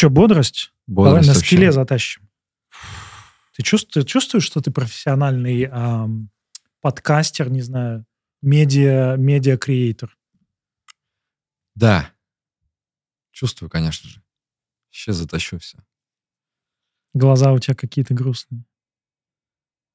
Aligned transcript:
Что, 0.00 0.08
бодрость? 0.08 0.72
Бодрость 0.86 1.26
Давай 1.26 1.26
на 1.26 1.34
вообще. 1.34 1.46
скеле 1.46 1.72
затащим. 1.72 2.26
Ты 3.54 3.62
чувствуешь, 3.62 4.06
чувствуешь, 4.06 4.44
что 4.44 4.62
ты 4.62 4.70
профессиональный 4.70 5.68
ам, 5.70 6.30
подкастер, 6.80 7.50
не 7.50 7.60
знаю, 7.60 8.06
медиа, 8.40 9.16
медиа-креатор? 9.18 10.16
Да. 11.74 12.14
Чувствую, 13.30 13.68
конечно 13.68 14.08
же. 14.08 14.22
Сейчас 14.88 15.16
затащу 15.16 15.58
все. 15.58 15.76
Глаза 17.12 17.52
у 17.52 17.58
тебя 17.58 17.74
какие-то 17.74 18.14
грустные. 18.14 18.64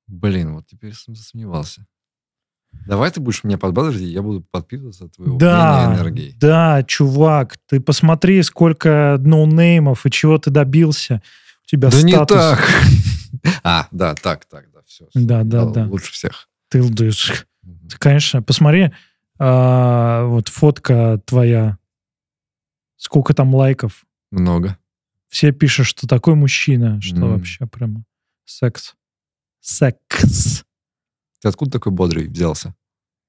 Блин, 0.06 0.54
вот 0.54 0.68
теперь 0.68 0.94
сам 0.94 1.16
засомневался. 1.16 1.88
Давай 2.88 3.10
ты 3.12 3.20
будешь 3.20 3.44
меня 3.44 3.58
подбадривать, 3.58 4.02
и 4.02 4.06
я 4.06 4.22
буду 4.22 4.42
подпитываться 4.52 5.06
от 5.06 5.16
твоего 5.16 5.38
Да, 5.38 5.88
мнения 5.88 6.02
энергии. 6.02 6.36
да, 6.40 6.84
чувак, 6.84 7.58
ты 7.68 7.80
посмотри, 7.80 8.42
сколько 8.44 9.18
ноунеймов 9.20 10.06
и 10.06 10.12
чего 10.12 10.38
ты 10.38 10.52
добился. 10.52 11.22
У 11.64 11.68
тебя 11.68 11.90
Да 11.90 12.02
не 12.04 12.14
статус. 12.14 12.38
так. 12.38 12.70
А, 13.64 13.88
да, 13.92 14.16
так, 14.16 14.46
так, 14.46 14.72
да, 14.72 14.80
все. 14.86 15.08
Да, 15.14 15.44
да, 15.44 15.66
да. 15.66 15.86
Лучше 15.88 16.12
всех. 16.14 16.48
Ты 16.70 16.82
лдышь. 16.82 17.46
Ты, 17.90 17.98
Конечно, 17.98 18.42
посмотри, 18.42 18.92
а, 19.40 20.26
вот 20.26 20.48
фотка 20.48 21.20
твоя. 21.26 21.78
Сколько 22.98 23.34
там 23.34 23.54
лайков. 23.54 24.06
Много. 24.32 24.78
Все 25.30 25.52
пишут, 25.52 25.86
что 25.88 26.08
такой 26.08 26.36
мужчина, 26.36 27.02
что 27.02 27.28
вообще 27.28 27.66
прямо 27.68 28.04
секс. 28.46 28.96
Секс. 29.60 30.64
Ты 31.46 31.50
откуда 31.50 31.70
такой 31.74 31.92
бодрый 31.92 32.28
взялся? 32.28 32.74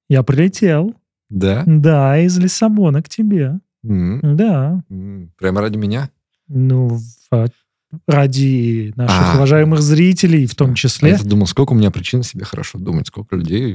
Я 0.08 0.22
прилетел. 0.22 0.94
Да? 1.28 1.64
Да, 1.66 2.18
из 2.18 2.38
Лиссабона 2.38 3.02
к 3.02 3.10
тебе. 3.10 3.58
М, 3.84 4.20
Да. 4.38 4.82
м. 4.88 5.34
Прямо 5.36 5.60
ради 5.60 5.76
меня? 5.76 6.08
Ну, 6.48 6.88
в- 6.88 7.02
а, 7.30 7.44
ради 8.08 8.94
наших 8.96 9.34
А. 9.34 9.36
уважаемых 9.36 9.82
зрителей 9.82 10.46
в 10.46 10.54
том 10.54 10.70
А 10.72 10.74
числе. 10.74 11.10
я 11.10 11.18
думал, 11.18 11.46
сколько 11.46 11.72
у 11.72 11.76
меня 11.76 11.90
причин 11.90 12.22
себе 12.22 12.46
хорошо 12.46 12.78
думать, 12.78 13.08
сколько 13.08 13.36
людей 13.36 13.74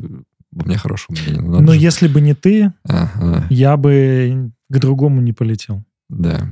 обо 0.51 0.65
мне 0.65 0.75
хорошего 0.79 1.15
мнения. 1.15 1.39
Ну, 1.41 1.51
надо 1.51 1.63
Но 1.63 1.73
же. 1.73 1.79
если 1.79 2.07
бы 2.07 2.19
не 2.19 2.33
ты, 2.33 2.73
Ага, 2.85 3.45
я 3.51 3.77
бы 3.77 4.51
к 4.71 4.79
другому 4.79 5.21
не 5.21 5.33
полетел. 5.33 5.83
да. 6.09 6.49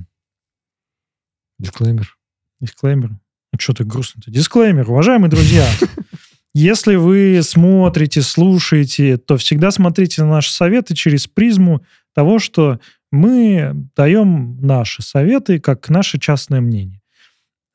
Дисклеймер. 1.57 2.15
Дисклеймер. 2.61 3.09
Ну, 3.09 3.59
что 3.59 3.73
ты 3.73 3.83
грустно-то? 3.83 4.29
Дисклеймер, 4.29 4.91
уважаемые 4.91 5.31
друзья. 5.31 5.65
Если 6.53 6.95
вы 6.95 7.39
смотрите, 7.43 8.21
слушаете, 8.21 9.17
то 9.17 9.37
всегда 9.37 9.71
смотрите 9.71 10.23
на 10.23 10.29
наши 10.29 10.51
советы 10.51 10.95
через 10.95 11.27
призму 11.27 11.83
того, 12.15 12.39
что 12.39 12.79
мы 13.11 13.73
даем 13.95 14.59
наши 14.61 15.01
советы 15.01 15.59
как 15.59 15.89
наше 15.89 16.19
частное 16.19 16.61
мнение. 16.61 17.01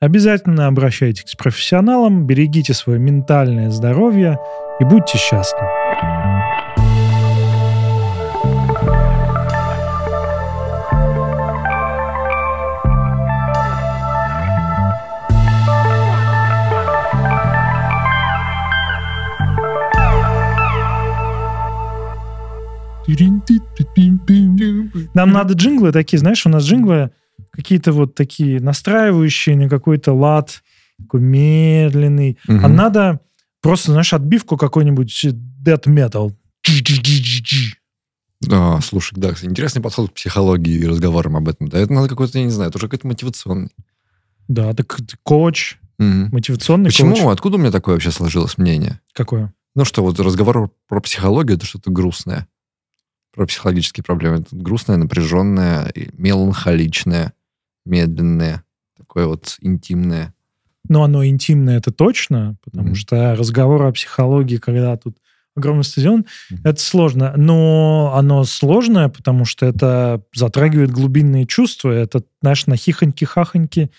Обязательно 0.00 0.66
обращайтесь 0.66 1.34
к 1.34 1.38
профессионалам, 1.38 2.26
берегите 2.26 2.74
свое 2.74 2.98
ментальное 2.98 3.70
здоровье 3.70 4.38
и 4.80 4.84
будьте 4.84 5.18
счастливы. 5.18 5.83
Нам 25.14 25.30
надо 25.32 25.54
джинглы 25.54 25.92
такие, 25.92 26.18
знаешь, 26.18 26.44
у 26.46 26.48
нас 26.48 26.64
джинглы 26.64 27.10
какие-то 27.50 27.92
вот 27.92 28.14
такие 28.14 28.60
настраивающие 28.60 29.56
на 29.56 29.68
какой-то 29.68 30.12
лад, 30.12 30.62
такой 30.98 31.20
медленный. 31.20 32.38
А 32.48 32.52
Мгм. 32.52 32.74
надо 32.76 33.20
просто, 33.60 33.92
знаешь, 33.92 34.12
отбивку 34.12 34.56
какой-нибудь 34.56 35.24
death 35.64 35.84
metal. 35.86 36.32
Да, 38.40 38.80
слушай, 38.82 39.14
да, 39.16 39.30
интересный 39.42 39.80
подход 39.80 40.10
к 40.10 40.14
психологии 40.14 40.74
и 40.74 40.86
разговорам 40.86 41.36
об 41.36 41.48
этом. 41.48 41.68
Да, 41.68 41.78
это 41.78 41.92
надо 41.92 42.08
какой-то, 42.08 42.38
я 42.38 42.44
не 42.44 42.50
знаю, 42.50 42.68
это 42.70 42.78
уже 42.78 42.88
какой-то 42.88 43.06
мотивационный. 43.06 43.70
Да, 44.48 44.74
так 44.74 44.98
коуч, 45.22 45.78
Мгм. 45.98 46.28
мотивационный 46.32 46.86
Почему? 46.86 47.14
коуч. 47.14 47.32
Откуда 47.32 47.56
у 47.56 47.60
меня 47.60 47.70
такое 47.70 47.94
вообще 47.94 48.10
сложилось 48.10 48.58
мнение? 48.58 49.00
Какое? 49.14 49.54
Ну 49.74 49.84
что, 49.84 50.02
вот 50.02 50.20
разговор 50.20 50.70
про 50.88 51.00
психологию 51.00 51.56
это 51.56 51.66
что-то 51.66 51.90
грустное. 51.90 52.46
Про 53.34 53.46
психологические 53.46 54.04
проблемы. 54.04 54.36
Это 54.36 54.48
грустное, 54.56 54.96
напряженное, 54.96 55.92
меланхоличное, 56.16 57.32
медленное, 57.84 58.64
такое 58.96 59.26
вот 59.26 59.56
интимное. 59.60 60.34
Ну, 60.88 61.02
оно 61.02 61.24
интимное, 61.26 61.78
это 61.78 61.90
точно, 61.92 62.56
потому 62.62 62.88
Мгм. 62.88 62.94
что 62.94 63.34
разговор 63.34 63.82
о 63.86 63.92
психологии, 63.92 64.58
когда 64.58 64.96
тут 64.96 65.16
огромный 65.56 65.84
стадион, 65.84 66.26
Мгм. 66.50 66.60
это 66.64 66.80
сложно. 66.80 67.32
Но 67.36 68.12
оно 68.14 68.44
сложное, 68.44 69.08
потому 69.08 69.44
что 69.44 69.66
это 69.66 70.22
затрагивает 70.34 70.90
глубинные 70.90 71.46
чувства. 71.46 71.90
Это, 71.90 72.22
знаешь, 72.42 72.66
на 72.66 72.74
хихоньки-хахоньки. 72.74 73.90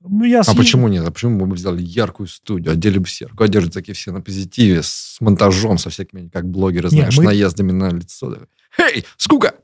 Ну, 0.00 0.24
я 0.24 0.40
А 0.40 0.42
сли- 0.42 0.56
почему 0.56 0.88
нет? 0.88 1.06
А 1.06 1.10
почему 1.12 1.38
мы 1.38 1.46
бы 1.46 1.54
взяли 1.54 1.80
яркую 1.80 2.26
студию, 2.26 2.72
одели 2.72 2.98
бы 2.98 3.06
серку, 3.06 3.44
одежды 3.44 3.70
такие 3.70 3.94
все 3.94 4.10
на 4.10 4.20
позитиве, 4.20 4.82
с 4.82 5.18
монтажом, 5.20 5.78
со 5.78 5.90
всякими, 5.90 6.28
как 6.28 6.48
блогеры, 6.50 6.88
знаешь, 6.90 7.16
мы- 7.16 7.24
наездами 7.24 7.70
на 7.72 7.88
лицо. 7.90 8.36
Эй, 8.78 9.04
скука! 9.16 9.54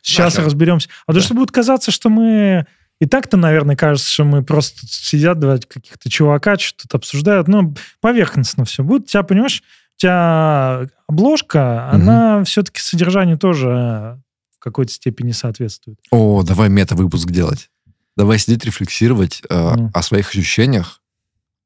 Сейчас 0.00 0.34
Нахер. 0.34 0.46
разберемся. 0.46 0.88
А 1.06 1.12
то, 1.12 1.18
Да. 1.20 1.24
что 1.24 1.34
будет 1.34 1.50
казаться, 1.50 1.90
что 1.90 2.08
мы... 2.08 2.66
И 3.00 3.06
так-то, 3.06 3.36
наверное, 3.36 3.74
кажется, 3.76 4.08
что 4.10 4.24
мы 4.24 4.44
просто 4.44 4.86
сидят 4.86 5.38
два 5.40 5.58
каких-то 5.58 6.08
чувака, 6.08 6.56
что-то 6.58 6.98
обсуждают. 6.98 7.48
Ну, 7.48 7.74
поверхностно 8.00 8.64
все 8.64 8.84
будет. 8.84 9.06
Тебя, 9.08 9.22
понимаешь, 9.24 9.62
у 9.96 9.98
тебя 10.00 10.88
обложка, 11.08 11.90
Мгм. 11.92 12.02
она 12.08 12.44
все-таки 12.44 12.80
содержанию 12.80 13.38
тоже 13.38 14.20
в 14.54 14.58
какой-то 14.60 14.92
степени 14.92 15.32
соответствует. 15.32 15.98
О, 16.10 16.42
давай 16.42 16.68
мета-выпуск 16.68 17.28
делать. 17.30 17.70
Давай 18.16 18.38
сидеть, 18.38 18.64
рефлексировать 18.64 19.42
э, 19.48 19.74
Ну. 19.76 19.90
о 19.92 20.02
своих 20.02 20.28
ощущениях, 20.30 21.00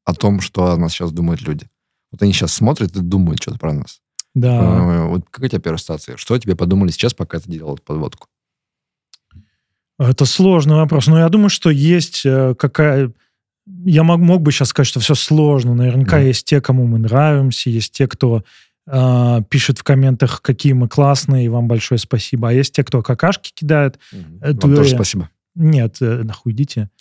о 0.04 0.15
том, 0.15 0.41
что 0.41 0.71
о 0.72 0.77
нас 0.77 0.93
сейчас 0.93 1.12
думают 1.12 1.43
люди. 1.43 1.69
Вот 2.12 2.22
они 2.22 2.33
сейчас 2.33 2.53
смотрят 2.54 2.94
и 2.97 3.00
думают 3.00 3.43
что-то 3.43 3.59
про 3.59 3.72
нас. 3.72 4.00
Да. 4.36 4.58
Э, 4.60 5.06
Вот 5.08 5.24
тебя 5.34 5.58
первая 5.58 5.76
ассоциация? 5.76 6.16
Что 6.19 6.38
тебе 6.38 6.54
подумали 6.54 6.91
сейчас, 6.91 7.14
пока 7.14 7.41
ты 7.41 7.50
делал 7.50 7.78
подводку? 7.82 8.28
Это 9.98 10.26
сложный 10.26 10.74
вопрос. 10.76 11.06
Но 11.06 11.19
я 11.19 11.28
думаю, 11.30 11.48
что 11.48 11.70
есть 11.70 12.26
э, 12.26 12.54
какая... 12.58 13.12
Я 13.84 14.02
мог, 14.04 14.20
мог 14.20 14.42
бы 14.42 14.52
сейчас 14.52 14.69
сказать, 14.69 14.88
что 14.88 15.00
все 15.00 15.14
сложно. 15.14 15.74
Наверняка 15.74 16.19
Мгм. 16.19 16.26
есть 16.26 16.44
те, 16.44 16.60
кому 16.60 16.86
мы 16.86 16.98
нравимся, 16.98 17.70
есть 17.70 17.92
те, 17.92 18.06
кто 18.06 18.44
э, 18.86 19.41
пишет 19.48 19.78
в 19.78 19.82
комментах, 19.84 20.42
какие 20.42 20.74
мы 20.74 20.86
классные, 20.88 21.47
и 21.47 21.48
вам 21.48 21.66
большое 21.66 21.98
спасибо. 21.98 22.50
А 22.50 22.53
есть 22.53 22.74
те, 22.74 22.84
кто 22.84 23.03
какашки 23.03 23.53
кидает. 23.54 23.98
Это 24.42 24.66
Вам 24.66 24.76
тоже 24.76 24.91
я- 24.91 24.97
спасибо. 24.97 25.30
Нет, 25.54 25.97
э, 26.03 26.22
нахуй 26.24 26.53
идите. 26.53 26.91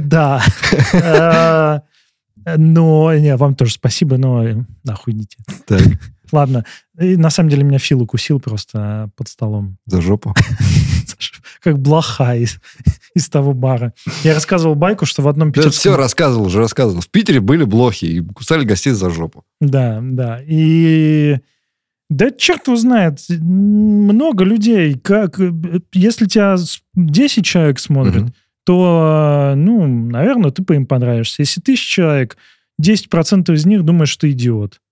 Да. 0.00 0.42
Э, 2.44 2.56
Но, 2.56 3.14
не, 3.16 3.36
вам 3.36 3.54
тоже 3.54 3.72
спасибо, 3.74 4.16
но 4.18 4.44
э, 4.46 4.56
нахуй 4.84 5.12
идите. 5.14 5.36
Так, 5.66 5.80
Ладно. 6.32 6.64
И 7.00 7.16
на 7.16 7.30
самом 7.30 7.48
деле 7.48 7.62
меня 7.64 7.78
Фил 7.78 8.02
укусил 8.02 8.38
просто 8.38 9.10
под 9.16 9.28
столом. 9.28 9.78
за 9.86 10.00
жопу. 10.02 10.34
Как 11.62 11.78
блоха 11.78 12.36
из, 12.36 12.60
из 13.14 13.28
того 13.28 13.52
бара. 13.54 13.92
Я 14.24 14.34
рассказывал 14.34 14.74
байку, 14.74 15.06
что 15.06 15.22
в 15.22 15.28
одном 15.28 15.48
Да 15.48 15.54
питерском... 15.62 15.72
все, 15.72 15.96
рассказывал 15.96 16.46
уже, 16.46 16.58
рассказывал. 16.60 17.00
В 17.00 17.08
Питере 17.08 17.40
были 17.40 17.64
блохи 17.64 18.04
и 18.04 18.20
кусали 18.20 18.64
гостей 18.64 18.92
за 18.92 19.10
жопу. 19.10 19.44
Да, 19.60 20.00
да. 20.02 20.40
И 20.46 21.38
да 22.10 22.30
черт 22.30 22.66
его 22.68 22.76
знает, 22.76 23.20
много 23.28 24.44
людей. 24.44 24.94
Как, 24.98 25.40
э, 25.40 25.52
если 25.92 26.26
тебя 26.26 26.56
с- 26.56 26.80
10 26.94 27.44
человек 27.44 27.80
смотрят, 27.80 28.22
Мгм. 28.24 28.34
То, 28.68 29.52
э, 29.52 29.54
ну, 29.54 29.86
наверное, 29.86 30.50
ты 30.50 30.62
по 30.62 30.74
им 30.74 30.84
понравишься. 30.84 31.40
Если 31.40 31.62
тысяча 31.62 31.88
человек, 31.88 32.36
10% 32.78 33.50
из 33.54 33.64
них 33.64 33.82
думают, 33.82 34.10
что 34.10 34.26
ты 34.26 34.32
идиот. 34.32 34.82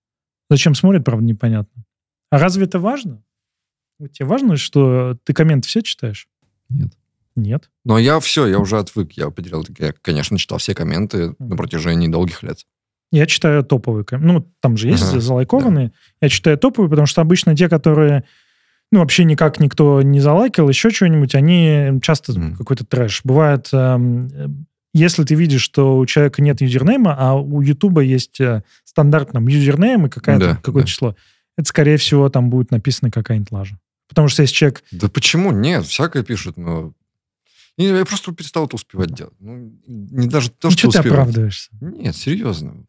Зачем 0.49 0.73
смотрят, 0.73 1.05
правда, 1.05 1.23
непонятно. 1.23 1.83
А 2.31 2.39
разве 2.39 2.65
это 2.65 2.79
важно? 2.79 3.21
Тебе 4.11 4.27
важно, 4.27 4.57
что 4.57 5.15
ты 5.23 5.33
комменты 5.33 5.67
все 5.67 5.83
читаешь? 5.83 6.27
Нет. 6.69 6.91
Нет. 7.35 7.69
Но 7.85 7.99
я 7.99 8.19
все, 8.19 8.47
я 8.47 8.57
уже 8.57 8.79
отвык. 8.79 9.11
Я 9.11 9.29
потерял, 9.29 9.63
я, 9.77 9.93
конечно, 10.01 10.39
читал 10.39 10.57
все 10.57 10.73
комменты 10.73 11.35
на 11.37 11.55
протяжении 11.55 12.07
долгих 12.07 12.41
лет. 12.41 12.65
Я 13.11 13.27
читаю 13.27 13.63
топовые. 13.63 14.07
Ну, 14.09 14.51
там 14.59 14.75
же 14.75 14.87
есть 14.87 15.03
Ага, 15.03 15.19
залайкованные. 15.19 15.91
Я 16.19 16.29
читаю 16.29 16.57
топовые, 16.57 16.89
потому 16.89 17.05
что 17.05 17.21
обычно 17.21 17.55
те, 17.55 17.69
которые 17.69 18.23
ну, 18.91 18.99
вообще 18.99 19.23
никак 19.25 19.59
никто 19.59 20.01
не 20.01 20.19
залайкал, 20.19 20.69
еще 20.69 20.89
что-нибудь, 20.89 21.35
они 21.35 21.99
часто 22.01 22.33
Мгм. 22.39 22.55
какой-то 22.55 22.85
трэш. 22.85 23.21
Бывает, 23.23 23.69
э, 23.73 23.97
если 24.93 25.23
ты 25.23 25.35
видишь, 25.35 25.61
что 25.61 25.97
у 25.99 26.05
человека 26.05 26.41
нет 26.41 26.61
юзернейма, 26.61 27.15
а 27.17 27.35
у 27.35 27.61
Ютуба 27.61 28.01
есть 28.01 28.39
э, 28.39 28.63
стандартном 28.85 29.47
юзернейм 29.47 30.05
и 30.05 30.09
какая-то, 30.09 30.45
Да, 30.45 30.55
какое-то 30.55 30.87
да. 30.87 30.91
число, 30.91 31.15
это, 31.57 31.67
скорее 31.67 31.97
всего, 31.97 32.29
там 32.29 32.49
будет 32.49 32.71
написана 32.71 33.11
какая-нибудь 33.11 33.51
лажа. 33.51 33.77
Потому 34.07 34.27
что 34.29 34.41
если 34.41 34.55
человек... 34.55 34.83
Да 34.91 35.09
почему? 35.09 35.51
Нет, 35.51 35.85
всякое 35.85 36.23
пишут, 36.23 36.55
но... 36.57 36.93
Я 37.77 38.05
просто 38.05 38.31
перестал 38.31 38.65
это 38.65 38.75
успевать 38.77 39.13
делать. 39.13 39.33
Ну, 39.39 39.71
не 39.85 40.27
даже 40.27 40.49
то, 40.49 40.67
Ну, 40.67 40.71
что 40.71 40.79
что 40.79 40.91
ты 40.91 40.97
успевать. 40.99 41.19
оправдываешься? 41.19 41.69
Нет, 41.81 42.15
серьезно. 42.15 42.85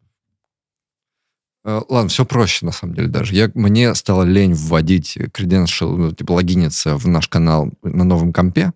Э, 1.65 1.81
Ладно, 1.89 2.09
все 2.09 2.25
проще, 2.25 2.65
на 2.65 2.71
самом 2.71 2.95
деле, 2.95 3.07
даже. 3.09 3.35
Я, 3.35 3.51
мне 3.53 3.93
стало 3.95 4.23
лень 4.23 4.53
вводить 4.53 5.17
credential, 5.17 5.95
ну, 5.95 6.11
типа 6.13 6.31
логиниться 6.33 6.95
в 6.97 7.07
наш 7.07 7.27
канал 7.27 7.71
на 7.83 8.03
новом 8.03 8.31
компе, 8.33 8.71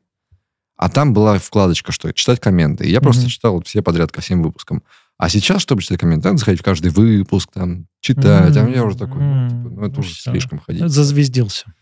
а 0.75 0.89
там 0.89 1.13
была 1.13 1.39
вкладочка, 1.39 1.91
что 1.91 2.11
читать 2.13 2.39
комменты. 2.41 2.85
И 2.85 2.91
я 2.91 2.99
просто 2.99 3.21
Мгм. 3.23 3.29
читал 3.29 3.63
все 3.63 3.81
подряд 3.81 4.11
ко 4.11 4.21
всем 4.21 4.43
выпускам. 4.43 4.83
А 5.17 5.29
сейчас, 5.29 5.61
чтобы 5.61 5.81
читать 5.81 5.99
комменты, 5.99 6.27
надо 6.27 6.39
заходить 6.39 6.59
в 6.59 6.63
каждый 6.63 6.91
выпуск, 6.91 7.49
там, 7.53 7.87
читать. 8.01 8.57
А 8.57 8.69
я 8.69 8.83
уже 8.83 8.97
такой, 8.97 9.21
ну, 9.21 9.47
типа, 9.49 9.69
ну, 9.69 9.81
это 9.85 9.93
Ну, 9.95 9.99
уже 9.99 10.13
всё. 10.13 10.31
слишком 10.31 10.59
ходить. 10.59 10.89
Зазвездился. 10.89 11.73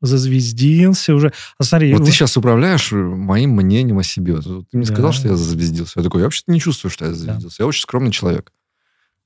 Зазвездился 0.00 1.14
уже. 1.14 1.32
А 1.58 1.62
смотри, 1.62 1.92
Вот 1.92 1.98
ты 1.98 2.04
вы- 2.04 2.10
сейчас 2.10 2.34
управляешь 2.36 2.90
э, 2.92 2.96
моим 2.96 3.50
мнением 3.50 3.98
о 3.98 4.02
себе. 4.02 4.40
Ты 4.40 4.64
мне 4.72 4.86
Да. 4.86 4.92
сказал, 4.94 5.12
что 5.12 5.28
я 5.28 5.36
зазвездился. 5.36 6.00
Я 6.00 6.02
такой, 6.02 6.20
я 6.22 6.24
вообще-то 6.26 6.50
не 6.50 6.58
чувствую, 6.58 6.90
что 6.90 7.04
я 7.04 7.12
зазвездился. 7.12 7.62
Я 7.62 7.66
очень 7.66 7.82
скромный 7.82 8.10
человек. 8.10 8.50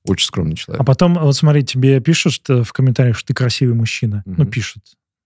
Очень 0.05 0.27
скромный 0.27 0.55
человек. 0.55 0.81
А 0.81 0.83
потом, 0.85 1.15
вот 1.15 1.35
смотри, 1.35 1.63
тебе 1.63 1.99
пишут 1.99 2.33
что 2.33 2.63
в 2.63 2.73
комментариях, 2.73 3.17
что 3.17 3.27
ты 3.27 3.33
красивый 3.33 3.75
мужчина. 3.75 4.23
Ну, 4.25 4.33
Мгм. 4.43 4.47
пишут. 4.51 4.83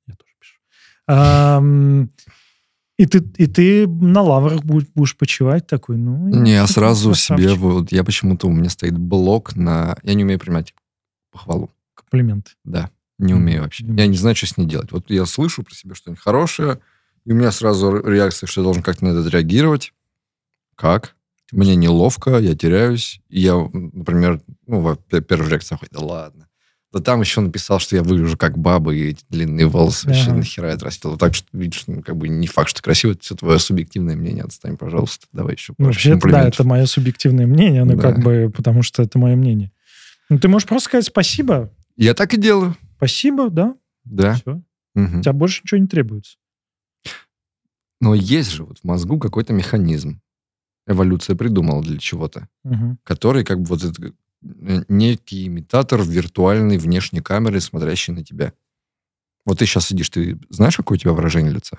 Я 0.07 0.15
тоже 0.15 0.33
пишу. 0.39 2.09
И, 2.97 3.05
ты, 3.05 3.19
и 3.37 3.47
ты 3.47 3.87
на 3.87 4.21
лаврах 4.21 4.63
будешь, 4.65 4.87
будешь 4.93 5.15
почивать 5.15 5.65
такой, 5.67 5.95
ну... 5.95 6.27
Не, 6.27 6.51
я 6.51 6.67
сразу 6.67 7.13
себе, 7.15 7.37
красавчик. 7.37 7.61
вот, 7.61 7.91
я 7.93 8.03
почему-то, 8.03 8.47
у 8.47 8.51
меня 8.51 8.69
стоит 8.69 8.97
блок 8.97 9.55
на... 9.55 9.95
Я 10.03 10.15
не 10.15 10.25
умею 10.25 10.37
принимать 10.37 10.73
похвалу. 11.31 11.71
Комплименты. 11.95 12.51
Да, 12.65 12.91
не 13.17 13.33
умею 13.33 13.61
вообще. 13.63 13.85
Не 13.85 13.97
Я 14.01 14.07
не 14.07 14.17
знаю, 14.17 14.35
что 14.35 14.47
с 14.47 14.57
ней 14.57 14.65
делать. 14.65 14.91
Вот 14.91 15.09
я 15.09 15.25
слышу 15.25 15.63
про 15.63 15.73
себя 15.73 15.95
что-нибудь 15.95 16.21
хорошее, 16.21 16.79
и 17.25 17.31
у 17.31 17.35
меня 17.35 17.51
сразу 17.53 17.89
ре- 17.89 18.15
реакция, 18.15 18.47
что 18.47 18.59
я 18.59 18.63
должен 18.65 18.83
как-то 18.83 19.05
на 19.05 19.09
это 19.11 19.21
отреагировать. 19.21 19.93
Как? 20.75 21.15
Мне 21.51 21.75
неловко, 21.75 22.37
я 22.39 22.55
теряюсь. 22.55 23.21
И 23.29 23.41
я, 23.41 23.55
например, 23.73 24.41
ну, 24.67 24.81
во- 24.81 24.95
пе- 24.95 25.21
первая 25.21 25.49
реакция, 25.51 25.79
«Ой, 25.81 25.87
да 25.91 25.99
ладно. 25.99 26.47
Да 26.91 26.99
там 27.01 27.21
еще 27.21 27.41
написал, 27.41 27.79
что 27.79 27.95
я 27.95 28.01
выгляжу 28.03 28.35
как 28.35 28.57
баба, 28.57 28.93
и 28.95 29.09
эти 29.11 29.23
длинные 29.29 29.67
волосы 29.67 30.07
вообще 30.07 30.29
Ага. 30.29 30.37
нахера 30.37 30.69
я 30.69 30.73
отрастил. 30.73 31.17
Так 31.17 31.35
что, 31.35 31.47
видишь, 31.53 31.83
ну, 31.85 32.01
как 32.01 32.17
бы 32.17 32.27
не 32.29 32.47
факт, 32.47 32.69
что 32.69 32.81
красиво, 32.81 33.11
это 33.11 33.21
все 33.21 33.35
твое 33.35 33.59
субъективное 33.59 34.15
мнение. 34.15 34.43
Отстань, 34.43 34.75
пожалуйста. 34.75 35.27
Давай 35.31 35.53
еще 35.53 35.73
Ну, 35.77 35.85
вообще, 35.85 36.15
да, 36.15 36.47
это 36.47 36.63
мое 36.63 36.85
субъективное 36.87 37.45
мнение, 37.45 37.83
ну, 37.83 37.95
Да. 37.95 38.01
как 38.01 38.23
бы, 38.23 38.51
потому 38.55 38.81
что 38.81 39.03
это 39.03 39.19
мое 39.19 39.35
мнение. 39.35 39.71
Ну, 40.29 40.39
ты 40.39 40.47
можешь 40.47 40.67
просто 40.67 40.89
сказать 40.89 41.05
спасибо. 41.05 41.71
Я 41.95 42.15
так 42.15 42.33
и 42.33 42.37
делаю. 42.37 42.75
Спасибо, 42.97 43.49
да, 43.51 43.75
Да. 44.05 44.33
все. 44.33 44.61
Мгм. 44.95 45.19
У 45.19 45.21
тебя 45.21 45.33
больше 45.33 45.61
ничего 45.63 45.79
не 45.79 45.87
требуется. 45.87 46.37
Но 48.01 48.15
есть 48.15 48.51
же 48.51 48.63
вот 48.63 48.79
в 48.79 48.83
мозгу 48.83 49.19
какой-то 49.19 49.53
механизм. 49.53 50.21
Эволюция 50.89 51.35
придумала 51.35 51.83
для 51.83 51.97
чего-то. 51.99 52.47
Мгм. 52.63 52.97
который 53.03 53.45
как 53.45 53.61
бы 53.61 53.65
вот 53.65 53.83
это, 53.83 54.11
э, 54.41 54.83
некий 54.89 55.47
имитатор 55.47 56.01
виртуальной 56.01 56.77
внешней 56.77 57.21
камеры, 57.21 57.61
смотрящей 57.61 58.13
на 58.13 58.23
тебя. 58.23 58.53
Вот 59.45 59.59
ты 59.59 59.65
сейчас 59.65 59.87
сидишь, 59.87 60.09
ты 60.09 60.39
знаешь, 60.49 60.75
какое 60.75 60.97
у 60.97 60.99
тебя 60.99 61.13
выражение 61.13 61.53
лица? 61.53 61.77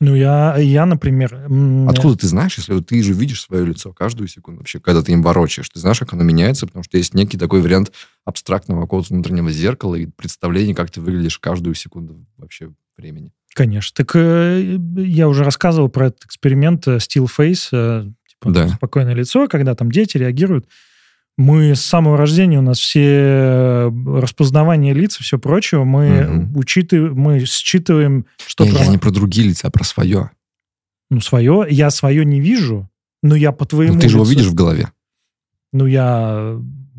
Ну, 0.00 0.16
я, 0.16 0.56
я 0.58 0.84
например... 0.84 1.46
Откуда 1.88 2.16
ты 2.16 2.26
знаешь, 2.26 2.58
если 2.58 2.80
ты 2.80 3.02
же 3.02 3.12
видишь 3.12 3.40
свое 3.40 3.64
лицо 3.64 3.92
каждую 3.92 4.26
секунду 4.26 4.60
вообще, 4.60 4.80
когда 4.80 5.00
ты 5.00 5.12
им 5.12 5.22
ворочаешь? 5.22 5.68
Ты 5.68 5.78
знаешь, 5.78 6.00
как 6.00 6.12
оно 6.12 6.24
меняется, 6.24 6.66
потому 6.66 6.82
что 6.82 6.98
есть 6.98 7.14
некий 7.14 7.38
такой 7.38 7.62
вариант 7.62 7.92
абстрактного 8.24 8.82
какого-то 8.82 9.14
внутреннего 9.14 9.52
зеркала 9.52 9.94
и 9.94 10.06
представления, 10.06 10.74
как 10.74 10.90
ты 10.90 11.00
выглядишь 11.00 11.38
каждую 11.38 11.74
секунду 11.76 12.26
вообще 12.36 12.72
времени. 12.96 13.32
Конечно. 13.54 13.94
Так 13.96 14.12
э, 14.16 14.78
я 14.96 15.28
уже 15.28 15.44
рассказывал 15.44 15.88
про 15.88 16.06
этот 16.06 16.24
эксперимент 16.24 16.88
э, 16.88 16.96
Still 16.96 17.28
Face, 17.36 17.68
э, 17.72 18.06
типа 18.28 18.50
Да. 18.50 18.68
спокойное 18.68 19.14
лицо, 19.14 19.46
когда 19.48 19.74
там 19.74 19.90
дети 19.90 20.16
реагируют. 20.16 20.66
Мы 21.38 21.74
с 21.74 21.80
самого 21.82 22.16
рождения, 22.16 22.58
у 22.58 22.62
нас 22.62 22.78
все 22.78 23.04
э, 23.04 23.90
распознавание 24.20 24.94
лиц 24.94 25.18
и 25.20 25.22
все 25.22 25.38
прочее, 25.38 25.84
мы, 25.84 26.22
Мгм. 26.24 26.56
учитываем, 26.56 27.14
мы 27.14 27.44
считываем, 27.44 28.26
что 28.46 28.64
Не, 28.64 28.70
про, 28.72 28.80
я 28.80 28.86
не 28.88 28.98
про 28.98 29.10
другие 29.10 29.48
лица, 29.48 29.68
а 29.68 29.70
про 29.70 29.84
свое. 29.84 30.30
ну, 31.10 31.20
свое. 31.20 31.66
Я 31.70 31.90
свое 31.90 32.24
не 32.24 32.40
вижу, 32.40 32.88
но 33.22 33.34
я 33.34 33.52
по 33.52 33.66
твоему 33.66 33.94
Ну, 33.94 34.00
ты 34.00 34.08
же 34.08 34.16
его 34.16 34.24
лицу- 34.24 34.30
видишь 34.30 34.46
в 34.50 34.54
голове. 34.54 34.90
Ну, 35.74 35.86
я 35.86 36.58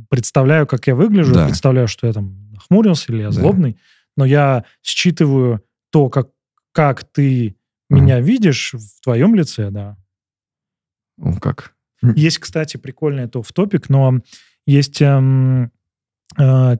представляю, 0.10 0.68
как 0.68 0.86
я 0.88 0.94
выгляжу, 0.96 1.34
Да. 1.34 1.46
представляю, 1.48 1.88
что 1.88 2.06
я 2.08 2.14
там 2.14 2.36
нахмурился 2.52 3.12
или 3.12 3.22
я 3.22 3.28
Да. 3.28 3.32
злобный, 3.34 3.78
но 4.18 4.26
я 4.26 4.66
считываю 4.84 5.62
то, 5.92 6.10
как, 6.10 6.30
как 6.74 7.06
ты 7.06 7.56
меня 7.90 8.20
видишь 8.20 8.74
в 8.74 9.02
твоем 9.02 9.36
лице, 9.36 9.70
да. 9.70 9.98
Ну, 11.18 11.38
как? 11.40 11.74
Есть, 12.16 12.40
кстати, 12.40 12.76
прикольный 12.78 13.24
это 13.24 13.42
в 13.42 13.54
топик, 13.54 13.88
но 13.88 14.20
есть 14.66 15.02
эм, 15.02 15.72
э, 16.38 16.78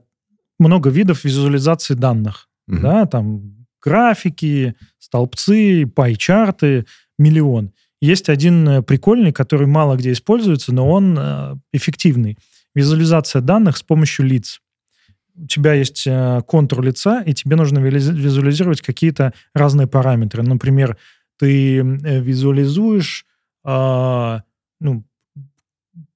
много 0.58 0.90
видов 0.90 1.24
визуализации 1.24 1.94
данных. 1.94 2.48
Мгм. 2.66 2.82
Да, 2.82 3.06
там 3.06 3.66
графики, 3.82 4.74
столбцы, 4.98 5.86
пай-чарты, 5.86 6.86
миллион. 7.18 7.72
Есть 8.00 8.28
один 8.28 8.68
э, 8.68 8.82
прикольный, 8.82 9.32
который 9.32 9.66
мало 9.66 9.96
где 9.96 10.12
используется, 10.12 10.74
но 10.74 10.90
он 10.90 11.16
э, 11.18 11.54
эффективный. 11.72 12.36
Визуализация 12.74 13.40
данных 13.40 13.76
с 13.76 13.82
помощью 13.82 14.26
лиц. 14.26 14.60
У 15.36 15.46
тебя 15.46 15.74
есть 15.74 16.06
э, 16.06 16.40
контур 16.46 16.82
лица, 16.82 17.22
и 17.22 17.34
тебе 17.34 17.56
нужно 17.56 17.78
визуализировать 17.80 18.80
какие-то 18.80 19.32
разные 19.52 19.86
параметры. 19.86 20.42
Например, 20.42 20.96
ты 21.38 21.78
э, 21.78 22.20
визуализуешь 22.20 23.26
а, 23.64 24.42
ну, 24.80 25.04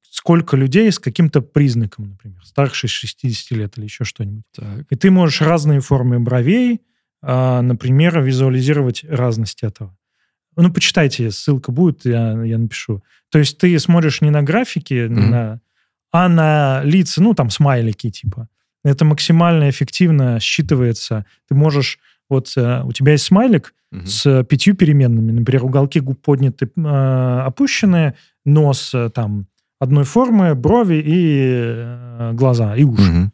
сколько 0.02 0.56
людей 0.56 0.92
с 0.92 0.98
каким-то 0.98 1.40
признаком, 1.40 2.10
например, 2.10 2.44
старше 2.44 2.86
60 2.86 3.50
лет 3.58 3.78
или 3.78 3.84
еще 3.84 4.04
что-нибудь. 4.04 4.44
Так. 4.54 4.86
И 4.90 4.96
ты 4.96 5.10
можешь 5.10 5.40
разные 5.40 5.80
формы 5.80 6.20
бровей, 6.20 6.82
а, 7.22 7.62
например, 7.62 8.20
визуализировать 8.20 9.04
разность 9.04 9.62
этого. 9.62 9.96
Ну, 10.56 10.72
почитайте, 10.72 11.30
ссылка 11.30 11.72
будет, 11.72 12.04
я, 12.04 12.42
я 12.42 12.58
напишу. 12.58 13.02
То 13.30 13.38
есть 13.38 13.58
ты 13.58 13.78
смотришь 13.78 14.20
не 14.20 14.30
на 14.30 14.42
графики, 14.42 15.06
Мгм. 15.06 15.30
на, 15.30 15.60
а 16.10 16.28
на 16.28 16.82
лица, 16.84 17.22
ну, 17.22 17.32
там, 17.34 17.48
смайлики 17.48 18.10
типа. 18.10 18.48
Это 18.90 19.04
максимально 19.04 19.70
эффективно 19.70 20.38
считывается. 20.38 21.24
Ты 21.48 21.54
можешь... 21.54 21.98
Вот 22.28 22.52
э, 22.56 22.82
у 22.84 22.92
тебя 22.92 23.12
есть 23.12 23.24
смайлик 23.24 23.74
Мгм. 23.90 24.06
с 24.06 24.44
пятью 24.44 24.74
переменными. 24.74 25.32
Например, 25.32 25.64
уголки 25.64 26.00
губ 26.00 26.20
подняты, 26.20 26.70
э, 26.76 27.40
опущенные, 27.46 28.14
нос 28.44 28.94
э, 28.94 29.08
там 29.08 29.46
одной 29.78 30.04
формы, 30.04 30.54
брови 30.54 31.02
и 31.04 31.40
э, 31.54 32.32
глаза, 32.34 32.76
и 32.76 32.84
уши. 32.84 33.10
Мгм. 33.10 33.32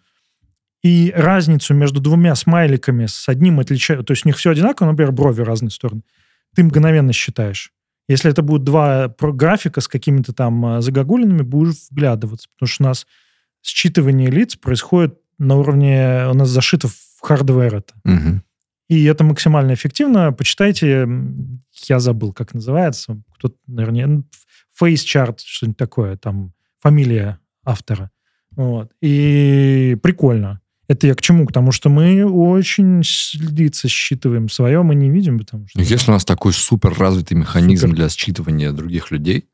И 0.84 1.12
разницу 1.16 1.74
между 1.74 2.00
двумя 2.00 2.34
смайликами 2.34 3.06
с 3.06 3.28
одним 3.28 3.58
отличают, 3.58 4.06
то 4.06 4.12
есть 4.12 4.26
у 4.26 4.28
них 4.28 4.36
все 4.36 4.50
одинаково, 4.50 4.90
например, 4.90 5.12
брови 5.12 5.40
разные 5.40 5.70
стороны, 5.70 6.02
ты 6.54 6.62
мгновенно 6.62 7.12
считаешь. 7.12 7.72
Если 8.06 8.30
это 8.30 8.42
будут 8.42 8.64
два 8.64 9.12
графика 9.18 9.80
с 9.80 9.88
какими-то 9.88 10.32
там 10.34 10.64
э, 10.66 10.82
загогулинами, 10.82 11.42
будешь 11.42 11.88
вглядываться, 11.90 12.48
потому 12.54 12.68
что 12.68 12.84
у 12.84 12.86
нас 12.86 13.06
считывание 13.64 14.30
лиц 14.30 14.56
происходит 14.56 15.18
на 15.38 15.56
уровне, 15.56 16.26
у 16.30 16.34
нас 16.34 16.48
зашито 16.48 16.88
в 16.88 16.94
hardware 17.20 17.76
это. 17.76 17.94
Мгм. 18.04 18.42
И 18.88 19.04
это 19.04 19.24
максимально 19.24 19.74
эффективно. 19.74 20.32
Почитайте, 20.32 21.08
я 21.88 22.00
забыл, 22.00 22.32
как 22.32 22.54
называется. 22.54 23.22
Кто-то, 23.34 23.56
наверное, 23.66 24.24
Face 24.80 25.04
Chart, 25.04 25.38
что-нибудь 25.42 25.78
такое, 25.78 26.16
там 26.16 26.52
фамилия 26.80 27.38
автора. 27.64 28.10
Вот. 28.50 28.92
И 29.00 29.96
прикольно. 30.02 30.60
Это 30.86 31.06
я 31.06 31.14
к 31.14 31.22
чему? 31.22 31.46
К 31.46 31.52
тому, 31.52 31.72
что 31.72 31.88
мы 31.88 32.24
очень 32.26 33.02
лица 33.56 33.88
считываем. 33.88 34.50
Свое 34.50 34.82
мы 34.82 34.94
не 34.94 35.10
видим, 35.10 35.38
потому 35.38 35.66
что... 35.66 35.80
Если 35.80 36.10
у 36.10 36.14
нас 36.14 36.26
такой 36.26 36.52
супер 36.52 36.92
развитый 36.92 37.38
механизм 37.38 37.88
Супер. 37.88 37.96
для 37.96 38.06
считывания 38.06 38.70
других 38.70 39.10
людей, 39.10 39.48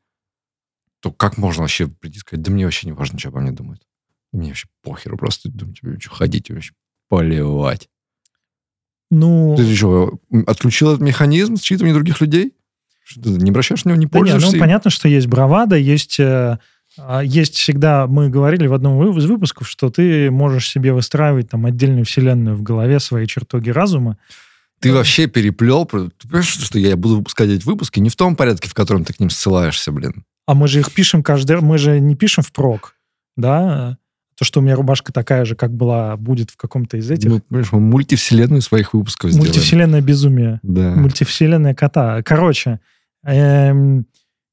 то 0.99 1.11
как 1.11 1.37
можно 1.37 1.61
вообще 1.61 1.87
прийти 1.87 2.17
и 2.17 2.19
сказать, 2.19 2.43
да 2.43 2.51
мне 2.51 2.65
вообще 2.65 2.87
не 2.87 2.93
важно, 2.93 3.17
что 3.17 3.29
обо 3.29 3.39
мне 3.39 3.51
думают. 3.51 3.81
Мне 4.31 4.49
вообще 4.49 4.67
похеру, 4.83 5.17
просто 5.17 5.49
думаю, 5.49 5.75
тебе 5.75 5.99
что 5.99 6.09
ходить, 6.11 6.49
вообще 6.49 6.73
поливать. 7.09 7.89
Ну, 9.09 9.55
Ты 9.57 9.75
что, 9.75 10.19
м, 10.31 10.45
отключил 10.47 10.89
этот 10.89 11.01
механизм 11.01 11.55
считывания 11.55 11.93
других 11.93 12.21
людей? 12.21 12.53
Что 13.03 13.21
ты 13.21 13.29
не 13.31 13.49
обращаешь 13.49 13.83
на 13.83 13.89
него, 13.89 13.99
не 13.99 14.05
да 14.05 14.17
не, 14.17 14.21
пользуешься? 14.21 14.47
ну, 14.47 14.53
им? 14.53 14.59
понятно, 14.59 14.89
что 14.89 15.09
есть 15.09 15.27
бравада, 15.27 15.75
есть... 15.75 16.19
э, 16.19 16.57
а, 16.97 17.21
Есть 17.21 17.55
всегда, 17.55 18.07
мы 18.07 18.29
говорили 18.29 18.67
в 18.67 18.73
одном 18.73 19.17
из 19.17 19.25
выпусков, 19.25 19.67
что 19.67 19.89
ты 19.89 20.29
можешь 20.31 20.69
себе 20.69 20.93
выстраивать 20.93 21.49
там 21.49 21.65
отдельную 21.65 22.05
вселенную 22.05 22.55
в 22.55 22.63
голове, 22.63 22.99
свои 22.99 23.27
чертоги 23.27 23.69
разума. 23.69 24.17
Ты 24.79 24.93
вообще 24.93 25.27
переплел. 25.27 25.85
Ты 25.85 26.09
понимаешь, 26.27 26.47
что 26.47 26.79
я 26.79 26.97
буду 26.97 27.17
выпускать 27.17 27.49
эти 27.49 27.63
выпуски 27.65 27.99
не 27.99 28.09
в 28.09 28.15
том 28.15 28.35
порядке, 28.35 28.67
в 28.67 28.73
котором 28.73 29.05
ты 29.05 29.13
к 29.13 29.19
ним 29.19 29.29
ссылаешься, 29.29 29.91
блин. 29.91 30.25
А 30.47 30.53
мы 30.53 30.67
же 30.67 30.79
их 30.79 30.91
пишем 30.91 31.21
каждый... 31.21 31.61
Мы 31.61 31.77
же 31.77 31.99
не 31.99 32.15
пишем 32.15 32.43
впрок, 32.43 32.95
да? 33.37 33.97
То, 34.41 34.45
что 34.45 34.59
у 34.59 34.63
меня 34.63 34.75
рубашка 34.75 35.13
такая 35.13 35.45
же, 35.45 35.55
как 35.55 35.71
была, 35.71 36.17
будет 36.17 36.49
в 36.49 36.57
каком-то 36.57 36.97
из 36.97 37.11
этих. 37.11 37.29
Ну, 37.29 37.41
понимаешь, 37.41 37.71
мы 37.73 37.79
мультивселенную 37.79 38.63
своих 38.63 38.95
выпусков 38.95 39.29
сделаем. 39.29 39.47
Мультивселенная 39.47 40.01
безумие. 40.01 40.59
Да. 40.63 40.95
Мультивселенная 40.95 41.75
кота. 41.75 42.23
Короче, 42.23 42.79
эм, 43.23 44.07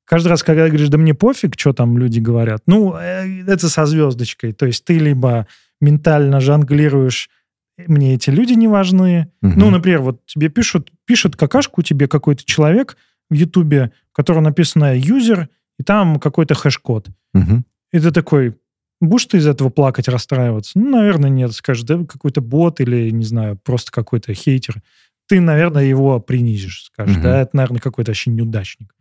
каждый 0.04 0.28
раз, 0.28 0.42
когда 0.42 0.68
говоришь, 0.68 0.90
да 0.90 0.98
мне 0.98 1.14
пофиг, 1.14 1.58
что 1.58 1.72
там 1.72 1.96
люди 1.96 2.20
говорят, 2.20 2.64
ну, 2.66 2.96
э, 2.98 3.44
это 3.46 3.70
со 3.70 3.86
звездочкой. 3.86 4.52
То 4.52 4.66
есть 4.66 4.84
ты 4.84 4.98
либо 4.98 5.46
ментально 5.80 6.42
жонглируешь, 6.42 7.30
мне 7.78 8.12
эти 8.12 8.28
люди 8.28 8.52
не 8.52 8.68
важны. 8.68 9.30
Мгм. 9.40 9.58
Ну, 9.58 9.70
например, 9.70 10.02
вот 10.02 10.20
тебе 10.26 10.50
пишут, 10.50 10.92
пишет 11.06 11.34
какашку 11.34 11.80
тебе 11.80 12.08
какой-то 12.08 12.44
человек 12.44 12.98
в 13.30 13.32
Ютубе, 13.32 13.92
у 14.12 14.14
которого 14.14 14.42
написано 14.42 14.94
юзер, 14.94 15.48
и 15.78 15.82
там 15.82 16.20
какой-то 16.20 16.54
хэш-код. 16.54 17.08
Мгм. 17.32 17.64
И 17.92 18.00
ты 18.00 18.10
такой, 18.10 18.54
будешь 19.00 19.26
ты 19.26 19.38
из 19.38 19.46
этого 19.46 19.68
плакать, 19.70 20.08
расстраиваться? 20.08 20.78
Ну, 20.78 20.90
наверное, 20.90 21.30
нет. 21.30 21.52
Скажешь, 21.52 21.84
да 21.84 22.04
какой-то 22.04 22.40
бот 22.40 22.80
или, 22.80 23.10
не 23.10 23.24
знаю, 23.24 23.56
просто 23.56 23.92
какой-то 23.92 24.32
хейтер. 24.34 24.82
Ты, 25.28 25.40
наверное, 25.40 25.84
его 25.84 26.20
принизишь. 26.20 26.84
Скажешь, 26.92 27.16
Мгм. 27.16 27.22
да, 27.22 27.40
это, 27.42 27.56
наверное, 27.56 27.80
какой-то 27.80 28.10
вообще 28.10 28.30
неудачник. 28.30 28.94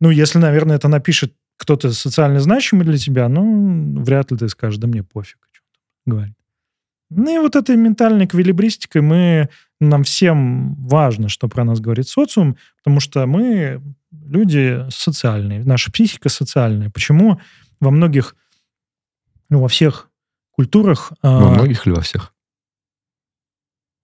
Ну, 0.00 0.10
если, 0.10 0.38
наверное, 0.38 0.76
это 0.76 0.88
напишет 0.88 1.34
кто-то 1.58 1.92
социально 1.92 2.40
значимый 2.40 2.84
для 2.84 2.98
тебя, 2.98 3.28
ну, 3.28 4.02
вряд 4.02 4.32
ли 4.32 4.38
ты 4.38 4.48
скажешь, 4.48 4.78
да 4.78 4.88
мне 4.88 5.04
пофиг, 5.04 5.38
что 5.52 5.62
говорит. 6.06 6.34
Ну, 7.10 7.34
и 7.34 7.38
вот 7.38 7.54
этой 7.56 7.76
ментальной 7.76 8.24
эквилибристикой 8.24 9.02
мы, 9.02 9.48
нам 9.80 10.02
всем 10.02 10.74
важно, 10.86 11.28
что 11.28 11.46
про 11.48 11.62
нас 11.64 11.78
говорит 11.78 12.08
социум, 12.08 12.56
потому 12.78 13.00
что 13.00 13.26
мы 13.26 13.82
люди 14.10 14.84
социальные, 14.88 15.62
наша 15.64 15.92
психика 15.92 16.28
социальная. 16.30 16.90
Почему 16.90 17.38
во 17.80 17.90
многих, 17.90 18.34
ну, 19.52 19.60
во 19.60 19.68
всех 19.68 20.08
культурах... 20.50 21.12
а, 21.22 21.40
Во 21.40 21.50
многих 21.50 21.86
или 21.86 21.94
во 21.94 22.00
всех? 22.00 22.32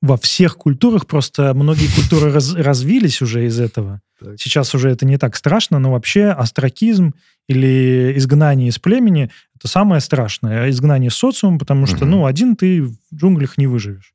во 0.01 0.17
всех 0.17 0.57
культурах, 0.57 1.07
просто 1.09 1.55
многие 1.55 1.93
культуры 1.93 2.31
раз- 2.33 2.55
развились 2.57 3.21
уже 3.21 3.47
из 3.47 3.59
этого. 3.59 4.01
Так. 4.21 4.37
Сейчас 4.39 4.73
уже 4.75 4.91
это 4.91 5.05
не 5.05 5.19
так 5.19 5.35
страшно, 5.35 5.81
но 5.81 5.91
вообще 5.91 6.27
астракизм 6.27 7.15
или 7.49 8.13
изгнание 8.17 8.69
из 8.69 8.79
племени– 8.79 9.31
это 9.57 9.67
самое 9.67 10.01
страшное. 10.01 10.71
Изгнание 10.71 11.09
из 11.09 11.15
социума, 11.15 11.59
потому 11.59 11.87
что, 11.87 12.05
Мгм. 12.05 12.11
ну, 12.11 12.27
один 12.27 12.55
ты 12.55 12.83
в 12.83 12.95
джунглях 13.13 13.59
не 13.59 13.67
выживешь. 13.67 14.13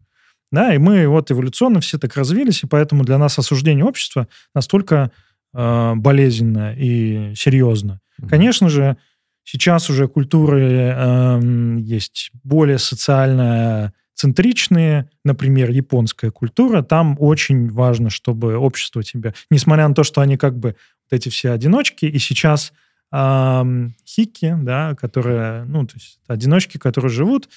Да, 0.53 0.73
и 0.73 0.77
мы 0.77 1.07
вот 1.07 1.31
эволюционно 1.31 1.81
все 1.81 1.97
так 1.97 2.15
развились, 2.15 2.63
и 2.63 2.67
поэтому 2.67 3.03
для 3.03 3.17
нас 3.17 3.37
осуждение 3.39 3.83
общества 3.83 4.27
настолько 4.55 5.11
э, 5.55 5.93
болезненно 5.95 6.73
и 6.77 7.33
серьезно. 7.35 7.99
Мгм. 8.19 8.29
Конечно 8.29 8.69
же, 8.69 8.95
сейчас 9.43 9.89
уже 9.89 10.07
культуры 10.07 10.61
эм, 10.61 11.77
есть 11.77 12.31
более 12.43 12.77
социально 12.77 13.93
центричные, 14.13 15.09
например, 15.25 15.71
японская 15.71 16.31
культура. 16.31 16.81
Там 16.81 17.17
очень 17.19 17.69
важно, 17.69 18.09
чтобы 18.09 18.55
общество 18.55 19.03
тебя, 19.03 19.33
несмотря 19.49 19.87
на 19.87 19.95
то, 19.95 20.03
что 20.03 20.21
они 20.21 20.37
как 20.37 20.57
бы 20.57 20.69
вот 20.69 21.17
эти 21.17 21.29
все 21.29 21.51
одиночки, 21.51 22.05
и 22.05 22.19
сейчас 22.19 22.73
эм, 23.11 23.95
хики, 24.05 24.55
да, 24.59 24.95
которые, 24.95 25.63
ну, 25.65 25.85
то 25.85 25.95
есть 25.95 26.19
одиночки, 26.27 26.77
которые 26.77 27.11
живут, 27.11 27.49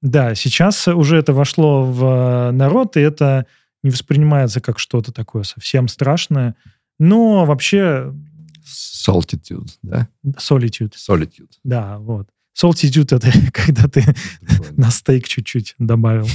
да, 0.00 0.34
сейчас 0.34 0.88
уже 0.88 1.16
это 1.16 1.32
вошло 1.32 1.84
в 1.84 2.04
э, 2.04 2.50
народ, 2.50 2.96
и 2.96 3.00
это 3.00 3.46
не 3.82 3.90
воспринимается 3.90 4.60
как 4.60 4.78
что-то 4.78 5.12
такое 5.12 5.44
совсем 5.44 5.88
страшное. 5.88 6.56
Но 6.98 7.44
вообще 7.44 8.12
Solitude, 8.64 9.70
да? 9.82 10.08
solitude, 10.38 10.94
Solitude. 10.94 11.50
да, 11.64 11.98
вот. 11.98 12.28
Solitude— 12.60 13.16
это 13.16 13.30
когда 13.52 13.88
ты 13.88 14.04
Прикольно. 14.40 14.74
на 14.76 14.90
стейк 14.90 15.26
чуть-чуть 15.26 15.74
добавил. 15.78 16.28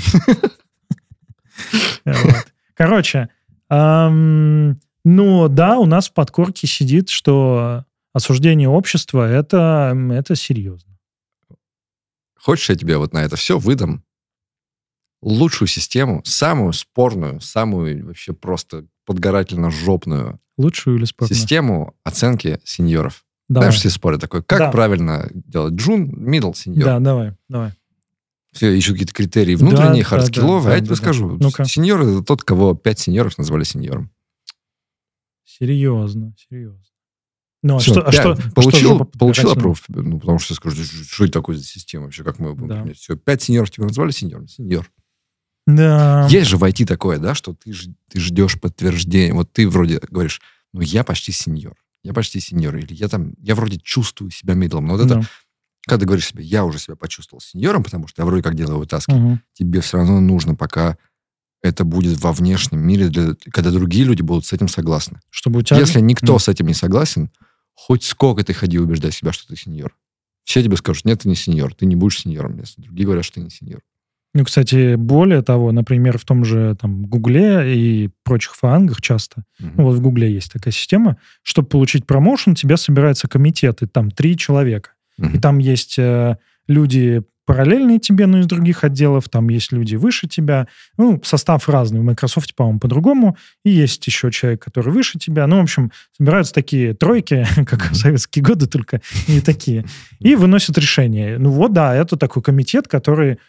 Короче, 2.75 3.29
ну 3.69 5.47
да, 5.49 5.77
у 5.77 5.85
нас 5.85 6.09
в 6.09 6.13
подкорке 6.13 6.67
сидит, 6.67 7.09
что 7.09 7.85
осуждение 8.13 8.69
общества— 8.69 9.27
это, 9.31 9.95
это 10.11 10.35
серьезно. 10.35 10.97
Хочешь, 12.35 12.69
я 12.69 12.75
тебе 12.75 12.97
вот 12.97 13.13
на 13.13 13.23
это 13.23 13.35
все 13.35 13.57
выдам 13.57 14.03
лучшую 15.21 15.67
систему, 15.67 16.21
самую 16.25 16.73
спорную, 16.73 17.41
самую 17.41 18.05
вообще 18.05 18.33
просто 18.33 18.85
подгорательно-жопную 19.07 20.39
Лучшую 20.57 20.97
или 20.97 21.05
спорную? 21.05 21.35
систему 21.35 21.95
оценки 22.03 22.59
senior 22.63 23.03
ов. 23.03 23.23
Давай. 23.49 23.69
Знаешь, 23.69 23.79
все 23.79 23.89
спорят 23.89 24.19
такой, 24.21 24.43
как 24.43 24.59
Да. 24.59 24.71
правильно 24.71 25.29
делать 25.33 25.73
джун, 25.75 26.09
middle, 26.29 26.53
senior. 26.53 26.83
Да, 26.85 26.99
давай, 26.99 27.33
давай. 27.47 27.71
Все, 28.51 28.75
ищут 28.75 28.93
какие-то 28.93 29.13
критерии 29.13 29.55
внутренние, 29.55 30.03
да, 30.03 30.09
hard 30.09 30.25
skill 30.25 30.44
овые. 30.44 30.63
да, 30.63 30.71
а 30.71 30.75
я 30.75 30.79
да, 30.81 30.85
тебе 30.85 30.95
да. 30.95 31.01
скажу, 31.01 31.37
Ну-ка. 31.39 31.65
senior 31.65 32.01
это 32.01 32.23
тот, 32.23 32.43
кого 32.43 32.73
пять 32.75 32.99
senior 32.99 33.28
ов 33.28 33.37
назвали 33.37 33.63
senior 33.63 33.95
ом. 33.95 34.11
Серьезно, 35.43 36.33
серьезно. 36.49 36.81
Ну, 37.63 37.75
а 37.77 37.79
Всё, 37.79 37.91
что, 37.93 38.07
а 38.07 38.11
что, 38.11 38.31
а 38.33 38.35
получил, 38.53 38.95
что 38.95 39.05
получил 39.05 39.51
аппрув, 39.51 39.83
ну, 39.87 40.19
потому 40.19 40.39
что 40.39 40.53
скажу, 40.53 40.83
что 40.83 41.23
это 41.23 41.33
такое 41.33 41.55
за 41.57 41.63
система 41.63 42.05
вообще, 42.05 42.23
как 42.23 42.39
мы 42.39 42.53
будем 42.53 42.67
Да. 42.69 42.75
применять? 42.75 42.97
Все, 42.97 43.15
пять 43.15 43.41
сеньоров 43.41 43.71
тебя 43.71 43.85
назвали 43.87 44.11
сеньором, 44.11 44.47
сеньор. 44.47 44.89
Да. 45.67 46.27
Есть 46.31 46.49
же 46.49 46.57
в 46.57 46.63
IT 46.63 46.85
такое, 46.85 47.19
да, 47.19 47.35
что 47.35 47.53
ты, 47.53 47.73
ж- 47.73 47.89
ты 48.09 48.19
ждешь 48.19 48.59
подтверждения. 48.59 49.33
Вот 49.33 49.51
ты 49.53 49.67
вроде 49.69 49.99
говоришь, 50.09 50.41
ну, 50.73 50.81
я 50.81 51.03
почти 51.03 51.31
сеньор. 51.31 51.75
Я 52.03 52.13
почти 52.13 52.39
сеньор. 52.39 52.75
Или 52.77 52.93
я 52.93 53.07
там, 53.09 53.33
я 53.37 53.53
вроде 53.53 53.77
чувствую 53.77 54.31
себя 54.31 54.53
мидлом. 54.55 54.85
Но 54.87 54.93
вот 54.95 55.05
это, 55.05 55.15
Да. 55.15 55.21
когда 55.85 55.99
ты 55.99 56.05
говоришь 56.07 56.27
себе, 56.27 56.43
я 56.43 56.63
уже 56.65 56.79
себя 56.79 56.95
почувствовал 56.95 57.41
сеньором, 57.41 57.83
потому 57.83 58.07
что 58.07 58.21
я 58.21 58.25
вроде 58.25 58.41
как 58.43 58.55
делаю 58.55 58.79
вытаски, 58.79 59.11
Мгм. 59.11 59.41
тебе 59.53 59.81
все 59.81 59.97
равно 59.97 60.21
нужно, 60.21 60.55
пока 60.55 60.97
это 61.61 61.83
будет 61.83 62.17
во 62.21 62.31
внешнем 62.31 62.79
мире, 62.79 63.09
для- 63.09 63.35
когда 63.51 63.69
другие 63.71 64.05
люди 64.05 64.21
будут 64.21 64.45
с 64.45 64.53
этим 64.53 64.69
согласны. 64.69 65.19
Чтобы 65.29 65.59
у 65.59 65.61
тебя... 65.63 65.79
Если 65.79 65.99
никто 65.99 66.33
Мгм. 66.33 66.39
с 66.39 66.47
этим 66.47 66.67
не 66.67 66.73
согласен, 66.75 67.29
хоть 67.73 68.03
сколько 68.03 68.43
ты 68.43 68.53
ходи 68.53 68.79
убеждай 68.79 69.11
себя, 69.11 69.33
что 69.33 69.47
ты 69.47 69.57
сеньор. 69.57 69.93
Все 70.45 70.63
тебе 70.63 70.77
скажут, 70.77 71.03
нет, 71.03 71.21
ты 71.23 71.27
не 71.29 71.35
сеньор, 71.35 71.73
ты 71.75 71.85
не 71.85 71.95
будешь 71.97 72.21
сеньором, 72.21 72.57
если 72.57 72.81
другие 72.81 73.05
говорят, 73.05 73.25
что 73.25 73.35
ты 73.35 73.41
не 73.41 73.49
сеньор. 73.49 73.81
Ну, 74.37 74.43
кстати, 74.45 74.93
более 74.95 75.41
того, 75.41 75.71
например, 75.71 76.19
в 76.19 76.23
том 76.23 76.45
же 76.45 76.75
там 76.79 77.05
Гугле 77.07 77.73
и 77.75 78.09
прочих 78.23 78.55
фангах 78.55 79.01
часто, 79.01 79.43
Мгм. 79.59 79.71
ну, 79.77 79.83
вот 79.85 79.95
в 79.95 80.01
Гугле 80.01 80.31
есть 80.31 80.53
такая 80.53 80.71
система, 80.71 81.17
чтобы 81.41 81.67
получить 81.67 82.05
промоушен, 82.05 82.53
тебя 82.53 82.77
собирается 82.77 83.27
комитет, 83.27 83.81
и 83.81 83.87
там 83.87 84.11
три 84.11 84.37
человека. 84.37 84.91
И 85.17 85.23
Мгм. 85.23 85.41
там 85.41 85.57
есть 85.57 85.97
э, 85.97 86.37
люди 86.67 87.23
параллельные 87.47 87.97
тебе, 87.97 88.27
но 88.27 88.39
из 88.39 88.45
других 88.45 88.83
отделов, 88.83 89.27
там 89.29 89.47
есть 89.49 89.71
люди 89.71 89.95
выше 89.95 90.27
тебя. 90.27 90.67
Ну, 90.97 91.19
состав 91.23 91.67
разный. 91.67 92.01
В 92.01 92.03
Microsoft, 92.03 92.53
по-моему, 92.53 92.79
по-другому. 92.79 93.37
И 93.65 93.71
есть 93.71 94.05
еще 94.05 94.29
человек, 94.31 94.61
который 94.63 94.93
выше 94.93 95.17
тебя. 95.17 95.47
Ну, 95.47 95.57
в 95.57 95.63
общем, 95.63 95.91
собираются 96.15 96.53
такие 96.53 96.93
тройки, 96.93 97.47
как 97.65 97.89
в 97.91 97.95
советские 97.95 98.43
годы, 98.43 98.67
только 98.67 99.01
не 99.27 99.41
такие. 99.41 99.85
И 100.19 100.35
выносят 100.35 100.77
решение. 100.77 101.39
Ну 101.39 101.49
вот, 101.49 101.73
да, 101.73 101.95
это 101.95 102.17
такой 102.17 102.43
комитет, 102.43 102.87
который 102.87 103.39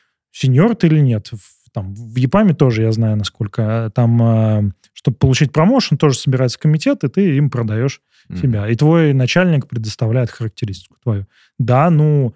сеньор 0.41 0.75
ты 0.77 0.87
или 0.87 1.01
нет. 1.01 1.29
В- 1.33 1.59
Там, 1.73 1.95
в 1.95 2.17
ЕПАМе 2.17 2.55
тоже 2.55 2.83
я 2.83 2.93
знаю, 2.93 3.17
насколько. 3.17 3.93
Там, 3.95 4.23
э, 4.23 4.73
чтобы 4.95 5.17
получить 5.19 5.53
промоушен, 5.53 5.99
тоже 5.99 6.17
собирается 6.19 6.59
комитет, 6.59 7.05
и 7.05 7.09
ты 7.09 7.37
им 7.37 7.51
продаешь 7.51 8.01
Мгм. 8.29 8.39
себя. 8.41 8.69
И 8.69 8.75
твой 8.75 9.13
начальник 9.13 9.69
предоставляет 9.69 10.31
характеристику 10.31 10.97
твою. 11.03 11.27
Да, 11.59 11.91
ну, 11.91 12.35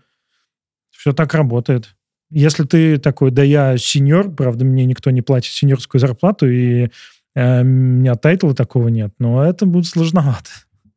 все 0.91 1.13
так 1.13 1.35
работает. 1.35 1.97
Если 2.31 2.65
ты 2.65 2.99
такой, 2.99 3.31
да 3.31 3.43
я 3.43 3.77
сеньор, 3.79 4.31
правда, 4.31 4.65
мне 4.65 4.85
никто 4.85 5.11
не 5.11 5.23
платит 5.23 5.53
сеньорскую 5.53 6.01
зарплату, 6.01 6.47
и 6.49 6.89
э, 7.35 7.61
у 7.63 7.65
меня 7.65 8.15
тайтла 8.15 8.55
такого 8.55 8.89
нет, 8.89 9.15
но 9.19 9.43
это 9.43 9.65
будет 9.67 9.87
сложновато. 9.87 10.51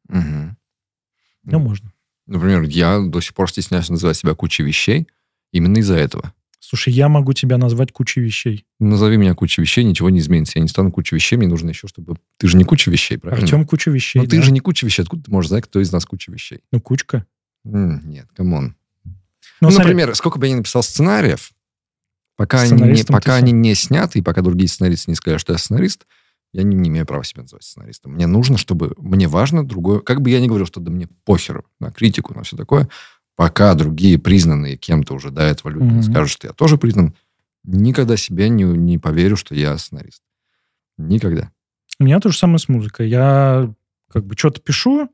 Мгм. 0.10 0.58
Ну, 1.46 1.60
можно. 1.60 1.92
Например, 2.28 2.62
я 2.64 3.00
до 3.00 3.22
сих 3.22 3.34
пор 3.34 3.50
стесняюсь 3.50 3.90
называть 3.90 4.18
себя 4.18 4.34
кучей 4.36 4.64
вещей 4.64 5.08
именно 5.54 5.78
из-за 5.78 5.96
этого. 5.96 6.34
Слушай, 6.68 6.94
я 6.94 7.10
могу 7.10 7.34
тебя 7.34 7.60
назвать 7.60 7.92
кучей 7.92 8.22
вещей. 8.22 8.66
Назови 8.80 9.18
меня 9.18 9.36
кучей 9.36 9.62
вещей, 9.62 9.84
ничего 9.84 10.10
не 10.10 10.18
изменится. 10.18 10.58
Я 10.58 10.64
не 10.64 10.68
стану 10.68 10.92
кучей 10.92 11.16
вещей, 11.16 11.36
мне 11.36 11.48
нужно 11.48 11.70
еще, 11.70 11.88
чтобы... 11.88 12.16
Ты 12.40 12.48
же 12.48 12.58
не 12.58 12.64
куча 12.64 12.90
вещей, 12.90 13.20
правильно? 13.20 13.44
Артем 13.44 13.66
куча 13.66 13.92
вещей. 13.92 14.18
Ну, 14.20 14.28
ты 14.28 14.38
да? 14.38 14.42
же 14.42 14.52
не 14.52 14.62
куча 14.62 14.84
вещей. 14.84 15.04
Откуда 15.04 15.24
ты 15.24 15.32
можешь 15.32 15.50
знать, 15.50 15.64
кто 15.66 15.80
из 15.80 15.92
нас 15.92 16.06
куча 16.06 16.32
вещей? 16.32 16.62
Ну, 16.72 16.82
кучка. 16.82 17.28
М, 17.66 18.10
нет, 18.10 18.28
come 18.36 18.59
on. 18.59 18.76
Ну, 19.04 19.14
Ну, 19.62 19.70
смотри, 19.70 19.94
например, 19.94 20.16
сколько 20.16 20.40
бы 20.40 20.48
я 20.48 20.54
ни 20.54 20.58
написал 20.58 20.82
сценариев, 20.82 21.52
пока, 22.36 22.62
они 22.62 22.82
не, 22.82 23.04
пока 23.04 23.38
ты 23.38 23.44
они 23.44 23.52
не 23.52 23.76
сняты, 23.76 24.18
и 24.18 24.22
пока 24.24 24.42
другие 24.42 24.68
сценаристы 24.68 25.12
не 25.12 25.16
сказали, 25.16 25.38
что 25.38 25.54
я 25.54 25.60
сценарист, 25.60 26.08
я 26.52 26.64
не, 26.64 26.76
не 26.76 26.90
имею 26.90 27.06
права 27.06 27.24
себя 27.24 27.44
называть 27.44 27.64
сценаристом. 27.64 28.14
Мне 28.14 28.26
нужно, 28.28 28.58
чтобы... 28.58 28.96
Мне 28.98 29.28
важно 29.28 29.64
другое... 29.64 30.00
Как 30.00 30.22
бы 30.22 30.32
я 30.32 30.40
ни 30.40 30.48
говорил, 30.48 30.66
что 30.66 30.80
да 30.80 30.90
мне 30.90 31.08
похер 31.26 31.64
на 31.80 31.92
критику, 31.92 32.34
на 32.34 32.44
все 32.44 32.58
такое, 32.58 32.90
пока 33.36 33.74
другие 33.76 34.18
признанные 34.18 34.78
кем-то 34.78 35.14
уже 35.14 35.32
до 35.32 35.42
этого 35.42 35.70
люди 35.72 35.84
Мгм. 35.94 36.02
скажут, 36.04 36.30
что 36.32 36.48
я 36.48 36.54
тоже 36.54 36.78
признан, 36.78 37.14
никогда 37.64 38.18
себе 38.18 38.50
не, 38.50 38.64
не 38.64 38.98
поверю, 38.98 39.36
что 39.36 39.56
я 39.56 39.78
сценарист. 39.78 40.22
Никогда. 40.98 41.52
у 42.00 42.04
меня 42.04 42.20
то 42.20 42.30
же 42.30 42.38
самое 42.38 42.60
с 42.60 42.68
музыкой. 42.70 43.10
Я 43.10 43.74
как 44.12 44.26
бы 44.26 44.36
что-то 44.38 44.62
пишу, 44.62 45.10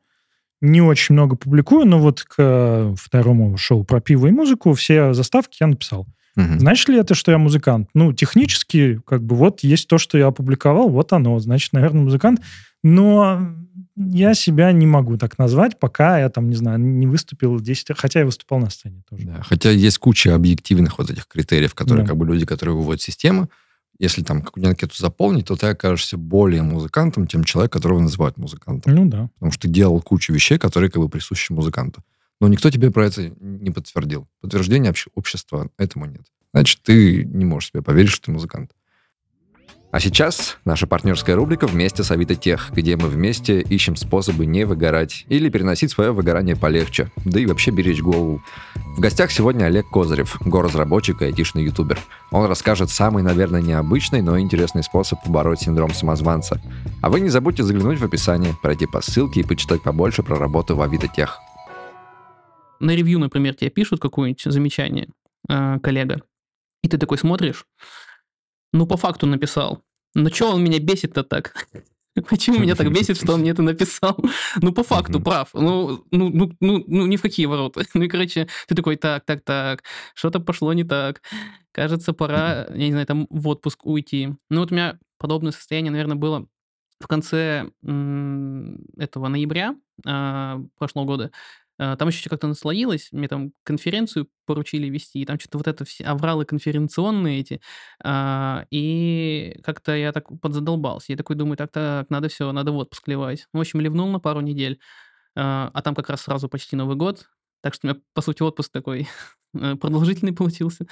не 0.62 0.82
очень 0.82 1.13
много 1.13 1.36
публикую, 1.36 1.88
но 1.88 2.00
вот 2.00 2.22
к 2.24 2.94
второму 2.98 3.58
шоу 3.58 3.84
про 3.84 4.00
пиво 4.01 4.28
и 4.28 4.32
музыку 4.32 4.74
все 4.74 5.13
заставки 5.13 5.58
я 5.62 5.68
написал. 5.68 6.06
Мгм. 6.36 6.60
Значит 6.60 6.90
ли 6.90 6.98
это, 6.98 7.13
что 7.16 7.32
я 7.32 7.38
музыкант? 7.38 7.90
Ну, 7.94 8.13
технически, 8.13 9.01
как 9.06 9.24
бы, 9.24 9.36
вот 9.36 9.62
есть 9.63 9.88
то, 9.88 9.98
что 9.98 10.18
я 10.18 10.28
опубликовал, 10.28 10.90
вот 10.90 11.12
оно. 11.13 11.40
Значит, 11.40 11.74
наверное, 11.74 12.04
музыкант. 12.04 12.42
Но 12.83 13.53
я 13.95 14.33
себя 14.33 14.71
не 14.71 14.88
могу 14.88 15.17
так 15.17 15.38
назвать, 15.38 15.79
пока 15.79 16.19
я 16.19 16.29
там, 16.29 16.50
не 16.50 16.55
знаю, 16.55 16.79
не 16.79 17.05
выступил 17.07 17.59
10... 17.59 17.91
Хотя 17.97 18.19
я 18.21 18.25
выступал 18.25 18.59
на 18.59 18.69
сцене 18.69 19.03
тоже. 19.09 19.25
Да, 19.25 19.41
Хотя 19.43 19.69
есть 19.69 19.97
куча 20.00 20.33
объективных 20.33 20.97
вот 20.97 21.09
этих 21.11 21.27
критериев, 21.27 21.75
которые 21.75 22.03
Да. 22.03 22.09
как 22.09 22.17
бы 22.17 22.25
люди, 22.25 22.45
которые 22.45 22.75
выводят 22.75 23.01
систему, 23.01 23.50
если 24.00 24.23
там 24.23 24.41
какую-нибудь 24.41 24.71
анкету 24.73 24.97
заполнить, 24.97 25.45
то 25.45 25.55
ты 25.55 25.67
окажешься 25.67 26.17
более 26.17 26.63
музыкантом, 26.63 27.27
чем 27.27 27.43
человек, 27.43 27.71
которого 27.71 28.00
называют 28.00 28.38
музыкантом. 28.38 28.95
Ну 28.95 29.05
да. 29.05 29.29
Потому 29.35 29.51
что 29.51 29.61
ты 29.63 29.67
делал 29.67 30.01
кучу 30.01 30.33
вещей, 30.33 30.57
которые 30.57 30.89
как 30.89 31.03
бы 31.03 31.07
присущи 31.09 31.51
музыканту. 31.51 32.01
Но 32.39 32.47
никто 32.47 32.71
тебе 32.71 32.89
про 32.89 33.05
это 33.05 33.31
не 33.39 33.69
подтвердил. 33.69 34.27
Подтверждения 34.41 34.89
обще- 34.89 35.11
общества 35.13 35.69
этому 35.77 36.05
нет. 36.05 36.23
Значит, 36.51 36.81
ты 36.81 37.23
не 37.23 37.45
можешь 37.45 37.69
себе 37.69 37.83
поверить, 37.83 38.09
что 38.09 38.25
ты 38.25 38.31
музыкант. 38.31 38.71
А 39.91 40.00
сейчас 40.00 40.57
наша 40.63 40.88
партнерская 40.88 41.36
рубрика 41.36 41.67
«Вместе 41.67 42.03
с 42.03 42.12
Авито 42.12 42.36
Тех», 42.36 42.71
где 42.71 42.95
мы 42.95 43.10
вместе 43.10 43.60
ищем 43.60 43.98
способы 43.98 44.45
не 44.45 44.63
выгорать 44.63 45.25
или 45.27 45.50
переносить 45.50 45.91
свое 45.91 46.13
выгорание 46.13 46.55
полегче, 46.55 47.12
да 47.25 47.41
и 47.41 47.45
вообще 47.45 47.71
беречь 47.71 48.01
голову. 48.01 48.41
В 48.95 49.01
гостях 49.01 49.31
сегодня 49.31 49.65
Олег 49.65 49.89
Козырев, 49.89 50.38
горазработчик 50.45 51.21
и 51.21 51.25
айтишный 51.25 51.65
ютубер. 51.65 52.00
Он 52.31 52.45
расскажет 52.45 52.89
самый, 52.89 53.21
наверное, 53.21 53.62
необычный, 53.62 54.21
но 54.21 54.39
интересный 54.39 54.83
способ 54.83 55.21
побороть 55.25 55.60
синдром 55.60 55.93
самозванца. 55.93 56.62
А 57.01 57.10
вы 57.10 57.19
не 57.19 57.27
забудьте 57.27 57.63
заглянуть 57.63 58.00
в 58.00 58.05
описание, 58.05 58.55
пройти 58.62 58.86
по 58.86 59.01
ссылке 59.01 59.41
и 59.41 59.43
почитать 59.43 59.83
побольше 59.83 60.24
про 60.24 60.38
работу 60.38 60.74
в 60.74 60.81
Авито 60.81 61.10
Тех. 61.10 61.38
на 62.79 62.95
ревью, 62.95 63.19
например, 63.19 63.55
тебе 63.55 63.69
пишут 63.69 64.00
какое-нибудь 64.00 64.41
замечание, 64.45 65.10
э, 65.50 65.79
коллега, 65.83 66.21
и 66.81 66.88
ты 66.88 66.98
такой 66.98 67.17
смотришь, 67.17 67.65
ну, 68.74 68.86
по 68.86 68.98
факту 68.98 69.28
написал. 69.28 69.84
Но 70.13 70.30
что 70.30 70.51
он 70.51 70.63
меня 70.63 70.80
бесит-то 70.80 71.24
так? 71.24 71.68
Почему 72.30 72.60
меня 72.60 72.75
так 72.75 72.92
бесит, 72.92 73.18
что 73.18 73.34
он 73.34 73.42
мне 73.42 73.51
это 73.51 73.62
написал? 73.62 74.18
Ну, 74.62 74.74
по 74.74 74.84
факту, 74.84 75.22
прав. 75.22 75.50
Ну, 75.54 76.04
ну, 76.12 76.30
ну, 76.30 76.51
ну, 76.60 76.84
ну, 76.88 77.06
ни 77.06 77.16
в 77.16 77.22
какие 77.22 77.46
ворота. 77.46 77.84
Ну, 77.94 78.04
и, 78.04 78.08
короче, 78.08 78.48
ты 78.68 78.75
такой, 78.75 78.98
так, 78.98 79.25
так, 79.25 79.42
так, 79.42 79.84
что-то 80.13 80.40
пошло 80.40 80.74
не 80.74 80.84
так. 80.84 81.22
Кажется, 81.72 82.13
пора, 82.13 82.68
я 82.70 82.86
не 82.86 82.92
знаю, 82.92 83.08
там 83.08 83.28
в 83.30 83.48
отпуск 83.48 83.86
уйти. 83.86 84.30
Ну, 84.50 84.60
вот 84.60 84.72
у 84.72 84.75
меня 84.75 85.00
подобное 85.18 85.54
состояние, 85.54 85.92
наверное, 85.92 86.18
было 86.18 86.48
в 87.00 87.08
конце 87.08 87.70
м, 87.84 88.86
этого 88.98 89.28
ноября 89.28 89.75
а, 90.06 90.60
прошлого 90.78 91.06
года. 91.06 91.32
А, 91.81 91.95
Там 91.97 92.09
еще 92.09 92.29
как-то 92.29 92.47
наслоилось, 92.47 93.09
мне 93.11 93.27
там 93.27 93.53
конференцию 93.63 94.27
поручили 94.45 94.88
вести, 94.88 95.19
и 95.21 95.25
там 95.25 95.39
что-то 95.39 95.57
вот 95.57 95.67
это 95.67 95.83
все 95.83 96.03
авралы 96.03 96.45
конференционные 96.45 97.39
эти, 97.39 97.59
а, 98.03 98.65
и 98.69 99.59
как-то 99.63 99.95
я 99.95 100.11
так 100.11 100.27
подзадолбался. 100.41 101.11
Я 101.11 101.17
такой 101.17 101.35
думаю, 101.35 101.57
так-так, 101.57 102.09
надо 102.11 102.29
все, 102.29 102.51
надо 102.51 102.71
в 102.71 102.77
отпуск 102.77 103.07
ливать. 103.07 103.47
В 103.51 103.59
общем, 103.59 103.81
ливнул 103.81 104.07
на 104.09 104.19
пару 104.19 104.41
недель, 104.41 104.79
а 105.35 105.71
а 105.73 105.81
там 105.81 105.95
как 105.95 106.09
раз 106.09 106.21
сразу 106.21 106.50
почти 106.50 106.75
Новый 106.75 106.95
год, 106.97 107.27
так 107.61 107.73
что 107.75 107.88
у 107.88 107.91
меня, 107.91 108.01
по 108.13 108.21
сути, 108.21 108.43
отпуск 108.43 108.71
такой 108.71 109.07
э, 109.55 109.75
продолжительный 109.75 110.33
получился. 110.33 110.88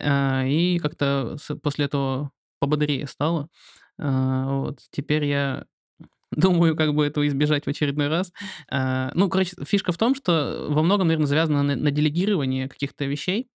И 0.00 0.78
как-то 0.82 1.36
после 1.62 1.86
этого 1.86 2.32
пободрее 2.60 3.06
стало. 3.06 3.48
Вот. 3.98 4.80
Теперь 4.90 5.24
я 5.24 5.64
думаю, 6.36 6.76
как 6.76 6.94
бы 6.94 7.06
этого 7.06 7.26
избежать 7.26 7.64
в 7.64 7.68
очередной 7.68 8.08
раз. 8.08 8.32
А, 8.70 9.10
Ну, 9.14 9.28
короче, 9.28 9.56
фишка 9.64 9.92
в 9.92 9.98
том, 9.98 10.14
что 10.14 10.66
во 10.68 10.82
многом, 10.82 11.08
наверное, 11.08 11.26
завязано 11.26 11.62
на, 11.62 11.76
на 11.76 11.90
делегировании 11.90 12.66
каких-то 12.66 13.04
вещей. 13.04 13.48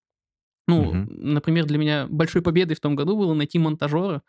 Ну, 0.68 0.84
Мгм. 0.94 1.34
например, 1.34 1.66
для 1.66 1.78
меня 1.78 2.08
большой 2.10 2.42
победой 2.42 2.76
в 2.76 2.80
том 2.80 2.96
году 2.96 3.18
было 3.18 3.34
найти 3.34 3.60
монтажера 3.60 4.22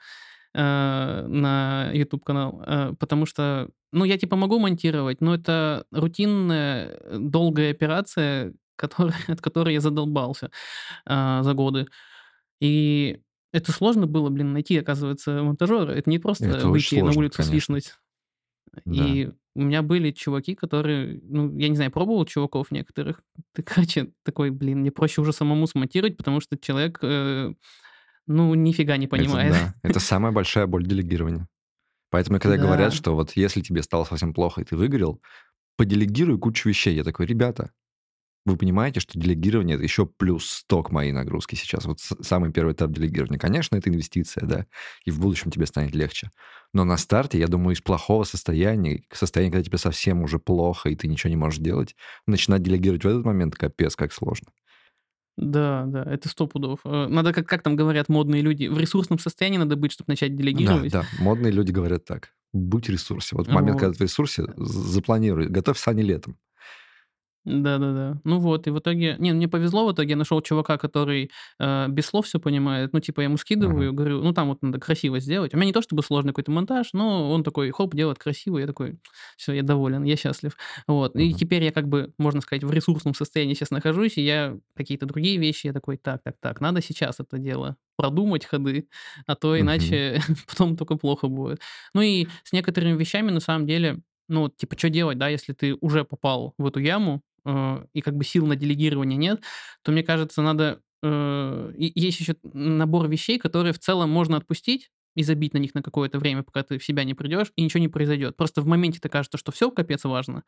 э, 0.55 1.27
на 1.29 1.91
YouTube-канал, 1.93 2.63
э, 2.67 2.95
потому 2.99 3.27
что, 3.27 3.69
ну, 3.93 4.05
я 4.05 4.19
типа 4.19 4.37
могу 4.37 4.59
монтировать, 4.59 5.21
но 5.21 5.35
это 5.35 5.85
рутинная, 5.93 6.89
э, 6.89 7.17
долгая 7.19 7.71
операция, 7.71 8.55
которая, 8.77 9.17
от 9.29 9.41
которой 9.41 9.75
я 9.75 9.81
задолбался 9.81 10.51
а, 11.07 11.43
за 11.43 11.55
годы. 11.55 11.87
И 12.61 13.21
это 13.53 13.73
сложно 13.73 14.07
было, 14.07 14.31
блин, 14.31 14.53
найти, 14.53 14.79
оказывается, 14.79 15.43
монтажера. 15.43 15.93
Это 15.93 16.09
не 16.11 16.19
просто 16.19 16.47
Это 16.47 16.69
выйти 16.69 16.97
на 16.97 17.11
улицу 17.11 17.39
конечно. 17.39 17.45
свишнуть. 17.45 17.95
Да. 18.85 19.07
И 19.07 19.31
у 19.55 19.63
меня 19.63 19.83
были 19.83 20.11
чуваки, 20.13 20.55
которые, 20.55 21.21
ну, 21.25 21.57
я 21.59 21.69
не 21.69 21.77
знаю, 21.77 21.91
пробовал 21.91 22.25
чуваков 22.25 22.71
некоторых. 22.71 23.21
Ты, 23.55 23.63
короче, 23.63 24.13
такой, 24.25 24.51
блин, 24.51 24.81
мне 24.81 24.91
проще 24.91 25.21
уже 25.21 25.33
самому 25.33 25.67
смонтировать, 25.67 26.17
потому 26.17 26.41
что 26.41 26.57
человек, 26.59 26.99
э, 27.03 27.53
ну, 28.27 28.55
нифига 28.55 28.97
не 28.97 29.07
Это 29.07 29.17
понимает. 29.17 29.53
да. 29.53 29.75
Это 29.83 30.01
самая 30.01 30.33
большая 30.33 30.67
боль 30.67 30.87
делегирования. 30.87 31.49
Поэтому, 32.11 32.39
когда 32.41 32.57
Да. 32.57 32.63
говорят, 32.65 32.93
что 32.95 33.15
вот 33.15 33.33
если 33.37 33.61
тебе 33.63 33.83
стало 33.83 34.05
совсем 34.05 34.35
плохо 34.35 34.61
и 34.63 34.65
ты 34.65 34.77
выгорел, 34.77 35.21
поделегируй 35.77 36.39
кучу 36.39 36.69
вещей. 36.69 36.95
Я 36.95 37.05
такой, 37.05 37.27
ребята, 37.27 37.73
вы 38.45 38.57
понимаете, 38.57 39.01
что 39.01 39.19
делегирование 39.19 39.77
это 39.77 39.85
еще 39.85 40.05
плюс 40.07 40.51
100 40.51 40.83
к 40.85 40.91
моей 40.91 41.13
нагрузке 41.13 41.57
сейчас. 41.57 41.85
Вот 41.85 42.01
самый 42.01 42.53
первый 42.53 42.73
этап 42.75 42.91
делегирования. 42.91 43.39
Конечно, 43.39 43.77
это 43.77 43.89
инвестиция, 43.91 44.45
да, 44.47 44.67
и 45.05 45.11
в 45.11 45.21
будущем 45.21 45.51
тебе 45.51 45.67
станет 45.67 45.95
легче. 45.95 46.31
Но 46.75 46.85
на 46.85 46.97
старте, 46.97 47.39
я 47.39 47.47
думаю, 47.47 47.75
из 47.75 47.81
плохого 47.81 48.25
состояния, 48.25 49.03
к 49.09 49.15
состоянию, 49.17 49.53
когда 49.53 49.65
тебе 49.65 49.79
совсем 49.79 50.23
уже 50.23 50.39
плохо, 50.39 50.89
и 50.89 50.97
ты 50.97 51.07
ничего 51.07 51.31
не 51.31 51.37
можешь 51.37 51.61
делать, 51.61 51.95
начинать 52.27 52.63
делегировать 52.63 53.05
в 53.05 53.09
этот 53.09 53.25
момент, 53.25 53.55
капец, 53.55 53.95
как 53.95 54.13
сложно. 54.13 54.49
Да, 55.37 55.85
да, 55.87 56.03
это 56.05 56.29
сто 56.29 56.47
пудов. 56.47 56.81
Э, 56.85 57.07
Надо, 57.09 57.33
как, 57.33 57.47
как 57.49 57.63
там 57.63 57.75
говорят 57.75 58.09
модные 58.09 58.43
люди, 58.43 58.67
в 58.67 58.79
ресурсном 58.79 59.19
состоянии 59.19 59.57
надо 59.59 59.77
быть, 59.77 59.93
чтобы 59.93 60.11
начать 60.13 60.37
Да, 60.37 60.43
делегировать. 60.43 60.91
да, 60.91 61.09
модные 61.13 61.53
люди 61.53 61.73
говорят 61.73 62.05
так. 62.05 62.35
Будь 62.53 62.87
в 62.89 62.91
ресурсе. 62.91 63.35
Вот 63.37 63.49
в 63.49 63.51
момент, 63.51 63.77
Вот. 63.77 63.81
когда 63.81 63.93
ты 63.95 63.99
в 63.99 64.03
ресурсе, 64.03 64.45
запланируй, 64.57 65.49
готовь 65.49 65.79
сани 65.79 66.03
летом. 66.03 66.37
Да-да-да. 67.45 68.21
Ну 68.23 68.39
вот, 68.39 68.69
и 68.69 68.71
в 68.71 68.79
итоге... 68.79 69.17
Не, 69.19 69.33
мне 69.33 69.49
повезло, 69.49 69.85
в 69.87 69.93
итоге 69.93 70.11
я 70.11 70.17
нашел 70.17 70.41
чувака, 70.41 70.79
который 70.79 71.31
э, 71.59 71.87
без 71.89 72.07
слов 72.07 72.27
все 72.27 72.39
понимает. 72.39 72.93
Ну, 72.93 73.01
типа, 73.01 73.21
я 73.21 73.25
ему 73.25 73.37
скидываю, 73.37 73.93
говорю, 73.93 74.23
ну, 74.23 74.33
там 74.33 74.49
вот 74.49 74.63
надо 74.63 74.79
красиво 74.79 75.19
сделать. 75.19 75.53
У 75.53 75.57
меня 75.57 75.67
не 75.67 75.73
то 75.73 75.83
чтобы 75.83 76.05
сложный 76.05 76.31
какой-то 76.31 76.53
монтаж, 76.53 76.91
но 76.93 77.33
он 77.33 77.43
такой, 77.43 77.71
хоп, 77.73 77.95
делает 77.97 78.19
красиво. 78.21 78.59
Я 78.59 78.67
такой, 78.69 79.01
все, 79.37 79.53
я 79.55 79.65
доволен, 79.65 80.05
я 80.05 80.17
счастлив. 80.17 80.57
Вот. 80.87 81.17
И 81.17 81.31
Мгм. 81.31 81.37
теперь 81.39 81.65
я 81.65 81.73
как 81.73 81.89
бы, 81.89 82.13
можно 82.17 82.41
сказать, 82.43 82.63
в 82.63 82.71
ресурсном 82.73 83.13
состоянии 83.15 83.55
сейчас 83.55 83.71
нахожусь, 83.73 84.19
и 84.19 84.23
я 84.23 84.57
какие-то 84.77 85.07
другие 85.07 85.37
вещи, 85.39 85.67
я 85.67 85.73
такой, 85.73 85.97
так, 85.97 86.23
так, 86.23 86.37
так, 86.41 86.61
надо 86.61 86.81
сейчас 86.81 87.19
это 87.19 87.39
дело 87.39 87.77
продумать 87.97 88.45
ходы, 88.45 88.89
а 89.27 89.35
то 89.35 89.59
иначе 89.59 90.21
потом 90.49 90.77
только 90.77 90.97
плохо 90.97 91.27
будет. 91.27 91.61
Ну 91.93 92.03
и 92.03 92.29
с 92.45 92.53
некоторыми 92.53 92.97
вещами, 92.97 93.31
на 93.31 93.41
самом 93.41 93.67
деле, 93.67 93.99
ну, 94.29 94.49
типа, 94.49 94.79
что 94.79 94.89
делать, 94.91 95.19
да, 95.19 95.29
если 95.29 95.53
ты 95.53 95.75
уже 95.81 96.05
попал 96.05 96.55
в 96.57 96.67
эту 96.67 96.79
яму, 96.81 97.23
э, 97.45 97.85
и 97.93 98.01
как 98.01 98.17
бы 98.17 98.25
сил 98.25 98.47
на 98.47 98.57
делегирование 98.57 99.17
нет, 99.19 99.43
то, 99.83 99.93
мне 99.93 100.03
кажется, 100.03 100.43
надо... 100.43 100.81
э, 101.03 101.73
есть 101.77 102.21
еще 102.21 102.37
набор 102.53 103.09
вещей, 103.09 103.39
которые 103.39 103.73
в 103.73 103.79
целом 103.79 104.11
можно 104.11 104.37
отпустить 104.37 104.91
и 105.15 105.23
забить 105.23 105.53
на 105.55 105.59
них 105.59 105.75
на 105.75 105.83
какое-то 105.83 106.19
время, 106.19 106.43
пока 106.43 106.63
ты 106.63 106.79
в 106.79 106.85
себя 106.85 107.05
не 107.05 107.15
придешь, 107.15 107.53
и 107.57 107.63
ничего 107.63 107.81
не 107.81 107.89
произойдет. 107.89 108.37
Просто 108.37 108.63
в 108.63 108.67
моменте-то 108.67 109.09
кажется, 109.09 109.39
что 109.39 109.53
все 109.53 109.71
капец 109.71 110.05
важно, 110.05 110.45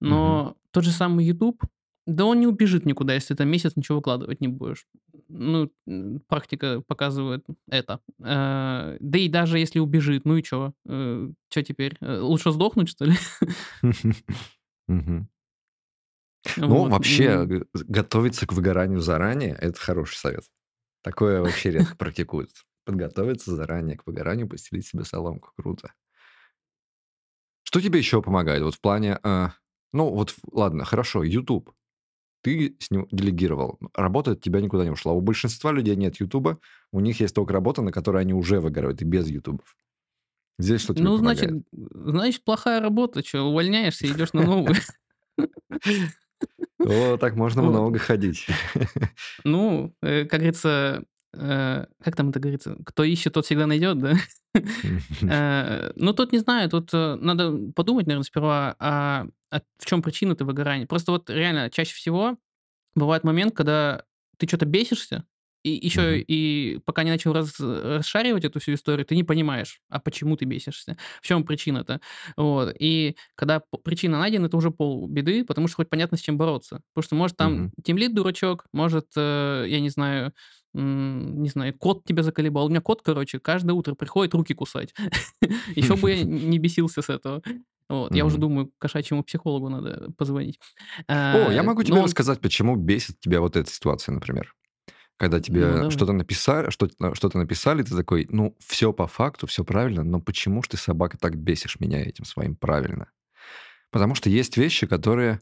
но 0.00 0.56
тот 0.72 0.84
же 0.84 0.90
самый 0.90 1.24
YouTube, 1.24 1.62
да 2.06 2.24
он 2.24 2.38
не 2.40 2.46
убежит 2.46 2.86
никуда, 2.86 3.14
если 3.14 3.34
ты 3.34 3.44
месяц 3.44 3.72
ничего 3.74 3.96
выкладывать 3.98 4.40
не 4.40 4.48
будешь. 4.48 4.86
Ну, 5.28 5.72
практика 6.28 6.82
показывает 6.86 7.44
это. 7.68 8.00
Э, 8.20 8.96
Да 9.00 9.18
и 9.18 9.28
даже 9.28 9.58
если 9.58 9.80
убежит, 9.80 10.24
ну 10.24 10.36
и 10.36 10.44
что? 10.44 10.72
Что 10.86 11.62
теперь? 11.64 11.96
Э, 12.00 12.20
Лучше 12.20 12.52
сдохнуть, 12.52 12.90
что 12.90 13.06
ли? 13.06 13.14
Ну, 16.56 16.68
Вот, 16.68 16.90
вообще, 16.90 17.46
готовиться 17.74 18.46
к 18.46 18.52
выгоранию 18.52 19.00
заранее– 19.00 19.56
это 19.60 19.78
хороший 19.78 20.16
совет. 20.16 20.44
Такое 21.02 21.40
вообще 21.40 21.70
редко 21.70 21.94
практикуется. 21.98 22.64
Подготовиться 22.84 23.54
заранее 23.54 23.96
к 23.96 24.06
выгоранию, 24.06 24.48
постелить 24.48 24.86
себе 24.86 25.04
соломку. 25.04 25.50
Круто. 25.56 25.92
Что 27.64 27.80
тебе 27.80 27.98
еще 27.98 28.22
помогает? 28.22 28.62
Вот 28.62 28.74
в 28.74 28.80
плане... 28.80 29.18
а, 29.22 29.52
ну, 29.92 30.10
вот, 30.10 30.34
ладно, 30.52 30.84
хорошо, 30.84 31.22
YouTube. 31.22 31.72
Ты 32.42 32.76
с 32.78 32.90
ним 32.92 33.08
делегировал. 33.10 33.78
Работа 33.94 34.32
от 34.32 34.40
тебя 34.40 34.60
никуда 34.60 34.84
не 34.84 34.90
ушла. 34.90 35.12
У 35.12 35.20
большинства 35.20 35.72
людей 35.72 35.96
нет 35.96 36.20
YouTube. 36.20 36.60
У 36.92 37.00
них 37.00 37.18
есть 37.20 37.34
только 37.34 37.52
работа, 37.52 37.82
на 37.82 37.90
которой 37.90 38.22
они 38.22 38.34
уже 38.34 38.60
выгорают, 38.60 39.02
и 39.02 39.04
без 39.04 39.28
YouTube. 39.28 39.64
Здесь 40.58 40.80
что 40.80 40.94
тебе 40.94 41.04
Ну, 41.04 41.16
помогает? 41.18 41.50
значит, 41.50 41.64
значит, 41.72 42.44
плохая 42.44 42.80
работа, 42.80 43.26
что, 43.26 43.42
увольняешься 43.42 44.06
и 44.06 44.12
идешь 44.12 44.32
на 44.32 44.42
новую. 44.42 44.74
О, 46.78 47.16
так 47.16 47.36
можно 47.36 47.62
много 47.62 47.98
ходить. 47.98 48.46
Ну, 49.44 49.94
э, 50.02 50.24
как 50.24 50.40
говорится, 50.40 51.04
э, 51.34 51.86
как 52.02 52.16
там 52.16 52.30
это 52.30 52.40
говорится, 52.40 52.76
кто 52.84 53.04
ищет, 53.04 53.32
тот 53.32 53.46
всегда 53.46 53.66
найдет, 53.66 53.98
да? 53.98 54.14
Э, 55.22 55.92
Ну, 55.96 56.12
тут 56.12 56.32
не 56.32 56.38
знаю, 56.38 56.68
тут 56.70 56.92
надо 56.92 57.56
подумать, 57.74 58.06
наверное, 58.06 58.24
сперва, 58.24 58.76
а 58.78 59.26
в 59.78 59.86
чем 59.86 60.02
причина 60.02 60.34
ты 60.34 60.44
выгорания. 60.44 60.86
Просто 60.86 61.12
вот 61.12 61.30
реально 61.30 61.70
чаще 61.70 61.94
всего 61.94 62.36
бывает 62.94 63.24
момент, 63.24 63.54
когда 63.54 64.04
ты 64.38 64.46
что-то 64.46 64.66
бесишься, 64.66 65.24
и 65.66 65.86
еще 65.86 66.00
Мгм. 66.00 66.24
и 66.28 66.78
пока 66.84 67.02
не 67.02 67.10
начал 67.10 67.32
раз- 67.32 67.58
расшаривать 67.60 68.44
эту 68.44 68.60
всю 68.60 68.74
историю, 68.74 69.04
ты 69.06 69.16
не 69.16 69.24
понимаешь, 69.24 69.80
а 69.90 69.98
почему 70.00 70.36
ты 70.36 70.44
бесишься, 70.44 70.96
в 71.20 71.26
чем 71.26 71.44
причина-то. 71.44 72.00
Вот. 72.36 72.74
И 72.78 73.16
когда 73.34 73.60
причина 73.84 74.18
найдена, 74.18 74.46
это 74.46 74.56
уже 74.56 74.70
полбеды, 74.70 75.44
потому 75.44 75.68
что 75.68 75.76
хоть 75.76 75.88
понятно, 75.90 76.16
с 76.16 76.20
чем 76.20 76.36
бороться. 76.38 76.80
Потому 76.94 77.02
что, 77.04 77.14
может, 77.16 77.36
там 77.36 77.52
Мгм. 77.54 77.72
тимлид 77.84 78.14
дурачок, 78.14 78.66
может, 78.72 79.06
э, 79.16 79.64
я 79.68 79.80
не 79.80 79.88
знаю, 79.90 80.32
не 80.74 81.48
знаю, 81.48 81.74
кот 81.78 82.04
тебя 82.04 82.22
заколебал. 82.22 82.66
У 82.66 82.68
меня 82.68 82.80
кот, 82.80 83.00
короче, 83.02 83.38
каждое 83.40 83.72
утро 83.72 83.94
приходит 83.94 84.34
руки 84.34 84.54
кусать. 84.54 84.94
Еще 85.76 85.96
бы 85.96 86.10
я 86.12 86.22
не 86.24 86.58
бесился 86.58 87.02
с 87.02 87.08
этого. 87.08 87.42
Вот, 87.88 88.14
я 88.14 88.24
уже 88.26 88.36
думаю, 88.38 88.70
кошачьему 88.78 89.22
психологу 89.22 89.68
надо 89.68 90.10
позвонить. 90.18 90.58
О, 91.08 91.50
я 91.50 91.60
А, 91.60 91.62
могу 91.62 91.80
но 91.80 91.84
тебе 91.84 91.98
он- 91.98 92.04
рассказать, 92.04 92.40
почему 92.40 92.76
бесит 92.76 93.20
тебя 93.20 93.40
вот 93.40 93.56
эта 93.56 93.70
ситуация, 93.70 94.12
например. 94.12 94.52
Когда 95.18 95.40
тебе 95.40 95.66
Ну, 95.66 95.90
что-то 95.90 96.12
написали, 96.12 96.70
что-то, 96.70 97.14
что-то 97.14 97.38
написали, 97.38 97.82
ты 97.82 97.96
такой, 97.96 98.26
ну, 98.30 98.56
все 98.66 98.92
по 98.92 99.06
факту, 99.06 99.46
все 99.46 99.64
правильно, 99.64 100.02
но 100.02 100.20
почему 100.20 100.62
ж 100.62 100.68
ты, 100.68 100.76
собака, 100.76 101.16
так 101.16 101.36
бесишь 101.36 101.80
меня 101.80 102.02
этим 102.02 102.24
своим 102.24 102.54
правильно? 102.54 103.10
Потому 103.90 104.14
что 104.14 104.28
есть 104.28 104.56
вещи, 104.56 104.86
которые 104.86 105.40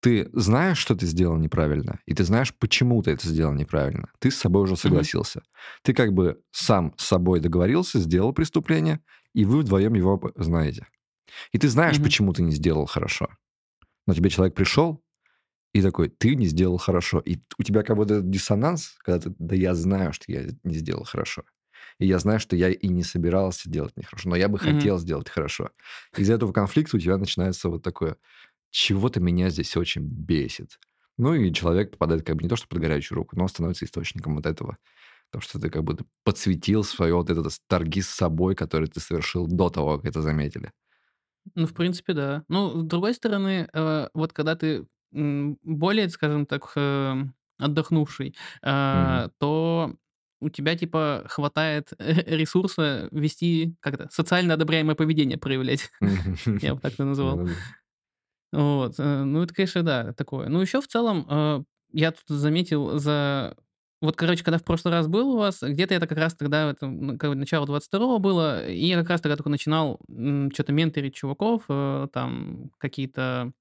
ты 0.00 0.28
знаешь, 0.34 0.76
что 0.76 0.94
ты 0.94 1.06
сделал 1.06 1.38
неправильно, 1.38 2.00
и 2.04 2.12
ты 2.14 2.24
знаешь, 2.24 2.52
почему 2.54 3.02
ты 3.02 3.12
это 3.12 3.26
сделал 3.26 3.54
неправильно. 3.54 4.10
Ты 4.18 4.30
с 4.30 4.36
собой 4.36 4.64
уже 4.64 4.76
согласился. 4.76 5.42
Ты 5.82 5.94
как 5.94 6.12
бы 6.12 6.42
сам 6.50 6.92
с 6.98 7.06
собой 7.06 7.40
договорился, 7.40 7.98
сделал 7.98 8.34
преступление, 8.34 9.00
и 9.32 9.46
вы 9.46 9.60
вдвоем 9.60 9.94
его 9.94 10.20
знаете. 10.36 10.86
И 11.52 11.58
ты 11.58 11.68
знаешь, 11.68 11.96
почему 12.02 12.34
ты 12.34 12.42
не 12.42 12.52
сделал 12.52 12.84
хорошо. 12.84 13.28
Но 14.06 14.12
тебе 14.12 14.28
человек 14.28 14.54
пришел 14.54 15.02
и 15.74 15.82
такой, 15.82 16.08
ты 16.08 16.36
не 16.36 16.46
сделал 16.46 16.78
хорошо. 16.78 17.20
И 17.20 17.38
у 17.58 17.64
тебя 17.64 17.82
как 17.84 17.96
будто 17.96 18.22
диссонанс, 18.22 18.96
когда 19.04 19.20
ты, 19.20 19.34
да 19.38 19.56
я 19.56 19.74
знаю, 19.74 20.12
что 20.14 20.32
я 20.32 20.46
не 20.64 20.74
сделал 20.76 21.04
хорошо. 21.04 21.44
И 21.98 22.06
я 22.06 22.18
знаю, 22.18 22.40
что 22.40 22.56
я 22.56 22.70
и 22.70 22.88
не 22.88 23.02
собирался 23.04 23.70
делать 23.70 23.96
нехорошо, 23.96 24.28
но 24.30 24.36
я 24.36 24.48
бы 24.48 24.58
Мгм. 24.60 24.90
хотел 24.90 24.98
сделать 24.98 25.28
хорошо. 25.28 25.70
Из-за 26.16 26.34
этого 26.34 26.52
конфликта 26.52 26.96
у 26.96 27.00
тебя 27.00 27.18
начинается 27.18 27.68
вот 27.68 27.82
такое, 27.82 28.16
чего-то 28.70 29.20
меня 29.20 29.50
здесь 29.50 29.76
очень 29.76 30.02
бесит. 30.02 30.78
Ну 31.18 31.34
и 31.34 31.52
человек 31.52 31.92
попадает 31.92 32.24
как 32.26 32.36
бы 32.36 32.42
не 32.44 32.48
то, 32.48 32.56
что 32.56 32.68
под 32.68 32.80
горячую 32.80 33.16
руку, 33.16 33.36
но 33.36 33.48
становится 33.48 33.84
источником 33.86 34.36
вот 34.36 34.46
этого. 34.46 34.78
То, 35.32 35.40
что 35.40 35.60
ты 35.60 35.70
как 35.70 35.84
будто 35.84 36.06
подсветил 36.24 36.84
свое 36.84 37.14
вот 37.16 37.30
это 37.30 37.48
торги 37.68 38.02
с 38.02 38.10
собой, 38.10 38.54
которые 38.56 38.90
ты 38.90 39.00
совершил 39.00 39.46
до 39.48 39.70
того, 39.70 39.98
как 39.98 40.06
это 40.06 40.22
заметили. 40.22 40.72
Ну, 41.54 41.66
в 41.66 41.74
принципе, 41.74 42.14
да. 42.14 42.44
Ну, 42.48 42.80
с 42.80 42.84
другой 42.84 43.14
стороны, 43.14 43.68
э, 43.72 44.08
вот 44.14 44.32
когда 44.32 44.56
ты 44.56 44.86
более, 45.14 46.08
скажем 46.08 46.46
так, 46.46 46.72
э, 46.76 47.24
отдохнувший, 47.58 48.34
э, 48.62 49.28
то 49.38 49.94
у 50.40 50.50
тебя, 50.50 50.76
типа, 50.76 51.24
хватает 51.28 51.92
ресурса 51.98 53.08
вести, 53.12 53.76
как 53.80 53.94
это, 53.94 54.08
социально 54.10 54.54
одобряемое 54.54 54.94
поведение 54.94 55.38
проявлять. 55.38 55.90
Я 56.62 56.74
бы 56.74 56.80
так 56.80 56.94
это 56.94 57.04
называл. 57.04 57.36
Да-да-да. 57.38 57.54
Вот. 58.52 58.94
э, 58.98 59.24
Ну, 59.24 59.42
это, 59.42 59.54
конечно, 59.54 59.82
да, 59.82 60.12
такое. 60.12 60.48
Ну, 60.48 60.60
еще 60.60 60.80
в 60.80 60.86
целом, 60.86 61.26
э, 61.28 61.62
я 61.92 62.12
тут 62.12 62.24
заметил 62.28 62.98
за... 62.98 63.56
Вот, 64.00 64.16
короче, 64.16 64.44
когда 64.44 64.58
в 64.58 64.64
прошлый 64.64 64.92
раз 64.92 65.06
был 65.08 65.30
у 65.30 65.38
вас, 65.38 65.62
где-то 65.62 65.94
это 65.94 66.06
как 66.06 66.18
раз 66.18 66.34
тогда, 66.34 66.70
это, 66.70 66.86
ну, 66.86 67.16
начало 67.34 67.64
22-го 67.66 68.18
было, 68.18 68.68
и 68.68 68.86
я 68.86 68.98
как 68.98 69.08
раз 69.08 69.22
тогда 69.22 69.36
только 69.36 69.48
начинал 69.48 69.98
что-то 70.52 70.72
менторить 70.72 71.14
чуваков, 71.14 71.62
там 72.12 72.70
какие-то 72.78 73.52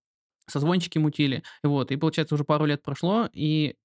созвончики 0.48 0.98
мутили, 0.98 1.44
вот, 1.64 1.92
и, 1.92 1.98
получается, 1.98 2.36
уже 2.36 2.44
пару 2.44 2.66
лет 2.66 2.82
прошло, 2.84 3.30
и, 3.34 3.76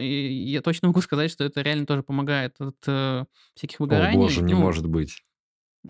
и 0.00 0.06
я 0.50 0.62
точно 0.62 0.88
могу 0.88 1.00
сказать, 1.02 1.30
что 1.30 1.44
это 1.44 1.62
реально 1.62 1.86
тоже 1.86 2.02
помогает 2.02 2.56
от 2.60 2.76
э, 2.86 3.24
всяких 3.54 3.80
О 3.80 3.82
выгораний. 3.84 4.16
боже, 4.18 4.42
не 4.42 4.54
Ну, 4.54 4.60
может 4.60 4.86
быть. 4.86 5.22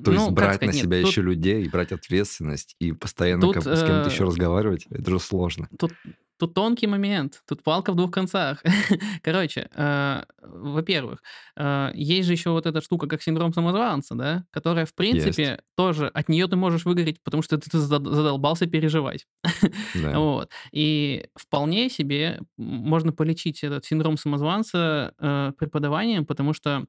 То 0.04 0.11
ну, 0.11 0.20
есть 0.20 0.30
брать 0.30 0.56
сказать, 0.56 0.74
на 0.74 0.76
нет, 0.76 0.84
себя 0.84 1.00
тут- 1.00 1.11
еще 1.11 1.22
людей, 1.22 1.64
и 1.64 1.68
брать 1.68 1.92
ответственность, 1.92 2.76
и 2.78 2.92
постоянно 2.92 3.42
Тут, 3.42 3.54
как 3.54 3.62
с 3.64 3.80
кем-то 3.80 4.08
еще 4.08 4.24
э, 4.24 4.26
разговаривать, 4.26 4.87
это 4.90 5.11
же 5.11 5.18
сложно. 5.18 5.68
Тут, 5.78 5.92
тут 6.38 6.54
тонкий 6.54 6.87
момент, 6.87 7.42
тут 7.46 7.62
палка 7.62 7.92
в 7.92 7.96
двух 7.96 8.11
концах. 8.11 8.62
Короче, 9.22 9.68
э, 9.74 10.22
во-первых, 10.40 11.22
э, 11.56 11.90
есть 11.94 12.26
же 12.26 12.32
еще 12.32 12.50
вот 12.50 12.66
эта 12.66 12.80
штука, 12.80 13.06
как 13.06 13.22
синдром 13.22 13.52
самозванца, 13.52 14.14
да, 14.14 14.44
которая, 14.50 14.87
в 14.87 14.94
принципе, 14.94 15.61
тоже 15.76 16.08
от 16.08 16.28
нее 16.28 16.46
ты 16.46 16.56
можешь 16.56 16.84
выгореть, 16.84 17.22
потому 17.22 17.42
что 17.42 17.58
ты, 17.58 17.70
ты 17.70 17.78
зад- 17.78 18.06
задолбался 18.06 18.66
переживать. 18.66 19.26
Да. 19.94 20.18
Вот. 20.18 20.50
И 20.70 21.26
вполне 21.34 21.88
себе 21.90 22.40
можно 22.56 23.12
полечить 23.12 23.64
этот 23.64 23.84
синдром 23.84 24.16
самозванца 24.16 25.12
э, 25.18 25.52
преподаванием, 25.58 26.24
потому 26.24 26.52
что, 26.52 26.87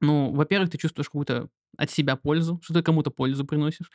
ну, 0.00 0.32
во-первых, 0.32 0.70
ты 0.70 0.76
чувствуешь 0.76 1.06
какую-то 1.06 1.48
от 1.76 1.90
себя 1.90 2.16
пользу, 2.16 2.60
что 2.62 2.74
ты 2.74 2.82
кому-то 2.82 3.10
пользу 3.10 3.44
приносишь. 3.44 3.90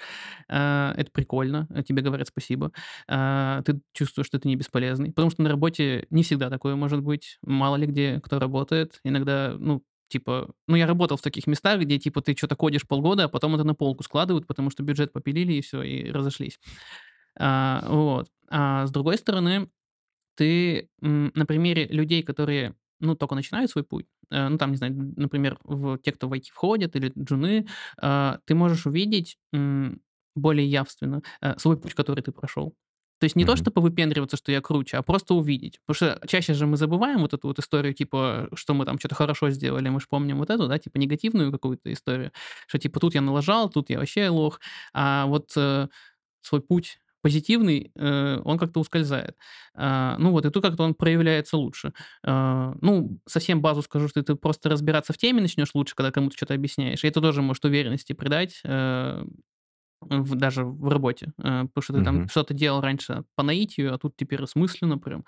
Э, 0.49 0.93
это 0.95 1.11
прикольно, 1.11 1.67
э, 1.69 1.83
тебе 1.83 2.01
говорят 2.01 2.27
спасибо. 2.27 2.71
Э, 3.07 3.61
ты 3.65 3.79
чувствуешь, 3.93 4.27
что 4.27 4.39
ты 4.39 4.47
не 4.47 4.55
бесполезный. 4.55 5.09
Потому 5.11 5.29
что 5.31 5.41
на 5.43 5.49
работе 5.49 6.07
не 6.09 6.23
всегда 6.23 6.49
такое 6.49 6.75
может 6.75 7.01
быть. 7.01 7.37
Мало 7.41 7.75
ли 7.75 7.87
где 7.87 8.19
кто 8.21 8.39
работает. 8.39 8.99
Иногда, 9.03 9.55
ну, 9.57 9.83
типа, 10.09 10.49
ну, 10.67 10.75
я 10.75 10.87
работал 10.87 11.17
в 11.17 11.21
таких 11.21 11.47
местах, 11.47 11.81
где, 11.81 11.99
типа, 11.99 12.21
ты 12.21 12.35
что-то 12.35 12.55
кодишь 12.55 12.87
полгода, 12.87 13.25
а 13.25 13.29
потом 13.29 13.55
это 13.55 13.63
на 13.63 13.75
полку 13.75 14.03
складывают, 14.03 14.47
потому 14.47 14.69
что 14.69 14.83
бюджет 14.83 15.13
попилили, 15.13 15.53
и 15.53 15.61
все, 15.61 15.81
и 15.83 16.11
разошлись. 16.11 16.59
А, 17.39 17.85
вот. 17.87 18.27
А 18.49 18.87
с 18.87 18.91
другой 18.91 19.17
стороны, 19.17 19.69
ты 20.35 20.89
на 21.01 21.45
примере 21.45 21.87
людей, 21.87 22.23
которые, 22.23 22.75
ну, 22.99 23.15
только 23.15 23.35
начинают 23.35 23.71
свой 23.71 23.83
путь, 23.83 24.05
э, 24.31 24.47
ну, 24.49 24.57
там, 24.57 24.71
не 24.71 24.77
знаю, 24.77 25.13
например, 25.15 25.57
в, 25.63 25.97
те, 25.99 26.11
кто 26.11 26.27
в 26.27 26.33
IT 26.33 26.51
входят, 26.51 26.95
или 26.95 27.11
джуны, 27.17 27.67
а, 28.01 28.39
ты 28.45 28.55
можешь 28.55 28.85
увидеть 28.85 29.37
более 30.35 30.67
явственно 30.67 31.21
э, 31.41 31.57
свой 31.57 31.77
путь, 31.77 31.93
который 31.93 32.21
ты 32.21 32.31
прошел. 32.31 32.75
То 33.19 33.23
есть 33.23 33.35
не 33.35 33.45
то, 33.45 33.53
Мгм. 33.53 33.57
чтобы 33.57 33.81
выпендриваться, 33.81 34.37
что 34.37 34.51
я 34.51 34.61
круче, 34.61 34.97
а 34.97 35.01
просто 35.01 35.33
увидеть. 35.33 35.79
Потому 35.85 35.95
что 35.95 36.27
чаще 36.27 36.53
же 36.53 36.67
мы 36.67 36.77
забываем 36.77 37.21
вот 37.21 37.33
эту 37.33 37.47
вот 37.47 37.57
историю, 37.57 37.95
типа, 37.95 38.47
что 38.53 38.75
мы 38.75 38.85
там 38.85 38.99
что-то 38.99 39.15
хорошо 39.15 39.49
сделали, 39.49 39.89
мы 39.89 39.99
же 39.99 40.05
помним 40.07 40.37
вот 40.37 40.51
эту, 40.51 40.67
да, 40.67 40.77
типа 40.77 40.97
негативную 40.99 41.51
какую-то 41.51 41.91
историю, 41.91 42.31
что 42.67 42.77
типа 42.77 42.99
тут 42.99 43.15
я 43.15 43.21
налажал, 43.21 43.69
тут 43.71 43.89
я 43.89 43.97
вообще 43.97 44.29
лох, 44.29 44.59
а 44.93 45.25
вот 45.25 45.51
э, 45.57 45.87
свой 46.41 46.61
путь 46.61 46.99
позитивный, 47.21 47.91
э, 47.95 48.39
он 48.43 48.57
как-то 48.57 48.79
ускользает. 48.79 49.35
А, 49.75 50.17
ну 50.19 50.31
вот, 50.31 50.45
и 50.45 50.49
тут 50.49 50.63
как-то 50.63 50.83
он 50.83 50.93
проявляется 50.95 51.57
лучше. 51.57 51.93
А, 52.23 52.73
ну, 52.81 53.19
совсем 53.27 53.61
базу 53.61 53.81
скажу, 53.81 54.07
что 54.07 54.23
ты 54.23 54.35
просто 54.35 54.69
разбираться 54.69 55.13
в 55.13 55.17
теме 55.17 55.41
начнешь 55.41 55.73
лучше, 55.73 55.95
когда 55.95 56.11
кому-то 56.11 56.35
что-то 56.37 56.53
объясняешь. 56.53 57.03
И 57.03 57.07
это 57.07 57.21
тоже 57.21 57.41
может 57.41 57.65
уверенности 57.65 58.13
придать, 58.13 58.61
э, 58.63 59.23
в- 60.01 60.35
даже 60.35 60.63
в 60.65 60.89
работе. 60.89 61.33
Э, 61.39 61.63
потому 61.65 61.81
что 61.81 61.93
ты 61.93 62.03
там 62.03 62.15
Мгм. 62.17 62.29
что-то 62.29 62.53
делал 62.53 62.81
раньше 62.81 63.23
по 63.35 63.43
наитию, 63.43 63.93
а 63.93 63.97
тут 63.97 64.15
теперь 64.17 64.41
осмысленно 64.43 64.97
прям. 64.97 65.25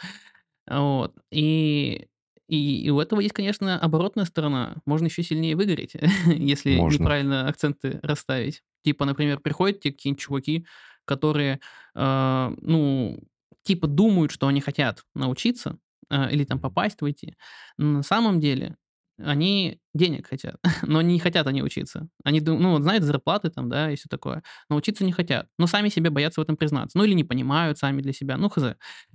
Вот. 0.69 1.15
И, 1.31 2.07
и, 2.47 2.81
и 2.83 2.89
у 2.89 2.99
этого 2.99 3.19
есть, 3.21 3.33
конечно, 3.33 3.79
оборотная 3.79 4.25
сторона. 4.25 4.77
Можно 4.85 5.05
еще 5.07 5.23
сильнее 5.23 5.55
выгореть, 5.55 5.93
если 6.27 6.75
Можно. 6.77 7.03
неправильно 7.03 7.47
акценты 7.47 7.99
расставить. 8.03 8.61
Типа, 8.83 9.05
например, 9.05 9.39
приходят 9.39 9.81
те 9.81 9.91
какие-нибудь 9.91 10.21
чуваки, 10.21 10.65
которые, 11.09 11.59
э, 11.95 12.51
ну, 12.61 13.19
типа 13.63 13.87
думают, 13.87 14.31
что 14.31 14.47
они 14.47 14.61
хотят 14.61 15.03
научиться 15.15 15.77
э, 16.09 16.31
или 16.31 16.43
там 16.45 16.59
попасть 16.59 17.01
в 17.01 17.05
IT. 17.05 17.35
Но 17.77 17.85
на 17.97 18.03
самом 18.03 18.39
деле 18.39 18.77
они 19.17 19.79
денег 19.93 20.27
хотят, 20.27 20.57
но 20.83 21.01
не 21.01 21.19
хотят 21.19 21.47
они 21.47 21.61
учиться. 21.63 22.07
Они, 22.23 22.39
ну, 22.41 22.71
вот 22.73 22.83
знают 22.83 23.03
зарплаты 23.03 23.49
там, 23.49 23.69
да, 23.69 23.91
и 23.91 23.95
все 23.95 24.07
такое, 24.09 24.43
но 24.69 24.75
учиться 24.77 25.03
не 25.05 25.11
хотят. 25.11 25.47
Но 25.57 25.67
сами 25.67 25.89
себе 25.89 26.09
боятся 26.09 26.41
в 26.41 26.43
этом 26.43 26.57
признаться. 26.57 26.97
Ну, 26.97 27.03
или 27.03 27.13
не 27.13 27.23
понимают 27.25 27.77
сами 27.77 28.01
для 28.01 28.13
себя, 28.13 28.37
ну, 28.37 28.49
хз. 28.49 28.63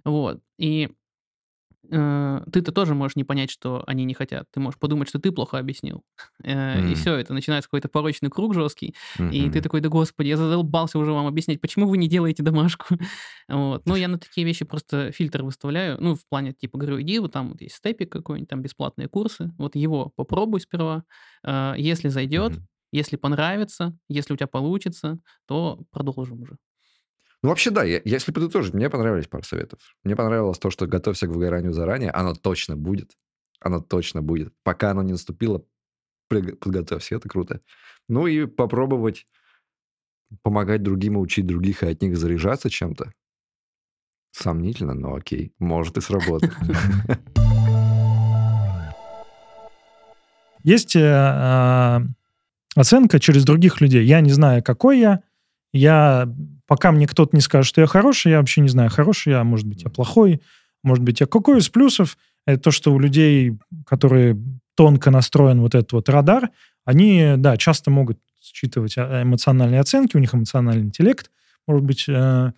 Вот. 0.05 0.41
И 0.59 0.91
ты-то 1.91 2.73
тоже 2.73 2.95
можешь 2.95 3.17
не 3.17 3.25
понять, 3.25 3.51
что 3.51 3.83
они 3.87 4.05
не 4.05 4.15
хотят. 4.15 4.47
Ты 4.53 4.61
можешь 4.61 4.79
подумать, 4.79 5.09
что 5.09 5.19
ты 5.19 5.33
плохо 5.33 5.59
объяснил. 5.59 6.03
Э, 6.45 6.81
И 6.91 6.95
все, 6.95 7.15
это 7.15 7.33
начинается 7.35 7.69
какой-то 7.69 7.89
порочный 7.89 8.31
круг 8.31 8.55
жесткий. 8.55 8.95
И 9.19 9.51
ты 9.51 9.61
такой, 9.61 9.81
да 9.81 9.89
господи, 9.89 10.29
я 10.29 10.37
задолбался 10.37 10.99
уже 10.99 11.13
вам 11.13 11.27
объяснять, 11.27 11.61
почему 11.61 11.89
вы 11.89 11.99
не 11.99 12.09
делаете 12.09 12.43
домашку. 12.43 12.87
Вот. 13.49 13.83
Ну, 13.87 13.95
я 13.97 14.09
на 14.09 14.19
такие 14.19 14.47
вещи 14.47 14.65
просто 14.65 15.13
фильтр 15.13 15.43
выставляю. 15.43 15.99
Ну, 16.01 16.15
в 16.15 16.27
плане, 16.29 16.53
типа, 16.55 16.79
говорю, 16.79 17.01
иди, 17.03 17.19
вот 17.19 17.33
там 17.33 17.51
вот 17.51 17.61
есть 17.61 17.75
степик 17.77 18.11
какой-нибудь, 18.11 18.49
там 18.49 18.63
бесплатные 18.63 19.09
курсы. 19.09 19.51
Вот 19.59 19.77
его 19.77 20.11
попробуй 20.17 20.61
сперва. 20.61 21.05
Э, 21.45 21.75
Если 21.77 22.09
зайдет, 22.09 22.53
Мгм. 22.53 22.67
если 22.93 23.17
понравится, 23.17 23.97
если 24.09 24.33
у 24.35 24.37
тебя 24.37 24.47
получится, 24.47 25.19
то 25.47 25.81
продолжим 25.91 26.41
уже. 26.43 26.57
Ну, 27.45 27.51
вообще, 27.51 27.71
да, 27.71 27.85
я- 27.85 28.01
если 28.07 28.33
подытожить, 28.33 28.73
мне 28.73 28.89
понравились 28.89 29.27
пару 29.27 29.43
советов. 29.43 29.79
Мне 30.03 30.17
понравилось 30.17 30.59
то, 30.59 30.71
что 30.71 30.87
готовься 30.87 31.27
к 31.27 31.31
выгоранию 31.31 31.75
заранее, 31.75 32.11
оно 32.11 32.33
точно 32.33 32.75
будет. 32.75 33.19
Оно 33.61 33.81
точно 33.81 34.23
будет. 34.23 34.55
Пока 34.63 34.93
оно 34.93 35.03
не 35.03 35.13
наступило, 35.13 35.63
подготовься, 36.29 37.17
это 37.17 37.29
круто. 37.29 37.61
Ну 38.09 38.27
и 38.27 38.47
попробовать 38.47 39.27
помогать 40.43 40.83
другим 40.83 41.17
и 41.17 41.19
учить 41.19 41.47
других, 41.47 41.83
и 41.83 41.87
от 41.87 42.01
них 42.01 42.17
заряжаться 42.17 42.71
чем-то. 42.71 43.13
Сомнительно, 44.33 44.95
но 44.95 45.15
окей. 45.15 45.53
Может 45.59 45.99
и 45.99 46.01
сработать. 46.01 46.51
Есть 50.63 50.97
э, 50.97 51.01
э, 51.01 52.01
оценка 52.75 53.21
через 53.21 53.45
других 53.45 53.83
людей. 53.83 54.07
Я 54.07 54.23
не 54.23 54.31
знаю, 54.31 54.65
какой 54.65 54.99
я. 54.99 55.23
Я 55.75 56.35
пока 56.67 56.93
мне 56.93 57.07
кто-то 57.07 57.35
не 57.37 57.43
скажет, 57.43 57.69
что 57.69 57.81
я 57.81 57.87
хороший, 57.87 58.33
я 58.33 58.39
вообще 58.39 58.61
не 58.61 58.69
знаю, 58.69 58.91
хороший 58.91 59.31
я, 59.31 59.45
может 59.45 59.67
быть, 59.67 59.83
я 59.83 59.91
плохой, 59.91 60.41
может 60.83 61.03
быть, 61.05 61.21
я 61.21 61.27
какой 61.27 61.59
из 61.59 61.69
плюсов. 61.69 62.17
Это 62.47 62.65
то, 62.65 62.71
что 62.71 62.93
у 62.93 62.99
людей, 62.99 63.59
которые 63.87 64.39
тонко 64.75 65.11
настроен 65.11 65.61
вот 65.61 65.75
этот 65.75 65.93
вот 65.93 66.09
радар, 66.09 66.51
они, 66.85 67.35
да, 67.39 67.57
часто 67.57 67.91
могут 67.91 68.19
считывать 68.41 68.95
а, 68.99 69.23
эмоциональные 69.23 69.81
оценки, 69.81 70.17
у 70.17 70.21
них 70.21 70.35
эмоциональный 70.35 70.85
интеллект, 70.85 71.31
может 71.67 71.85
быть, 71.85 72.05
э, 72.09 72.53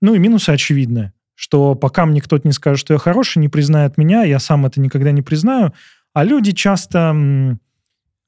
ну 0.00 0.14
и 0.14 0.18
минусы 0.18 0.50
очевидны, 0.50 1.12
что 1.34 1.76
пока 1.76 2.06
мне 2.06 2.20
кто-то 2.20 2.46
не 2.46 2.52
скажет, 2.52 2.80
что 2.80 2.94
я 2.94 2.98
хороший, 2.98 3.38
не 3.38 3.48
признает 3.48 3.96
меня, 3.96 4.24
я 4.24 4.40
сам 4.40 4.66
это 4.66 4.80
никогда 4.80 5.12
не 5.12 5.22
признаю, 5.22 5.72
а 6.12 6.24
люди 6.24 6.52
часто 6.52 7.14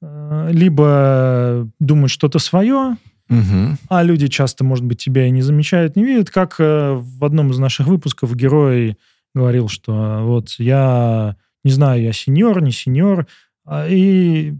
э, 0.01 0.49
либо 0.51 1.69
думают 1.79 2.11
что-то 2.11 2.39
свое, 2.39 2.95
Мгм. 3.29 3.77
а 3.89 4.03
люди 4.03 4.27
часто, 4.27 4.63
может 4.63 4.85
быть, 4.85 5.03
тебя 5.03 5.27
и 5.27 5.31
не 5.31 5.41
замечают, 5.41 5.95
не 5.95 6.03
видят, 6.03 6.29
как 6.29 6.55
э, 6.59 6.93
в 6.93 7.25
одном 7.25 7.51
из 7.51 7.59
наших 7.59 7.87
выпусков 7.87 8.35
герой 8.35 8.97
говорил, 9.33 9.67
что 9.67 10.21
вот 10.23 10.51
я 10.57 11.35
не 11.63 11.71
знаю, 11.71 12.01
я 12.01 12.13
сеньор, 12.13 12.61
не 12.61 12.71
сеньор, 12.71 13.27
а, 13.65 13.87
и, 13.87 14.53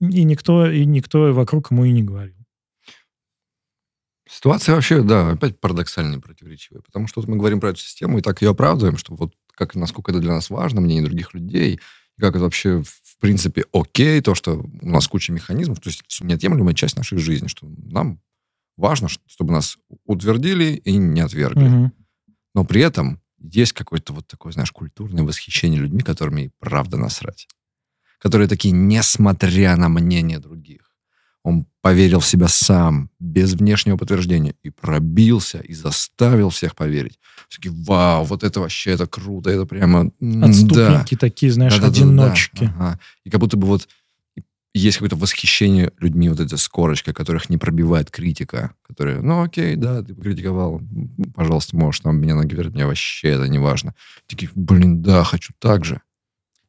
и 0.00 0.24
никто, 0.24 0.66
и 0.70 0.84
никто 0.86 1.32
вокруг 1.32 1.70
ему 1.70 1.84
и 1.84 1.92
не 1.92 2.02
говорил. 2.02 2.36
Ситуация 4.28 4.74
вообще, 4.74 5.02
да, 5.02 5.32
опять 5.32 5.60
парадоксальная 5.60 6.16
и 6.16 6.20
противоречивая. 6.20 6.80
Потому 6.80 7.06
что 7.06 7.20
вот 7.20 7.28
мы 7.28 7.36
говорим 7.36 7.60
про 7.60 7.70
эту 7.70 7.80
систему 7.80 8.18
и 8.18 8.22
так 8.22 8.40
ее 8.40 8.50
оправдываем, 8.50 8.96
что 8.96 9.14
вот 9.14 9.34
как, 9.54 9.74
насколько 9.74 10.10
это 10.10 10.20
для 10.20 10.32
нас 10.32 10.48
важно, 10.48 10.80
мнение 10.80 11.04
других 11.04 11.34
людей, 11.34 11.74
и 12.16 12.20
как 12.20 12.34
это 12.34 12.44
вообще, 12.44 12.82
принципе, 13.22 13.64
окей, 13.72 14.20
то, 14.20 14.34
что 14.34 14.66
у 14.80 14.88
нас 14.88 15.06
куча 15.06 15.32
механизмов, 15.32 15.80
то 15.80 15.88
есть 15.88 16.02
неотъемлемая 16.20 16.74
часть 16.74 16.96
нашей 16.96 17.18
жизни, 17.18 17.46
что 17.46 17.66
нам 17.66 18.20
важно, 18.76 19.08
чтобы 19.08 19.52
нас 19.52 19.78
утвердили 20.04 20.74
и 20.74 20.96
не 20.96 21.20
отвергли. 21.20 21.68
Мгм. 21.68 21.92
Но 22.54 22.64
при 22.64 22.82
этом 22.82 23.20
есть 23.38 23.72
какое-то 23.72 24.12
вот 24.12 24.26
такое, 24.26 24.52
знаешь, 24.52 24.72
культурное 24.72 25.22
восхищение 25.22 25.80
людьми, 25.80 26.02
которыми 26.02 26.42
и 26.42 26.50
правда 26.58 26.96
насрать. 26.96 27.46
Которые 28.18 28.48
такие, 28.48 28.72
несмотря 28.72 29.76
на 29.76 29.88
мнение 29.88 30.40
других. 30.40 30.91
Он 31.44 31.66
поверил 31.80 32.20
в 32.20 32.26
себя 32.26 32.46
сам, 32.48 33.10
без 33.18 33.54
внешнего 33.54 33.96
подтверждения, 33.96 34.54
и 34.62 34.70
пробился, 34.70 35.58
и 35.58 35.74
заставил 35.74 36.50
всех 36.50 36.76
поверить. 36.76 37.18
Все 37.48 37.56
такие, 37.60 37.74
вау, 37.84 38.24
вот 38.24 38.44
это 38.44 38.60
вообще, 38.60 38.92
это 38.92 39.06
круто, 39.06 39.50
это 39.50 39.66
прямо... 39.66 40.12
м, 40.20 40.40
Да. 40.40 40.46
Отступники 40.46 41.16
такие, 41.16 41.50
знаешь, 41.50 41.74
Да-да-да-да-да. 41.74 42.10
одиночки. 42.24 42.64
Ага. 42.76 43.00
И 43.24 43.30
как 43.30 43.40
будто 43.40 43.56
бы 43.56 43.66
вот 43.66 43.88
есть 44.74 44.98
какое-то 44.98 45.16
восхищение 45.16 45.92
людьми, 45.98 46.28
вот 46.28 46.40
эта 46.40 46.56
скорочка, 46.56 47.12
которых 47.12 47.50
не 47.50 47.58
пробивает 47.58 48.10
критика, 48.10 48.74
которая, 48.86 49.20
ну 49.20 49.42
окей, 49.42 49.76
да, 49.76 50.02
ты 50.02 50.14
покритиковал, 50.14 50.78
м, 50.78 51.10
пожалуйста, 51.34 51.76
можешь 51.76 52.00
там 52.00 52.20
меня 52.20 52.36
наговорить, 52.36 52.72
мне 52.72 52.86
вообще 52.86 53.28
это 53.30 53.48
не 53.48 53.58
важно. 53.58 53.94
Такие, 54.28 54.50
блин, 54.54 55.02
да, 55.02 55.24
хочу 55.24 55.52
так 55.58 55.84
же. 55.84 56.00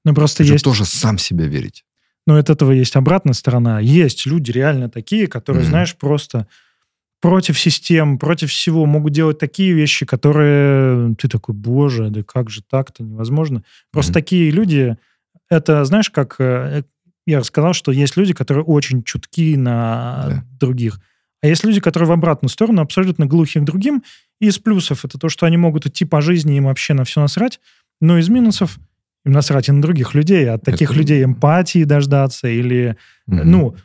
Ну, 0.04 0.14
просто 0.14 0.44
Хочу 0.44 0.54
есть... 0.54 0.66
тоже 0.66 0.84
сам 0.84 1.18
себе 1.18 1.48
верить. 1.48 1.86
Но 2.26 2.38
от 2.38 2.50
этого 2.50 2.72
есть 2.72 2.96
обратная 2.96 3.34
сторона. 3.34 3.80
Есть 3.80 4.26
люди 4.26 4.52
реально 4.52 4.90
такие, 4.90 5.28
которые, 5.28 5.62
Мгм. 5.64 5.70
знаешь, 5.70 5.96
просто 5.96 6.48
против 7.22 7.58
систем, 7.60 8.18
против 8.18 8.50
всего 8.52 8.86
могут 8.86 9.14
делать 9.14 9.40
такие 9.40 9.74
вещи, 9.74 10.06
которые 10.06 11.16
ты 11.16 11.28
такой, 11.30 11.56
боже, 11.56 12.10
да 12.10 12.24
как 12.24 12.50
же 12.50 12.62
так-то 12.62 13.04
невозможно. 13.04 13.64
Просто 13.92 14.12
Мгм. 14.12 14.14
такие 14.14 14.52
люди, 14.52 14.98
это, 15.50 15.86
знаешь, 15.86 16.10
как 16.10 16.36
э, 16.40 16.84
я 17.26 17.40
рассказал, 17.40 17.74
что 17.74 17.92
есть 17.92 18.18
люди, 18.18 18.34
которые 18.34 18.66
очень 18.66 19.04
чутки 19.04 19.56
на 19.56 20.26
Да. 20.30 20.46
других. 20.60 21.00
А 21.42 21.48
есть 21.48 21.64
люди, 21.64 21.80
которые 21.82 22.08
в 22.08 22.12
обратную 22.14 22.50
сторону 22.50 22.82
абсолютно 22.82 23.26
глухи 23.26 23.60
к 23.60 23.64
другим. 23.64 24.04
И 24.42 24.48
из 24.48 24.60
плюсов 24.60 25.06
это 25.06 25.18
то, 25.18 25.30
что 25.30 25.46
они 25.46 25.56
могут 25.58 25.86
идти 25.86 26.04
по 26.06 26.22
жизни, 26.22 26.58
им 26.58 26.66
вообще 26.66 26.94
на 26.94 27.04
все 27.06 27.22
насрать. 27.22 27.60
Но 28.02 28.18
из 28.18 28.28
минусов 28.30 28.78
им 29.26 29.32
насрать 29.32 29.70
и 29.70 29.72
на 29.72 29.82
других 29.82 30.14
людей. 30.14 30.50
От 30.50 30.64
таких 30.64 30.92
Это- 30.92 31.00
людей 31.00 31.24
эмпатии 31.24 31.84
дождаться 31.84 32.48
или... 32.48 32.98
Мгм. 33.28 33.52
Ну, 33.52 33.76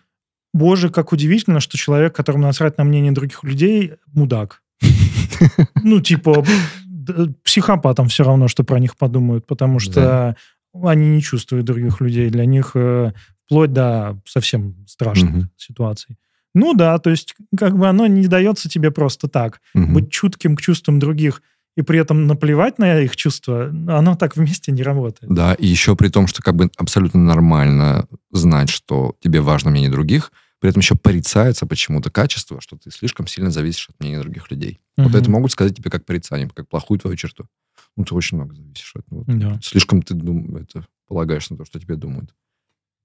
боже, 0.52 0.90
как 0.90 1.12
удивительно, 1.12 1.60
что 1.60 1.76
человек, 1.78 2.14
которому 2.14 2.44
насрать 2.44 2.78
на 2.78 2.84
мнение 2.84 3.12
других 3.12 3.44
людей, 3.44 3.92
мудак. 4.12 4.62
Ну, 5.84 6.00
типа, 6.00 6.44
д- 6.86 7.32
психопатам 7.44 8.08
все 8.08 8.24
равно, 8.24 8.48
что 8.48 8.64
про 8.64 8.78
них 8.80 8.96
подумают, 8.96 9.46
потому 9.46 9.78
что 9.78 10.36
они 10.82 11.08
не 11.08 11.22
чувствуют 11.22 11.64
других 11.66 12.00
людей. 12.00 12.28
Для 12.30 12.44
них 12.44 12.72
э, 12.74 13.12
вплоть 13.46 13.72
до 13.72 14.20
совсем 14.26 14.74
страшных 14.86 15.46
ситуаций. 15.56 16.16
Ну 16.54 16.74
да, 16.74 16.98
то 16.98 17.10
есть 17.10 17.34
как 17.56 17.78
бы 17.78 17.88
оно 17.88 18.06
не 18.06 18.26
дается 18.26 18.68
тебе 18.68 18.90
просто 18.90 19.28
так. 19.28 19.60
Быть 19.74 20.10
чутким 20.10 20.56
к 20.56 20.60
чувствам 20.60 20.98
других 20.98 21.42
и 21.78 21.82
при 21.82 22.00
этом 22.00 22.26
наплевать 22.26 22.78
на 22.80 22.98
их 23.00 23.14
чувства, 23.14 23.68
оно 23.68 24.16
так 24.16 24.36
вместе 24.36 24.72
не 24.72 24.82
работает. 24.82 25.32
Да, 25.32 25.54
и 25.54 25.64
еще 25.64 25.94
при 25.94 26.08
том, 26.08 26.26
что 26.26 26.42
как 26.42 26.56
бы 26.56 26.70
абсолютно 26.76 27.20
нормально 27.20 28.08
знать, 28.32 28.68
что 28.68 29.14
тебе 29.20 29.40
важно 29.40 29.70
мнение 29.70 29.88
других, 29.88 30.32
при 30.58 30.70
этом 30.70 30.80
еще 30.80 30.96
порицается 30.96 31.66
почему-то 31.66 32.10
качество, 32.10 32.60
что 32.60 32.76
ты 32.76 32.90
слишком 32.90 33.28
сильно 33.28 33.52
зависишь 33.52 33.90
от 33.90 34.00
мнения 34.00 34.18
других 34.20 34.50
людей. 34.50 34.80
Вот 34.96 35.10
Мгм. 35.10 35.16
это 35.18 35.30
могут 35.30 35.52
сказать 35.52 35.76
тебе 35.76 35.88
как 35.88 36.04
порицание, 36.04 36.50
как 36.52 36.68
плохую 36.68 36.98
твою 36.98 37.16
черту. 37.16 37.46
Ну, 37.96 38.04
ты 38.04 38.12
очень 38.12 38.38
много 38.38 38.56
зависишь 38.56 38.92
от 38.96 39.04
вот 39.10 39.26
Да. 39.28 39.60
Слишком 39.62 40.02
ты 40.02 40.14
дум- 40.14 40.56
это, 40.56 40.84
полагаешь 41.06 41.48
на 41.50 41.56
то, 41.58 41.64
что 41.64 41.78
тебе 41.78 41.94
думают. 41.94 42.34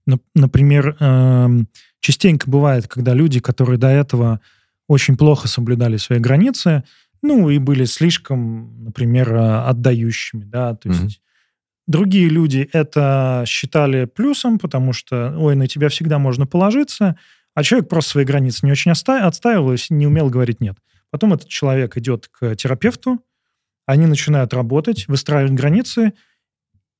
Нап- 0.09 0.21
Например, 0.33 0.97
эм, 0.99 1.67
частенько 1.99 2.49
бывает, 2.49 2.87
когда 2.87 3.13
люди, 3.13 3.39
которые 3.39 3.77
до 3.77 3.87
этого 3.89 4.39
очень 4.87 5.15
плохо 5.15 5.47
соблюдали 5.47 5.97
свои 5.97 6.17
границы, 6.19 6.83
ну 7.23 7.49
и 7.49 7.57
были 7.57 7.85
слишком, 7.85 8.83
например, 8.83 9.33
э, 9.33 9.63
отдающими, 9.65 10.43
да, 10.43 10.75
то 10.75 10.89
есть 10.89 11.21
другие 11.87 12.29
люди 12.29 12.69
это 12.71 13.43
считали 13.47 14.05
плюсом, 14.05 14.59
потому 14.59 14.93
что, 14.93 15.35
ой, 15.37 15.55
на 15.55 15.67
тебя 15.67 15.89
всегда 15.89 16.19
можно 16.19 16.45
положиться, 16.45 17.17
а 17.55 17.63
человек 17.63 17.89
просто 17.89 18.11
свои 18.11 18.25
границы 18.25 18.65
не 18.65 18.71
очень 18.71 18.91
отстаивал 18.91 19.73
и 19.73 19.77
не 19.89 20.07
умел 20.07 20.29
говорить 20.29 20.61
нет. 20.61 20.77
Потом 21.09 21.33
этот 21.33 21.47
человек 21.47 21.97
идет 21.97 22.27
к 22.27 22.55
терапевту, 22.55 23.19
они 23.85 24.05
начинают 24.05 24.53
работать, 24.53 25.07
выстраивать 25.07 25.53
границы, 25.53 26.13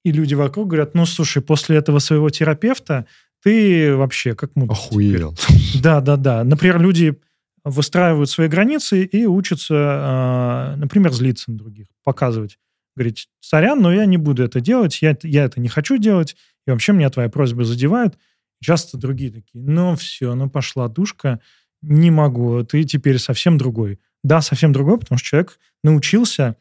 и 0.04 0.12
люди 0.12 0.34
вокруг 0.36 0.68
говорят, 0.68 0.96
ну, 0.96 1.06
слушай, 1.06 1.42
после 1.42 1.78
этого 1.78 2.00
своего 2.00 2.30
терапевта 2.30 3.06
ты 3.42 3.96
вообще 3.96 4.36
как 4.36 4.56
мудак 4.56 4.78
теперь». 4.78 5.82
Да, 5.82 6.02
да, 6.02 6.18
да. 6.18 6.44
Например, 6.44 6.80
люди 6.80 7.20
выстраивают 7.64 8.30
свои 8.30 8.48
границы 8.48 9.04
и 9.04 9.26
учатся, 9.26 9.74
э, 9.74 10.76
например, 10.78 11.14
злиться 11.14 11.52
на 11.52 11.58
других, 11.58 11.88
показывать. 12.04 12.60
Говорить, 12.96 13.30
сорян, 13.40 13.82
но 13.82 13.92
я 13.92 14.06
не 14.06 14.18
буду 14.18 14.44
это 14.44 14.60
делать, 14.60 15.02
я, 15.02 15.18
я 15.24 15.46
это 15.46 15.60
не 15.60 15.70
хочу 15.70 15.98
делать, 15.98 16.36
и 16.68 16.72
вообще 16.72 16.94
меня 16.94 17.10
твоя 17.10 17.30
просьба 17.30 17.64
задевает. 17.64 18.18
Часто 18.62 18.98
другие 18.98 19.32
такие, 19.32 19.62
ну 19.62 19.96
все, 19.96 20.36
ну 20.36 20.50
пошла 20.50 20.88
душка, 20.88 21.40
не 21.82 22.12
могу, 22.12 22.64
ты 22.64 22.84
теперь 22.84 23.20
совсем 23.20 23.58
другой. 23.58 24.00
Да, 24.24 24.42
совсем 24.42 24.72
другой, 24.72 25.00
потому 25.00 25.18
что 25.18 25.28
человек 25.28 25.60
научился 25.84 26.56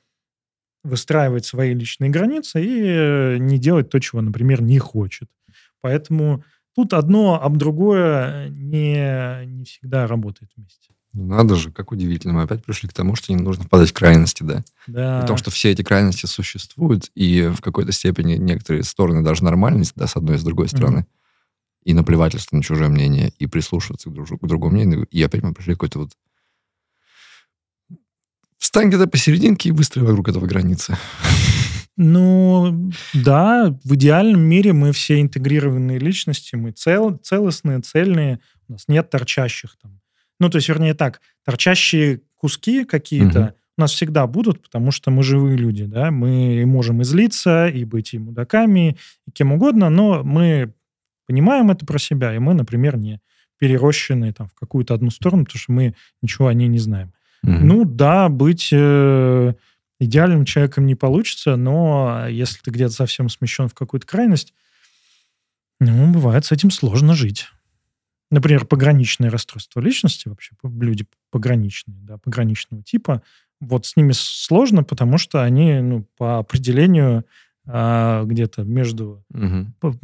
выстраивать 0.82 1.44
свои 1.44 1.74
личные 1.74 2.10
границы 2.10 2.64
и 2.64 2.82
э, 2.84 3.36
не 3.38 3.58
делать 3.58 3.88
то, 3.88 4.00
чего, 4.00 4.20
например, 4.20 4.62
не 4.62 4.78
хочет. 4.78 5.28
Поэтому 5.80 6.44
тут 6.74 6.92
одно 6.92 7.42
об 7.42 7.56
другое 7.56 8.48
не, 8.50 9.46
не 9.46 9.64
всегда 9.64 10.06
работает 10.06 10.50
вместе. 10.56 10.92
Ну, 11.14 11.26
Надо 11.26 11.56
же, 11.56 11.70
как 11.70 11.92
удивительно. 11.92 12.32
Мы 12.32 12.42
опять 12.42 12.64
пришли 12.64 12.88
к 12.88 12.94
тому, 12.94 13.14
что 13.16 13.32
не 13.32 13.42
нужно 13.42 13.64
впадать 13.64 13.90
в 13.90 13.92
крайности, 13.92 14.42
да. 14.42 14.64
Да. 14.86 15.20
Потому 15.20 15.36
что 15.36 15.50
все 15.50 15.70
эти 15.70 15.82
крайности 15.82 16.26
существуют, 16.26 17.10
и 17.14 17.52
в 17.54 17.60
какой-то 17.60 17.92
степени 17.92 18.36
некоторые 18.36 18.82
стороны 18.82 19.22
даже 19.22 19.44
нормальность, 19.44 19.92
да, 19.94 20.06
с 20.06 20.16
одной 20.16 20.36
и 20.36 20.38
с 20.38 20.42
другой 20.42 20.68
стороны. 20.68 21.06
И 21.84 21.94
наплевательство 21.94 22.56
на 22.56 22.62
чужое 22.62 22.88
мнение, 22.88 23.32
и 23.38 23.46
прислушиваться 23.46 24.08
к, 24.08 24.12
дружу- 24.12 24.38
к 24.38 24.46
другому 24.46 24.74
мнению. 24.74 25.06
И 25.10 25.22
опять 25.22 25.42
мы 25.42 25.52
пришли 25.52 25.74
к 25.74 25.78
какой-то 25.78 25.98
вот... 25.98 26.12
Встань 28.56 28.88
где-то 28.88 29.08
посерединке 29.08 29.68
и 29.68 29.72
выстрой 29.72 30.06
вокруг 30.06 30.28
этого 30.28 30.46
границы. 30.46 30.96
Ну, 31.96 32.90
да, 33.12 33.76
в 33.84 33.94
идеальном 33.94 34.40
мире 34.40 34.72
мы 34.72 34.92
все 34.92 35.20
интегрированные 35.20 35.98
личности, 35.98 36.56
мы 36.56 36.72
цел, 36.72 37.16
целостные, 37.18 37.80
цельные, 37.80 38.40
у 38.68 38.72
нас 38.72 38.84
нет 38.88 39.10
торчащих 39.10 39.76
там. 39.80 40.00
Ну, 40.40 40.48
то 40.48 40.56
есть, 40.56 40.68
вернее 40.68 40.94
так, 40.94 41.20
торчащие 41.44 42.22
куски 42.36 42.84
какие-то 42.84 43.40
Мгм. 43.40 43.54
у 43.76 43.80
нас 43.82 43.92
всегда 43.92 44.26
будут, 44.26 44.62
потому 44.62 44.90
что 44.90 45.10
мы 45.10 45.22
живые 45.22 45.56
люди, 45.56 45.84
да, 45.84 46.10
мы 46.10 46.64
можем 46.66 47.02
и 47.02 47.04
злиться, 47.04 47.68
и 47.68 47.84
быть 47.84 48.14
и 48.14 48.18
мудаками, 48.18 48.96
и 49.26 49.30
кем 49.30 49.52
угодно, 49.52 49.90
но 49.90 50.22
мы 50.24 50.72
понимаем 51.26 51.70
это 51.70 51.86
про 51.86 51.98
себя, 51.98 52.34
и 52.34 52.38
мы, 52.38 52.54
например, 52.54 52.96
не 52.96 53.20
перерощены 53.58 54.32
там 54.32 54.48
в 54.48 54.54
какую-то 54.54 54.94
одну 54.94 55.10
сторону, 55.10 55.44
потому 55.44 55.60
что 55.60 55.72
мы 55.72 55.94
ничего 56.20 56.48
о 56.48 56.54
ней 56.54 56.68
не 56.68 56.78
знаем. 56.78 57.12
Мгм. 57.42 57.68
Ну 57.68 57.84
да, 57.84 58.28
быть 58.28 58.70
э, 58.72 59.54
идеальным 60.04 60.44
человеком 60.44 60.86
не 60.86 60.94
получится, 60.94 61.56
но 61.56 62.26
если 62.28 62.60
ты 62.60 62.70
где-то 62.70 62.92
совсем 62.92 63.28
смещен 63.28 63.68
в 63.68 63.74
какую-то 63.74 64.06
крайность, 64.06 64.52
ну, 65.80 66.12
бывает, 66.12 66.44
с 66.44 66.52
этим 66.52 66.70
сложно 66.70 67.14
жить. 67.14 67.48
Например, 68.30 68.64
пограничные 68.64 69.30
расстройства 69.30 69.80
личности, 69.80 70.28
вообще 70.28 70.54
люди 70.62 71.06
пограничные, 71.30 71.98
да, 72.02 72.18
пограничного 72.18 72.82
типа, 72.82 73.22
вот 73.60 73.86
с 73.86 73.96
ними 73.96 74.12
сложно, 74.12 74.84
потому 74.84 75.18
что 75.18 75.42
они 75.42 75.74
ну, 75.80 76.06
по 76.16 76.38
определению 76.38 77.24
а, 77.66 78.24
где-то 78.24 78.64
между 78.64 79.24
Мгм. 79.30 79.74
по, 79.80 79.94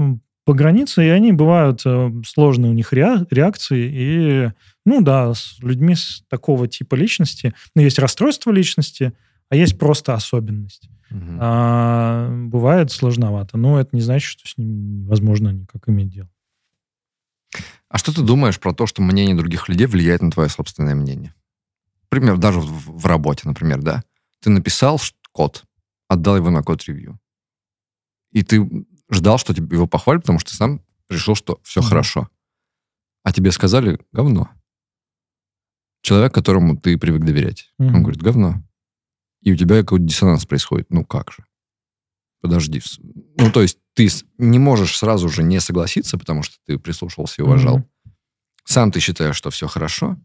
по 0.45 0.55
границе, 0.55 1.07
и 1.07 1.09
они 1.09 1.33
бывают 1.33 1.83
э, 1.85 2.11
сложные 2.27 2.71
у 2.71 2.75
них 2.75 2.93
реа- 2.93 3.27
реакции. 3.31 3.91
И, 3.93 4.53
ну 4.87 5.03
да, 5.03 5.35
с 5.35 5.59
людьми 5.61 5.95
с 5.95 6.23
такого 6.29 6.69
типа 6.69 6.95
личности, 6.95 7.53
ну, 7.75 7.83
есть 7.83 7.99
расстройство 7.99 8.51
личности, 8.51 9.13
а 9.51 9.57
есть 9.57 9.79
просто 9.79 10.15
особенность. 10.15 10.89
Мгм. 11.11 11.39
А, 11.41 12.29
бывает 12.49 12.91
сложновато, 12.91 13.57
но 13.57 13.81
это 13.81 13.91
не 13.95 14.03
значит, 14.03 14.29
что 14.29 14.49
с 14.49 14.59
ними 14.59 15.03
невозможно 15.03 15.49
никак 15.51 15.89
иметь 15.89 16.11
дело. 16.11 16.29
А 17.89 17.97
что 17.97 18.15
ты 18.15 18.23
думаешь 18.23 18.61
про 18.61 18.75
то, 18.75 18.87
что 18.87 19.01
мнение 19.01 19.35
других 19.35 19.69
людей 19.69 19.87
влияет 19.87 20.21
на 20.21 20.31
твое 20.31 20.51
собственное 20.51 20.95
мнение? 20.95 21.35
Например, 22.11 22.37
даже 22.37 22.61
в, 22.61 22.99
в 23.01 23.07
работе, 23.07 23.43
например, 23.49 23.81
да? 23.83 24.03
Ты 24.41 24.51
написал 24.51 25.01
код, 25.33 25.65
отдал 26.09 26.37
его 26.37 26.51
на 26.51 26.63
код-ревью. 26.63 27.19
И 28.33 28.43
ты 28.43 28.87
ждал, 29.11 29.39
что 29.39 29.55
тебе 29.55 29.75
его 29.75 29.87
похвалят, 29.87 30.23
потому 30.23 30.39
что 30.39 30.51
ты 30.51 30.57
сам 30.57 30.83
решил, 31.09 31.35
что 31.35 31.61
все 31.63 31.81
Мгм. 31.81 31.89
хорошо. 31.89 32.29
А 33.25 33.33
тебе 33.33 33.51
сказали 33.53 33.99
говно. 34.13 34.51
Человек, 36.03 36.33
которому 36.35 36.77
ты 36.77 36.97
привык 36.99 37.25
доверять. 37.25 37.73
Он 37.79 37.87
Мгм. 37.87 38.03
говорит, 38.03 38.23
говно. 38.23 38.63
И 39.43 39.53
у 39.53 39.57
тебя 39.57 39.81
какой-то 39.81 40.05
диссонанс 40.05 40.47
происходит. 40.47 40.91
Ну 40.91 41.05
как 41.05 41.33
же? 41.33 41.45
Подожди. 42.41 42.81
Ну, 43.37 43.51
то 43.51 43.63
есть 43.63 43.79
ты 43.95 44.09
не 44.39 44.59
можешь 44.59 44.97
сразу 44.97 45.29
же 45.29 45.43
не 45.43 45.61
согласиться, 45.61 46.19
потому 46.19 46.43
что 46.43 46.57
ты 46.67 46.79
прислушивался 46.79 47.43
и 47.43 47.45
уважал. 47.45 47.79
Мгм. 47.79 47.89
Сам 48.65 48.93
ты 48.93 49.01
считаешь, 49.01 49.37
что 49.37 49.51
все 49.51 49.67
хорошо, 49.67 50.17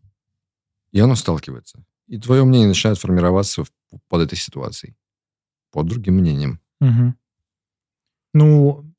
и 0.91 0.99
оно 0.99 1.15
сталкивается. 1.15 1.83
И 2.07 2.19
твое 2.19 2.43
мнение 2.43 2.67
начинает 2.67 2.99
формироваться 2.99 3.63
под 4.09 4.21
этой 4.21 4.37
ситуацией. 4.37 4.95
Под 5.71 5.87
другим 5.87 6.15
мнением. 6.15 6.59
Мгм. 6.79 7.17
Ну, 8.33 8.93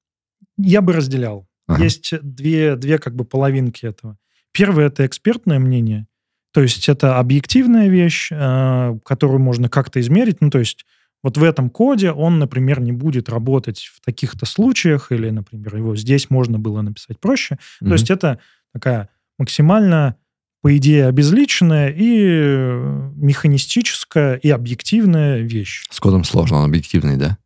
я 0.57 0.81
бы 0.81 0.92
разделял. 0.92 1.46
Ага. 1.66 1.85
Есть 1.85 2.14
две, 2.22 2.77
две 2.77 2.98
как 2.98 3.14
бы 3.14 3.24
половинки 3.24 3.87
этого. 3.87 4.18
Первое– 4.53 4.87
это 4.88 5.07
экспертное 5.07 5.59
мнение. 5.59 6.07
То 6.54 6.62
есть 6.62 6.88
это 6.88 7.18
объективная 7.18 7.88
вещь, 7.88 8.28
э, 8.30 8.98
которую 9.04 9.40
можно 9.40 9.68
как-то 9.68 10.00
измерить. 10.00 10.40
Ну, 10.40 10.50
то 10.50 10.60
есть 10.60 10.86
вот 11.24 11.36
в 11.36 11.42
этом 11.42 11.68
коде 11.68 12.12
он, 12.12 12.38
например, 12.38 12.80
не 12.80 12.92
будет 12.92 13.28
работать 13.28 13.90
в 13.92 14.04
таких-то 14.04 14.46
случаях, 14.46 15.10
или, 15.10 15.30
например, 15.30 15.74
его 15.76 15.96
здесь 15.96 16.30
можно 16.30 16.58
было 16.58 16.80
написать 16.80 17.18
проще. 17.18 17.58
То 17.80 17.92
есть 17.94 18.10
это 18.10 18.38
такая 18.72 19.08
максимально, 19.36 20.16
по 20.62 20.76
идее, 20.76 21.06
обезличенная 21.06 21.88
и 21.90 22.20
э, 22.22 23.10
механистическая 23.16 24.36
и 24.36 24.48
объективная 24.48 25.40
вещь. 25.40 25.84
С 25.90 25.98
кодом 25.98 26.22
сложно, 26.22 26.58
он 26.58 26.66
объективный, 26.66 27.16
да? 27.16 27.36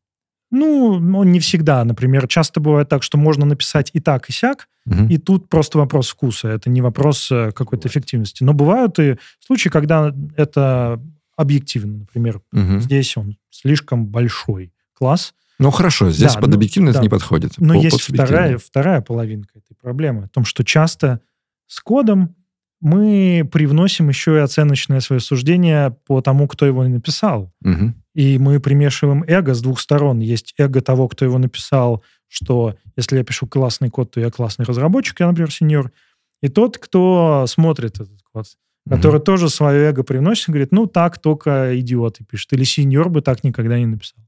Ну, 0.51 0.93
он 1.17 1.31
не 1.33 1.41
всегда. 1.41 1.85
Например, 1.85 2.27
часто 2.27 2.61
бывает 2.61 2.89
так, 2.89 3.03
что 3.03 3.19
можно 3.19 3.45
написать 3.45 3.91
и 3.93 4.01
так, 4.01 4.29
и 4.29 4.33
сяк, 4.33 4.69
Мгм. 4.87 5.09
и 5.09 5.19
тут 5.19 5.49
просто 5.51 5.79
вопрос 5.79 6.09
вкуса. 6.09 6.49
Это 6.49 6.71
не 6.71 6.81
вопрос 6.81 7.31
э, 7.31 7.53
какой-то 7.53 7.89
эффективности. 7.89 8.43
Но 8.45 8.55
бывают 8.55 8.99
и 8.99 9.17
случаи, 9.45 9.69
когда 9.69 10.15
это 10.37 11.01
объективно. 11.37 11.99
Например, 11.99 12.41
Мгм. 12.53 12.81
здесь 12.81 13.17
он 13.17 13.37
слишком 13.51 14.07
большой 14.07 14.73
класс. 14.95 15.35
Ну, 15.59 15.71
хорошо, 15.71 16.11
здесь 16.11 16.35
Да, 16.35 16.41
под 16.41 16.51
ну, 16.51 16.57
объективно 16.57 16.89
это 16.91 16.99
да. 16.99 17.03
не 17.03 17.09
подходит. 17.09 17.53
Но 17.59 17.75
По- 17.75 17.79
есть 17.83 18.01
вторая, 18.01 18.59
вторая 18.59 19.01
половинка 19.03 19.59
этой 19.59 19.75
проблемы. 19.75 20.27
В 20.27 20.29
том, 20.31 20.45
что 20.45 20.65
часто 20.65 21.21
с 21.67 21.81
кодом 21.81 22.35
мы 22.81 23.49
привносим 23.51 24.09
еще 24.09 24.37
и 24.37 24.41
оценочное 24.41 25.01
свое 25.01 25.21
суждение 25.21 25.97
по 26.07 26.21
тому, 26.21 26.47
кто 26.47 26.67
его 26.67 26.85
написал. 26.85 27.53
Мгм. 27.61 27.95
И 28.15 28.39
мы 28.39 28.61
примешиваем 28.61 29.25
эго 29.27 29.55
с 29.55 29.61
двух 29.61 29.81
сторон. 29.81 30.21
Есть 30.21 30.55
эго 30.59 30.81
того, 30.81 31.09
кто 31.09 31.25
его 31.25 31.39
написал, 31.39 32.05
что 32.29 32.77
если 32.97 33.17
я 33.19 33.25
пишу 33.25 33.47
классный 33.47 33.91
код, 33.91 34.13
то 34.13 34.21
я 34.21 34.31
классный 34.31 34.65
разработчик, 34.65 35.19
я, 35.21 35.27
например, 35.27 35.53
сеньор. 35.53 35.93
И 36.41 36.49
тот, 36.49 36.79
кто 36.79 37.45
смотрит 37.49 37.97
этот 37.97 38.23
код, 38.33 38.47
Мгм. 38.87 38.97
который 38.97 39.21
тоже 39.21 39.49
свое 39.49 39.89
эго 39.89 40.03
приносит, 40.03 40.49
и 40.49 40.53
говорит, 40.53 40.73
ну, 40.73 40.87
так 40.87 41.19
только 41.19 41.79
идиоты 41.79 42.25
пишут. 42.25 42.53
Или 42.53 42.65
сеньор 42.65 43.09
бы 43.09 43.21
так 43.23 43.45
никогда 43.45 43.79
не 43.79 43.87
написал. 43.87 44.25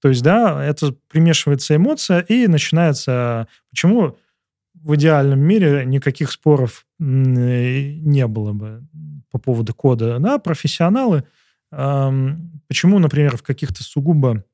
То 0.00 0.08
есть, 0.08 0.22
да, 0.22 0.64
это 0.64 0.94
примешивается 1.08 1.74
эмоция, 1.74 2.20
и 2.20 2.46
начинается... 2.46 3.48
Почему 3.70 4.16
в 4.88 4.96
идеальном 4.96 5.38
мире 5.38 5.84
никаких 5.86 6.32
споров 6.32 6.84
не 6.98 8.26
было 8.26 8.52
бы 8.52 8.82
по 9.30 9.38
поводу 9.38 9.72
кода? 9.74 10.18
Да, 10.18 10.38
профессионалы 10.38 11.24
Почему, 11.70 12.98
например, 12.98 13.36
в 13.36 13.42
каких-то 13.42 13.82
сугубо 13.82 14.44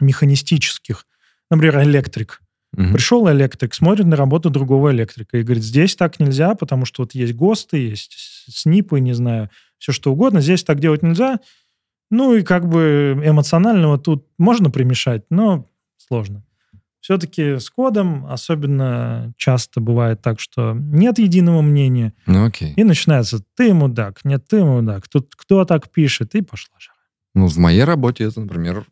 механистических, 0.00 1.06
например, 1.50 1.82
электрик. 1.82 2.40
Мгм. 2.72 2.94
Пришел 2.94 3.30
электрик, 3.30 3.74
смотрит 3.74 4.06
на 4.06 4.16
работу 4.16 4.50
другого 4.50 4.90
электрика 4.92 5.38
и 5.38 5.42
говорит, 5.42 5.64
здесь 5.64 5.96
так 5.96 6.18
нельзя, 6.20 6.54
потому 6.54 6.84
что 6.84 7.02
вот 7.02 7.14
есть 7.14 7.34
ГОСТы, 7.34 7.78
есть 7.78 8.16
СНИПы, 8.48 9.00
не 9.00 9.14
знаю, 9.14 9.50
все 9.78 9.92
что 9.92 10.12
угодно, 10.12 10.40
здесь 10.40 10.64
так 10.64 10.80
делать 10.80 11.02
нельзя. 11.02 11.40
Ну 12.10 12.34
и 12.34 12.42
как 12.42 12.68
бы 12.68 13.20
эмоционального 13.24 13.98
тут 13.98 14.26
можно 14.38 14.70
примешать, 14.70 15.24
но 15.30 15.66
сложно. 15.96 16.44
Все-таки 17.06 17.60
с 17.60 17.70
кодом 17.70 18.26
особенно 18.26 19.32
часто 19.36 19.80
бывает 19.80 20.22
так, 20.22 20.40
что 20.40 20.72
нет 20.74 21.20
единого 21.20 21.62
мнения, 21.62 22.12
Ну, 22.26 22.44
окей. 22.46 22.72
и 22.74 22.82
начинается 22.82 23.38
«ты 23.54 23.72
мудак», 23.72 24.24
«нет, 24.24 24.44
ты 24.48 24.64
мудак», 24.64 25.06
«тут 25.06 25.32
кто 25.36 25.64
так 25.64 25.88
пишет?» 25.92 26.34
и 26.34 26.42
пошла 26.42 26.74
жара. 26.80 26.96
Ну, 27.32 27.46
в 27.46 27.58
моей 27.58 27.84
работе 27.84 28.24
это, 28.24 28.40
например, 28.40 28.88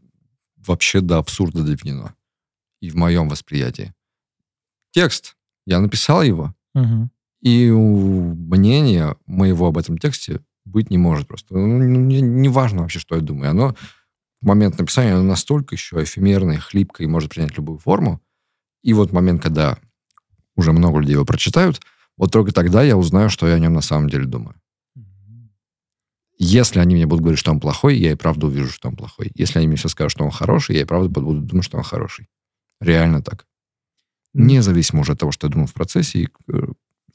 вообще 0.64 1.00
до 1.00 1.18
абсурда 1.18 1.64
доведено. 1.64 2.12
И 2.80 2.88
в 2.88 2.94
моем 2.94 3.28
восприятии. 3.28 3.92
Текст. 4.92 5.34
Я 5.66 5.80
написал 5.80 6.22
его, 6.22 6.54
Мгм. 6.72 7.10
и 7.42 7.68
у 7.70 8.32
мнения 8.36 9.16
моего 9.26 9.66
об 9.66 9.76
этом 9.76 9.98
тексте 9.98 10.38
быть 10.64 10.88
не 10.88 10.98
может 10.98 11.26
просто. 11.26 11.56
Ну, 11.56 11.78
не, 11.82 12.20
не 12.20 12.48
важно 12.48 12.82
вообще, 12.82 13.00
что 13.00 13.16
я 13.16 13.20
думаю. 13.22 13.50
Оно 13.50 13.74
момент 14.44 14.78
написания 14.78 15.14
оно 15.14 15.22
настолько 15.24 15.74
еще 15.74 16.02
эфемерное, 16.02 16.58
хлипкое 16.58 17.06
и 17.06 17.10
может 17.10 17.30
принять 17.30 17.56
любую 17.56 17.78
форму. 17.78 18.20
И 18.82 18.92
вот 18.92 19.12
момент, 19.12 19.42
когда 19.42 19.78
уже 20.56 20.72
много 20.72 21.00
людей 21.00 21.14
его 21.14 21.24
прочитают, 21.24 21.80
вот 22.16 22.30
только 22.32 22.52
тогда 22.52 22.82
я 22.82 22.96
узнаю, 22.96 23.30
что 23.30 23.46
я 23.48 23.54
о 23.54 23.58
нем 23.58 23.72
на 23.74 23.80
самом 23.80 24.08
деле 24.08 24.26
думаю. 24.26 24.54
Если 26.36 26.80
они 26.80 26.94
мне 26.96 27.06
будут 27.06 27.22
говорить, 27.22 27.38
что 27.38 27.52
он 27.52 27.60
плохой, 27.60 27.96
я 27.96 28.12
и 28.12 28.16
правда 28.16 28.46
увижу, 28.46 28.70
что 28.70 28.88
он 28.88 28.96
плохой. 28.96 29.30
Если 29.34 29.58
они 29.58 29.68
мне 29.68 29.76
все 29.76 29.88
скажут, 29.88 30.12
что 30.12 30.24
он 30.24 30.30
хороший, 30.30 30.74
я 30.76 30.82
и 30.82 30.84
правда 30.84 31.08
буду 31.08 31.40
думать, 31.40 31.64
что 31.64 31.78
он 31.78 31.84
хороший. 31.84 32.28
Реально 32.80 33.22
так. 33.22 33.46
Независимо 34.34 35.02
уже 35.02 35.12
от 35.12 35.20
того, 35.20 35.30
что 35.30 35.46
я 35.46 35.52
думал 35.52 35.68
в 35.68 35.72
процессе 35.72 36.18
и 36.18 36.28
э, 36.52 36.66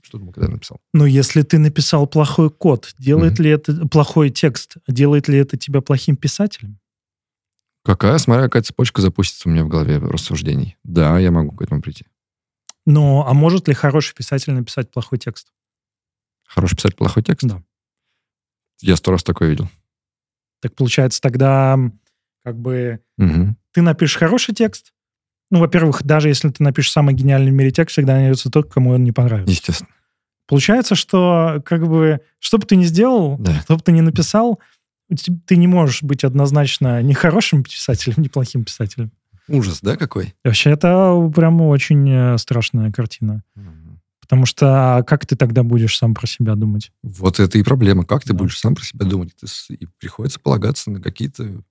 что 0.02 0.18
думал, 0.18 0.32
когда 0.32 0.48
я 0.48 0.54
написал. 0.54 0.80
Но 0.94 1.06
если 1.06 1.42
ты 1.42 1.60
написал 1.60 2.08
плохой 2.08 2.50
код, 2.50 2.96
делает 2.98 3.34
Мгм. 3.34 3.44
ли 3.44 3.50
это 3.50 3.88
плохой 3.88 4.30
текст, 4.30 4.78
делает 4.88 5.28
ли 5.28 5.38
это 5.38 5.58
тебя 5.58 5.82
плохим 5.82 6.16
писателем? 6.16 6.79
Какая, 7.84 8.18
смотря 8.18 8.44
какая 8.44 8.64
цепочка 8.64 9.02
запустится 9.02 9.48
у 9.48 9.52
меня 9.52 9.64
в 9.64 9.68
голове 9.70 9.98
рассуждений. 9.98 10.78
Да, 10.84 11.18
я 11.20 11.32
могу 11.32 11.56
к 11.56 11.62
этому 11.62 11.82
прийти. 11.82 12.06
Но 12.86 13.26
а 13.28 13.34
может 13.34 13.68
ли 13.68 13.74
хороший 13.74 14.16
писатель 14.16 14.52
написать 14.54 14.92
плохой 14.92 15.18
текст? 15.20 15.52
Хороший 16.46 16.76
писать 16.76 16.96
плохой 16.96 17.24
текст? 17.24 17.46
Да. 17.48 17.64
Я 18.82 18.96
сто 18.96 19.12
раз 19.12 19.24
такое 19.24 19.50
видел. 19.50 19.70
Так 20.62 20.76
получается 20.76 21.22
тогда 21.22 21.78
как 22.44 22.58
бы 22.58 23.00
Мгм. 23.18 23.58
ты 23.72 23.82
напишешь 23.82 24.18
хороший 24.18 24.54
текст. 24.56 24.94
Ну, 25.52 25.60
во-первых, 25.60 26.04
даже 26.04 26.28
если 26.28 26.50
ты 26.50 26.64
напишешь 26.64 26.92
самый 26.92 27.14
гениальный 27.16 27.52
в 27.52 27.54
мире 27.54 27.72
текст, 27.72 27.94
всегда 27.94 28.14
найдется 28.16 28.50
тот, 28.52 28.72
кому 28.72 28.92
он 28.92 29.04
не 29.04 29.12
понравится. 29.12 29.52
Естественно. 29.52 29.90
Получается, 30.48 30.96
что 30.96 31.62
как 31.66 31.88
бы 31.88 32.22
что 32.40 32.58
бы 32.58 32.66
ты 32.66 32.76
ни 32.76 32.84
сделал, 32.84 33.38
Да. 33.40 33.62
что 33.62 33.76
бы 33.78 33.82
ты 33.84 33.92
ни 33.92 34.02
написал, 34.02 34.60
ты 35.46 35.56
не 35.56 35.68
можешь 35.68 36.04
быть 36.04 36.24
однозначно 36.24 37.02
ни 37.02 37.14
хорошим 37.14 37.64
писателем, 37.64 38.16
ни 38.24 38.28
плохим 38.28 38.64
писателем. 38.64 39.12
Ужас, 39.48 39.80
да, 39.82 39.96
какой? 39.98 40.36
Вообще, 40.44 40.70
это 40.70 41.32
прям 41.36 41.60
очень 41.62 42.08
э, 42.10 42.38
страшная 42.38 42.92
картина. 42.92 43.44
Потому 44.22 44.46
что 44.46 44.98
а 44.98 45.02
как 45.04 45.26
ты 45.26 45.36
тогда 45.36 45.64
будешь 45.64 45.98
сам 45.98 46.14
про 46.14 46.28
себя 46.28 46.54
думать? 46.54 46.92
Вот 47.02 47.40
это 47.40 47.58
и 47.58 47.64
проблема. 47.64 48.06
Как 48.06 48.22
ты 48.22 48.34
Да. 48.34 48.38
будешь 48.38 48.60
сам 48.60 48.76
про 48.76 48.84
себя 48.84 49.08
думать? 49.08 49.34
Ты 49.36 49.48
и 49.74 49.88
приходится 50.00 50.40
полагаться 50.40 50.92
на 50.92 51.02
какие-то 51.02 51.64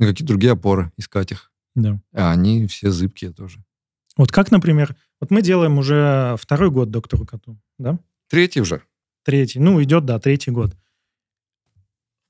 на 0.00 0.06
какие-то 0.06 0.26
другие 0.32 0.52
опоры, 0.54 0.90
искать 0.96 1.30
их. 1.30 1.52
Да. 1.76 2.00
А 2.12 2.32
они 2.32 2.66
все 2.66 2.90
зыбкие 2.90 3.32
тоже. 3.32 3.58
Вот 4.16 4.32
как, 4.32 4.50
например, 4.50 4.96
вот 5.20 5.30
мы 5.30 5.40
делаем 5.42 5.78
уже 5.78 6.34
второй 6.40 6.70
год 6.72 6.90
доктору 6.90 7.24
Коту, 7.24 7.56
да? 7.78 7.98
Третий 8.28 8.60
уже. 8.60 8.82
Третий. 9.24 9.60
Ну, 9.60 9.80
идет, 9.82 10.04
да, 10.04 10.18
третий 10.18 10.50
год. 10.50 10.76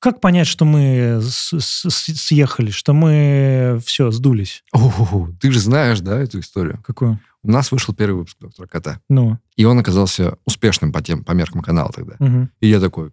Как 0.01 0.21
понять, 0.21 0.47
что 0.47 0.65
мы 0.65 1.21
съехали, 1.23 2.71
что 2.71 2.93
мы 2.95 3.81
все, 3.85 4.11
сдулись? 4.13 4.63
О, 4.73 5.29
ты 5.41 5.51
же 5.51 5.59
знаешь, 5.59 6.01
да, 6.01 6.19
эту 6.21 6.39
историю? 6.41 6.81
Какую? 6.85 7.19
У 7.43 7.51
нас 7.51 7.73
вышел 7.73 7.95
первый 7.95 8.19
выпуск 8.19 8.37
«Доктора 8.41 8.67
Кота». 8.67 9.01
Ну, 9.09 9.39
И 9.57 9.65
он 9.65 9.79
оказался 9.79 10.39
успешным 10.45 10.93
по, 10.93 11.03
тем, 11.03 11.25
по 11.25 11.33
меркам 11.33 11.63
канала 11.63 11.91
тогда. 11.93 12.17
И 12.61 12.69
я 12.69 12.81
такой, 12.81 13.13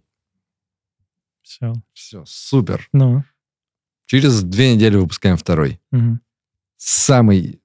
все. 1.42 1.72
все, 1.92 2.24
супер. 2.26 2.88
Ну, 2.92 3.24
Через 4.06 4.42
две 4.44 4.74
недели 4.74 4.96
выпускаем 4.96 5.36
второй. 5.36 5.80
мгм, 5.90 6.20
Самый 6.76 7.60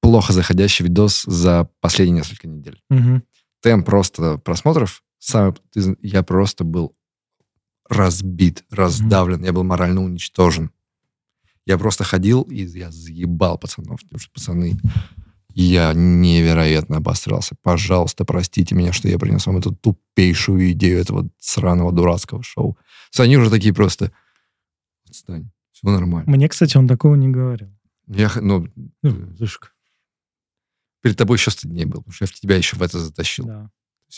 плохо 0.00 0.32
заходящий 0.32 0.84
видос 0.84 1.22
за 1.24 1.68
последние 1.80 2.18
несколько 2.18 2.46
недель. 2.46 2.80
мгм. 2.90 3.24
Темп 3.60 3.86
просто 3.86 4.38
просмотров, 4.38 5.02
самый, 5.18 5.54
я 6.02 6.22
просто 6.24 6.64
был 6.64 6.94
разбит, 7.92 8.64
раздавлен, 8.70 9.44
я 9.44 9.52
был 9.52 9.64
морально 9.64 10.02
уничтожен. 10.02 10.70
Я 11.64 11.78
просто 11.78 12.04
ходил, 12.04 12.42
и 12.42 12.64
я 12.64 12.90
заебал 12.90 13.58
пацанов. 13.58 14.00
Потому 14.02 14.18
что 14.18 14.30
пацаны, 14.32 14.76
я 15.54 15.92
невероятно 15.94 16.96
обосрался. 16.96 17.54
Пожалуйста, 17.62 18.24
простите 18.24 18.74
меня, 18.74 18.92
что 18.92 19.08
я 19.08 19.18
принес 19.18 19.46
вам 19.46 19.58
эту 19.58 19.74
тупейшую 19.74 20.72
идею 20.72 20.98
этого 20.98 21.28
сраного 21.38 21.92
дурацкого 21.92 22.42
шоу. 22.42 22.76
Они 23.18 23.36
уже 23.36 23.50
такие 23.50 23.74
просто... 23.74 24.10
Отстань, 25.08 25.50
все 25.72 25.88
нормально. 25.88 26.30
Мне, 26.30 26.48
кстати, 26.48 26.76
он 26.76 26.88
такого 26.88 27.14
не 27.14 27.28
говорил. 27.28 27.68
Я, 28.08 28.30
ну, 28.40 28.66
Ну, 29.02 29.36
Зышка. 29.36 29.68
перед 31.00 31.16
тобой 31.16 31.36
еще 31.36 31.50
стыднее 31.50 31.86
был, 31.86 32.00
потому 32.00 32.12
что 32.14 32.24
я 32.24 32.28
в 32.28 32.32
тебя 32.32 32.56
еще 32.56 32.76
в 32.76 32.82
это 32.82 32.98
затащил. 32.98 33.44
Да. 33.44 33.70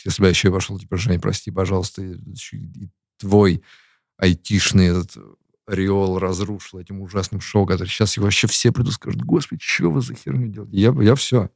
Если 0.05 0.23
бы 0.23 0.27
я 0.27 0.31
еще 0.31 0.49
и 0.49 0.51
вошел, 0.51 0.79
типа, 0.79 0.97
Жень, 0.97 1.21
прости, 1.21 1.51
пожалуйста, 1.51 2.03
и 2.03 2.15
и 2.53 2.89
твой 3.25 3.63
айтишный 4.19 4.87
этот 4.89 5.17
ореол 5.67 6.19
разрушил 6.19 6.79
этим 6.79 7.01
ужасным 7.01 7.41
шоу, 7.41 7.65
который 7.67 7.89
сейчас 7.89 8.17
его 8.17 8.25
вообще 8.27 8.47
все 8.47 8.71
придут 8.71 8.91
и 8.93 8.95
скажут, 8.95 9.23
господи, 9.23 9.63
что 9.65 9.91
вы 9.91 10.03
за 10.03 10.15
херню 10.15 10.49
делаете? 10.49 10.77
Я, 10.77 10.95
я 11.03 11.15
все. 11.15 11.51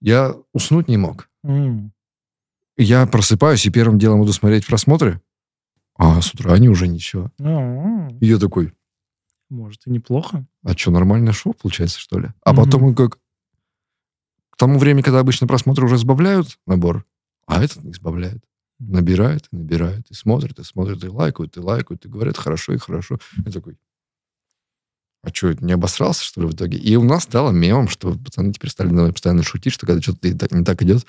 Я 0.00 0.34
уснуть 0.52 0.88
не 0.88 0.96
мог. 0.98 1.28
М. 1.42 1.92
Я 2.76 3.06
просыпаюсь 3.06 3.64
и 3.66 3.70
первым 3.70 3.98
делом 3.98 4.20
буду 4.20 4.32
смотреть 4.32 4.66
просмотры, 4.66 5.20
а 5.96 6.20
с 6.20 6.34
утра 6.34 6.52
они 6.52 6.68
уже 6.68 6.86
ничего. 6.88 7.30
Ну, 7.38 8.08
И 8.20 8.26
я 8.26 8.38
такой, 8.38 8.72
Может, 9.48 9.86
и 9.86 9.90
неплохо. 9.90 10.46
а 10.64 10.72
что, 10.76 10.90
нормальное 10.90 11.32
шоу 11.32 11.54
получается, 11.54 11.98
что 11.98 12.18
ли? 12.18 12.28
А 12.44 12.52
Мгм. 12.52 12.64
потом 12.64 12.94
как... 12.94 13.18
К 14.50 14.56
тому 14.58 14.78
времени, 14.78 15.02
когда 15.02 15.20
обычно 15.20 15.46
просмотры 15.46 15.86
уже 15.86 15.96
сбавляют 15.98 16.58
набор, 16.66 17.04
а 17.46 17.62
этот 17.64 17.82
не 17.84 17.92
избавляет. 17.92 18.42
Набирает, 18.88 19.46
и 19.52 19.56
набирает, 19.56 20.10
и 20.10 20.14
смотрит, 20.14 20.58
и 20.58 20.64
смотрит, 20.64 21.04
и 21.04 21.08
лайкают, 21.08 21.56
и 21.56 21.60
лайкают, 21.60 22.04
и 22.04 22.08
говорят, 22.08 22.36
хорошо, 22.36 22.72
и 22.72 22.78
хорошо. 22.78 23.18
Я 23.44 23.52
такой, 23.52 23.76
а 25.22 25.28
что, 25.32 25.52
не 25.54 25.72
обосрался, 25.72 26.24
что 26.24 26.40
ли, 26.40 26.48
в 26.48 26.52
итоге? 26.52 26.78
И 26.78 26.96
у 26.96 27.04
нас 27.04 27.22
стало 27.22 27.52
мемом, 27.52 27.88
что 27.88 28.12
пацаны 28.18 28.52
теперь 28.52 28.70
стали 28.70 29.10
постоянно 29.10 29.44
шутить, 29.44 29.72
что 29.72 29.86
когда 29.86 30.02
что-то 30.02 30.28
не 30.28 30.64
так, 30.64 30.82
идет, 30.82 31.06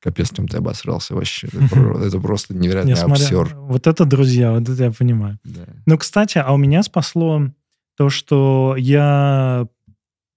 капец, 0.00 0.30
Тем, 0.30 0.46
ты 0.46 0.58
обосрался 0.58 1.14
вообще. 1.16 1.48
Это, 1.48 1.66
про- 1.68 1.98
это 1.98 2.20
просто 2.20 2.54
невероятный 2.54 2.94
обсер. 2.94 3.56
Вот 3.56 3.88
это 3.88 4.04
друзья, 4.04 4.52
вот 4.52 4.68
это 4.68 4.84
я 4.84 4.92
понимаю. 4.92 5.40
Да. 5.42 5.66
Ну, 5.84 5.98
кстати, 5.98 6.38
а 6.38 6.52
у 6.52 6.56
меня 6.56 6.84
спасло 6.84 7.50
то, 7.96 8.08
что 8.08 8.76
я, 8.78 9.66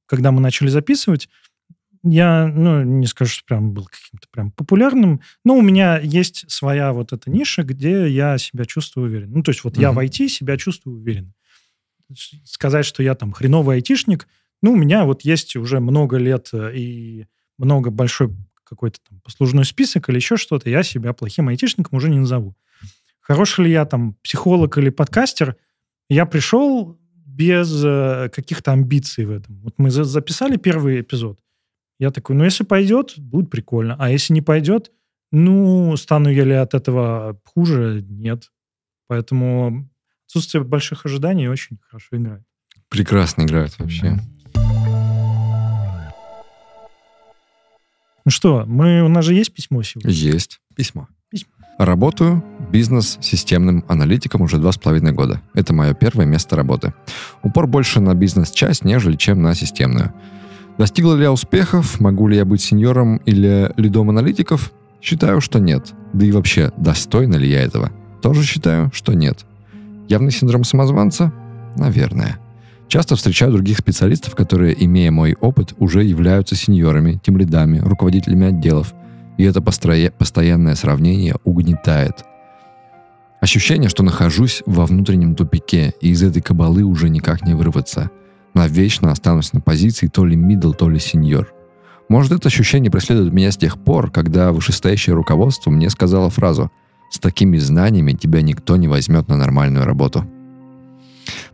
когда 0.07 0.31
мы 0.31 0.41
начали 0.41 0.69
записывать, 0.69 1.29
я, 2.03 2.47
ну, 2.47 2.83
не 2.83 3.07
скажу, 3.07 3.31
что 3.31 3.45
прям 3.45 3.73
был 3.73 3.85
каким-то 3.85 4.27
прям 4.31 4.51
популярным, 4.51 5.21
но 5.43 5.55
у 5.55 5.61
меня 5.61 5.99
есть 5.99 6.49
своя 6.49 6.93
вот 6.93 7.13
эта 7.13 7.29
ниша, 7.29 7.63
где 7.63 8.09
я 8.09 8.37
себя 8.37 8.65
чувствую 8.65 9.07
уверен. 9.07 9.31
Ну, 9.31 9.43
то 9.43 9.51
есть 9.51 9.63
вот 9.63 9.77
я 9.77 9.91
в. 9.91 9.99
IT 9.99 10.27
себя 10.29 10.57
чувствую 10.57 10.97
уверен. 10.97 11.33
Сказать, 12.43 12.85
что 12.85 13.03
я 13.03 13.15
там 13.15 13.31
хреновый 13.31 13.77
айтишник, 13.77 14.27
ну, 14.61 14.73
у 14.73 14.75
меня 14.75 15.05
вот 15.05 15.21
есть 15.21 15.55
уже 15.55 15.79
много 15.79 16.17
лет 16.17 16.49
э, 16.53 16.75
и 16.75 17.25
много 17.57 17.91
большой 17.91 18.35
какой-то 18.63 18.99
там 19.07 19.19
послужной 19.21 19.65
список 19.65 20.09
или 20.09 20.17
еще 20.17 20.37
что-то, 20.37 20.69
я 20.69 20.83
себя 20.83 21.13
плохим 21.13 21.47
айтишником 21.47 21.97
уже 21.97 22.09
не 22.09 22.19
назову. 22.19 22.55
Хороший 23.19 23.65
ли 23.65 23.71
я 23.71 23.85
там 23.85 24.15
психолог 24.23 24.77
или 24.77 24.89
подкастер, 24.89 25.55
я 26.09 26.25
пришел 26.25 26.99
без 27.25 27.83
э, 27.83 28.29
каких-то 28.33 28.71
амбиций 28.71 29.25
в 29.25 29.31
этом. 29.31 29.59
Вот 29.61 29.75
мы 29.77 29.91
за- 29.91 30.03
записали 30.03 30.57
первый 30.57 31.01
эпизод. 31.01 31.39
Я 31.99 32.11
такой, 32.11 32.37
ну, 32.37 32.45
если 32.45 32.63
пойдет, 32.63 33.13
будет 33.17 33.49
прикольно. 33.49 33.97
А 33.99 34.09
если 34.09 34.33
не 34.33 34.41
пойдет, 34.41 34.89
ну, 35.31 35.95
стану 35.97 36.29
я 36.29 36.45
ли 36.45 36.53
от 36.53 36.73
этого 36.73 37.39
хуже? 37.43 38.05
Нет. 38.07 38.51
Поэтому 39.07 39.89
отсутствие 40.25 40.63
больших 40.63 41.05
ожиданий 41.05 41.49
очень 41.49 41.77
хорошо 41.85 42.15
играет. 42.15 42.43
Прекрасно 42.87 43.43
играют 43.43 43.77
вообще. 43.77 44.17
Ну 48.25 48.31
что, 48.31 48.63
мы, 48.65 49.03
у 49.03 49.09
нас 49.09 49.25
же 49.25 49.33
есть 49.33 49.53
письмо 49.53 49.83
сегодня? 49.83 50.11
Есть. 50.11 50.61
Письмо. 50.75 51.09
Письмо. 51.29 51.51
Работаю 51.77 52.43
бизнес-системным 52.71 53.83
аналитиком 53.89 54.41
уже 54.41 54.57
два 54.57 54.71
с 54.71 54.77
половиной 54.77 55.11
года. 55.11 55.41
Это 55.53 55.73
мое 55.73 55.93
первое 55.93 56.25
место 56.25 56.55
работы. 56.55 56.93
Упор 57.43 57.67
больше 57.67 57.99
на 57.99 58.13
бизнес-часть, 58.13 58.85
нежели 58.85 59.17
чем 59.17 59.41
на 59.41 59.53
системную. 59.53 60.13
Достигла 60.79 61.15
ли 61.15 61.23
я 61.23 61.33
успехов? 61.33 61.99
Могу 61.99 62.29
ли 62.29 62.37
я 62.37 62.45
быть 62.45 62.61
сеньором 62.61 63.17
или 63.25 63.69
лидом 63.75 64.09
аналитиков? 64.09 64.71
Считаю, 65.01 65.41
что 65.41 65.59
нет. 65.59 65.93
Да 66.13 66.25
и 66.25 66.31
вообще, 66.31 66.71
достойна 66.77 67.35
ли 67.35 67.49
я 67.49 67.61
этого? 67.61 67.91
Тоже 68.21 68.43
считаю, 68.43 68.89
что 68.93 69.13
нет. 69.13 69.45
Явный 70.07 70.31
синдром 70.31 70.63
самозванца? 70.63 71.33
Наверное. 71.75 72.39
Часто 72.87 73.17
встречаю 73.17 73.51
других 73.51 73.79
специалистов, 73.79 74.35
которые, 74.35 74.73
имея 74.85 75.11
мой 75.11 75.35
опыт, 75.41 75.73
уже 75.79 76.05
являются 76.05 76.55
сеньорами, 76.55 77.19
тимлидами, 77.21 77.79
руководителями 77.79 78.47
отделов. 78.47 78.93
И 79.37 79.43
это 79.43 79.59
построе- 79.59 80.11
постоянное 80.17 80.75
сравнение 80.75 81.35
угнетает. 81.43 82.23
Ощущение, 83.41 83.89
что 83.89 84.01
нахожусь 84.01 84.63
во 84.65 84.85
внутреннем 84.85 85.35
тупике, 85.35 85.93
и 85.99 86.11
из 86.11 86.23
этой 86.23 86.41
кабалы 86.41 86.83
уже 86.83 87.09
никак 87.09 87.45
не 87.45 87.53
вырваться. 87.53 88.11
Навечно 88.53 89.11
останусь 89.11 89.53
на 89.53 89.61
позиции 89.61 90.07
то 90.07 90.25
ли 90.25 90.35
мидл, 90.35 90.73
то 90.73 90.89
ли 90.89 90.99
сеньор. 90.99 91.53
Может, 92.09 92.31
это 92.31 92.47
ощущение 92.47 92.91
преследует 92.91 93.31
меня 93.31 93.51
с 93.51 93.57
тех 93.57 93.77
пор, 93.77 94.09
когда 94.09 94.51
вышестоящее 94.51 95.15
руководство 95.15 95.69
мне 95.69 95.89
сказало 95.89 96.29
фразу 96.29 96.71
«С 97.11 97.19
такими 97.19 97.57
знаниями 97.57 98.13
тебя 98.13 98.41
никто 98.41 98.77
не 98.77 98.87
возьмет 98.87 99.27
на 99.27 99.37
нормальную 99.37 99.85
работу». 99.85 100.25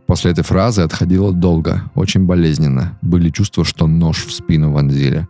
После 0.06 0.30
этой 0.30 0.44
фразы 0.44 0.82
отходило 0.82 1.32
долго, 1.32 1.90
очень 1.94 2.24
болезненно. 2.24 2.98
Были 3.02 3.30
чувства, 3.30 3.64
что 3.64 3.86
нож 3.86 4.24
в 4.24 4.32
спину 4.32 4.72
вонзили. 4.72 5.26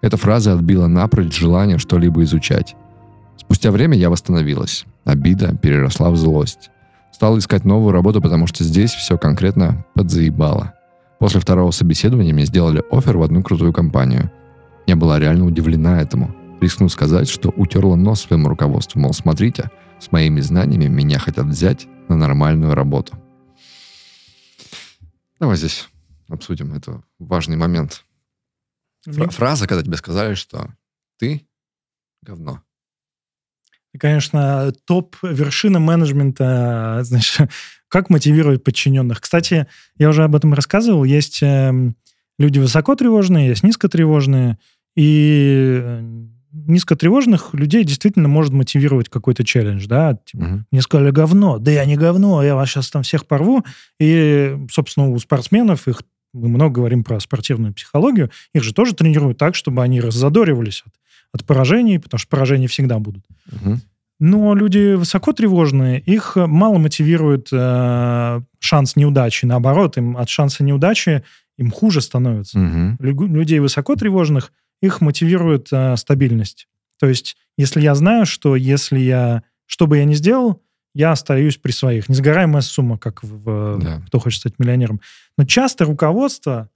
Эта 0.00 0.16
фраза 0.16 0.52
отбила 0.52 0.86
напрочь 0.86 1.38
желание 1.38 1.78
что-либо 1.78 2.22
изучать. 2.24 2.76
Спустя 3.36 3.70
время 3.70 3.96
я 3.96 4.10
восстановилась. 4.10 4.84
Обида 5.04 5.56
переросла 5.56 6.10
в 6.10 6.16
злость. 6.16 6.70
Стал 7.12 7.38
искать 7.38 7.64
новую 7.64 7.92
работу, 7.92 8.20
потому 8.20 8.46
что 8.46 8.64
здесь 8.64 8.90
все 8.90 9.16
конкретно 9.16 9.84
подзаебало. 9.94 10.74
После 11.18 11.40
второго 11.40 11.70
собеседования 11.72 12.32
мне 12.32 12.44
сделали 12.44 12.82
офер 12.90 13.16
в 13.18 13.22
одну 13.22 13.42
крутую 13.42 13.72
компанию. 13.72 14.30
Я 14.86 14.96
была 14.96 15.18
реально 15.18 15.46
удивлена 15.46 16.00
этому. 16.00 16.34
Рискну 16.60 16.88
сказать, 16.88 17.28
что 17.28 17.50
утерла 17.50 17.96
нос 17.96 18.22
своему 18.22 18.48
руководству, 18.48 19.00
мол, 19.00 19.12
смотрите, 19.12 19.70
с 20.00 20.12
моими 20.12 20.40
знаниями 20.40 20.86
меня 20.86 21.18
хотят 21.18 21.46
взять 21.46 21.86
на 22.08 22.16
нормальную 22.16 22.74
работу. 22.74 23.18
Давай 25.40 25.56
здесь 25.56 25.88
обсудим. 26.28 26.74
Это 26.74 27.02
важный 27.18 27.56
момент. 27.56 28.04
Фра- 29.04 29.30
фраза, 29.30 29.66
когда 29.66 29.82
тебе 29.82 29.96
сказали, 29.96 30.34
что 30.34 30.68
ты 31.18 31.46
говно. 32.22 32.62
Конечно, 33.98 34.72
топ-вершина 34.84 35.80
менеджмента, 35.80 37.00
знаешь, 37.02 37.38
как 37.88 38.10
мотивировать 38.10 38.62
подчиненных. 38.64 39.20
Кстати, 39.20 39.66
я 39.96 40.08
уже 40.08 40.24
об 40.24 40.36
этом 40.36 40.54
рассказывал. 40.54 41.04
Есть 41.04 41.38
эм, 41.42 41.96
люди 42.38 42.58
высокотревожные, 42.58 43.48
есть 43.48 43.62
низкотревожные. 43.62 44.58
И 44.96 45.80
э, 45.82 46.26
низкотревожных 46.52 47.54
людей 47.54 47.84
действительно 47.84 48.28
может 48.28 48.52
мотивировать 48.52 49.08
какой-то 49.08 49.44
челлендж, 49.44 49.86
да, 49.86 50.18
типа, 50.24 50.44
Мгм. 50.44 50.66
мне 50.70 50.82
сказали 50.82 51.10
говно, 51.10 51.58
да 51.58 51.70
я 51.70 51.84
не 51.84 51.96
говно, 51.96 52.42
я 52.42 52.54
вас 52.54 52.70
сейчас 52.70 52.90
там 52.90 53.02
всех 53.02 53.26
порву. 53.26 53.64
И, 54.00 54.56
собственно, 54.70 55.08
у 55.08 55.18
спортсменов, 55.18 55.88
их 55.88 56.02
мы 56.34 56.48
много 56.48 56.76
говорим 56.76 57.04
про 57.04 57.20
спортивную 57.20 57.72
психологию, 57.72 58.30
их 58.52 58.62
же 58.62 58.74
тоже 58.74 58.94
тренируют 58.94 59.38
так, 59.38 59.54
чтобы 59.54 59.82
они 59.82 60.00
раззадоривались 60.00 60.82
от, 60.86 60.92
от 61.32 61.46
поражений, 61.46 61.98
потому 61.98 62.18
что 62.18 62.28
поражения 62.28 62.66
всегда 62.68 62.98
будут. 62.98 63.24
Мгм. 63.50 63.80
Но 64.20 64.54
люди 64.54 64.94
высокотревожные, 64.94 66.00
их 66.00 66.36
э, 66.36 66.46
мало 66.46 66.78
мотивирует 66.78 67.48
э, 67.52 68.40
шанс 68.58 68.96
неудачи. 68.96 69.44
Наоборот, 69.46 69.96
им 69.96 70.16
от 70.16 70.28
шанса 70.28 70.64
неудачи 70.64 71.22
им 71.56 71.70
хуже 71.70 72.00
становится. 72.00 72.58
Лю- 73.00 73.26
людей 73.26 73.60
высокотревожных 73.60 74.52
их 74.82 75.00
мотивирует 75.00 75.68
э, 75.72 75.96
стабильность. 75.96 76.68
То 76.98 77.06
есть, 77.06 77.36
если 77.56 77.80
я 77.80 77.94
знаю, 77.94 78.26
что 78.26 78.56
если 78.56 78.98
я, 78.98 79.42
что 79.66 79.86
бы 79.86 79.98
я 79.98 80.04
ни 80.04 80.14
сделал, 80.14 80.62
я 80.94 81.12
остаюсь 81.12 81.56
при 81.56 81.70
своих. 81.70 82.08
Несгораемая 82.08 82.62
сумма, 82.62 82.98
как 82.98 83.22
в 83.22 83.78
Да. 83.78 84.02
«Кто 84.06 84.18
хочет 84.18 84.40
стать 84.40 84.58
миллионером». 84.58 85.00
Но 85.36 85.44
часто 85.44 85.84
руководство 85.84 86.70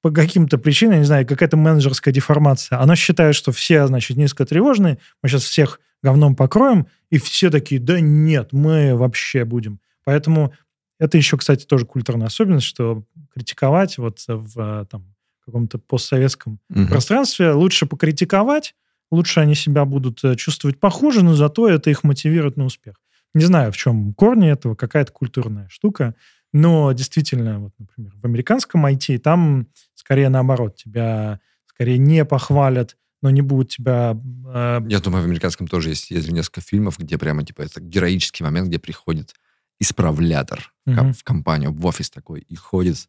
по 0.00 0.10
каким-то 0.10 0.56
причинам, 0.56 0.94
я 0.94 0.98
не 1.00 1.04
знаю, 1.04 1.26
какая-то 1.26 1.56
менеджерская 1.56 2.14
деформация, 2.14 2.80
оно 2.80 2.94
считает, 2.94 3.34
что 3.34 3.52
все, 3.52 3.86
значит, 3.86 4.16
низкотревожные, 4.16 4.98
мы 5.22 5.28
сейчас 5.28 5.42
всех 5.42 5.80
говном 6.02 6.36
покроем, 6.36 6.86
и 7.10 7.18
все 7.18 7.50
такие, 7.50 7.80
да 7.80 8.00
нет, 8.00 8.52
мы 8.52 8.94
вообще 8.94 9.44
будем. 9.44 9.80
Поэтому 10.04 10.52
это 10.98 11.16
еще, 11.16 11.36
кстати, 11.36 11.64
тоже 11.64 11.86
культурная 11.86 12.26
особенность, 12.26 12.66
что 12.66 13.04
критиковать 13.34 13.98
вот 13.98 14.24
в 14.26 14.86
там, 14.90 15.14
каком-то 15.44 15.78
постсоветском 15.78 16.60
Мгм. 16.68 16.88
пространстве 16.88 17.52
лучше 17.52 17.86
покритиковать, 17.86 18.74
лучше 19.10 19.40
они 19.40 19.54
себя 19.54 19.84
будут 19.84 20.22
э, 20.24 20.36
чувствовать 20.36 20.78
похуже, 20.78 21.24
но 21.24 21.34
зато 21.34 21.68
это 21.68 21.90
их 21.90 22.04
мотивирует 22.04 22.56
на 22.56 22.64
успех. 22.64 22.96
Не 23.34 23.44
знаю, 23.44 23.72
в 23.72 23.76
чем 23.76 24.12
корни 24.14 24.50
этого, 24.50 24.74
какая-то 24.74 25.12
культурная 25.12 25.68
штука, 25.68 26.14
но 26.52 26.92
действительно, 26.92 27.60
вот, 27.60 27.72
например, 27.78 28.12
в 28.16 28.24
американском 28.24 28.84
IT 28.86 29.18
там 29.18 29.68
скорее 29.94 30.28
наоборот, 30.30 30.76
тебя 30.76 31.40
скорее 31.66 31.98
не 31.98 32.24
похвалят, 32.24 32.96
но 33.22 33.30
не 33.30 33.42
будут 33.42 33.70
тебя... 33.70 34.16
э, 34.46 34.80
Я 34.88 35.00
думаю, 35.00 35.22
в 35.22 35.26
американском 35.26 35.66
тоже 35.66 35.90
есть, 35.90 36.10
есть 36.10 36.30
несколько 36.30 36.60
фильмов, 36.60 36.98
где 36.98 37.18
прямо, 37.18 37.44
типа, 37.44 37.62
это 37.62 37.80
героический 37.80 38.44
момент, 38.44 38.68
где 38.68 38.78
приходит 38.78 39.34
исправлятор 39.80 40.72
Мгм. 40.86 41.12
в 41.12 41.22
компанию, 41.24 41.72
в 41.72 41.84
офис 41.86 42.10
такой, 42.10 42.40
и 42.40 42.54
ходит, 42.56 43.08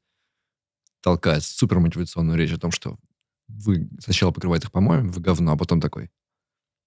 толкает 1.01 1.43
супер 1.43 1.80
мотивационную 1.80 2.38
речь 2.38 2.51
о 2.53 2.57
том, 2.60 2.72
что 2.72 2.97
вы 3.47 3.89
сначала 3.99 4.32
покрываете 4.32 4.66
их 4.68 4.72
помоем, 4.72 5.10
вы 5.10 5.22
говно, 5.22 5.53
а 5.53 5.57
потом 5.57 5.82
такой, 5.82 6.10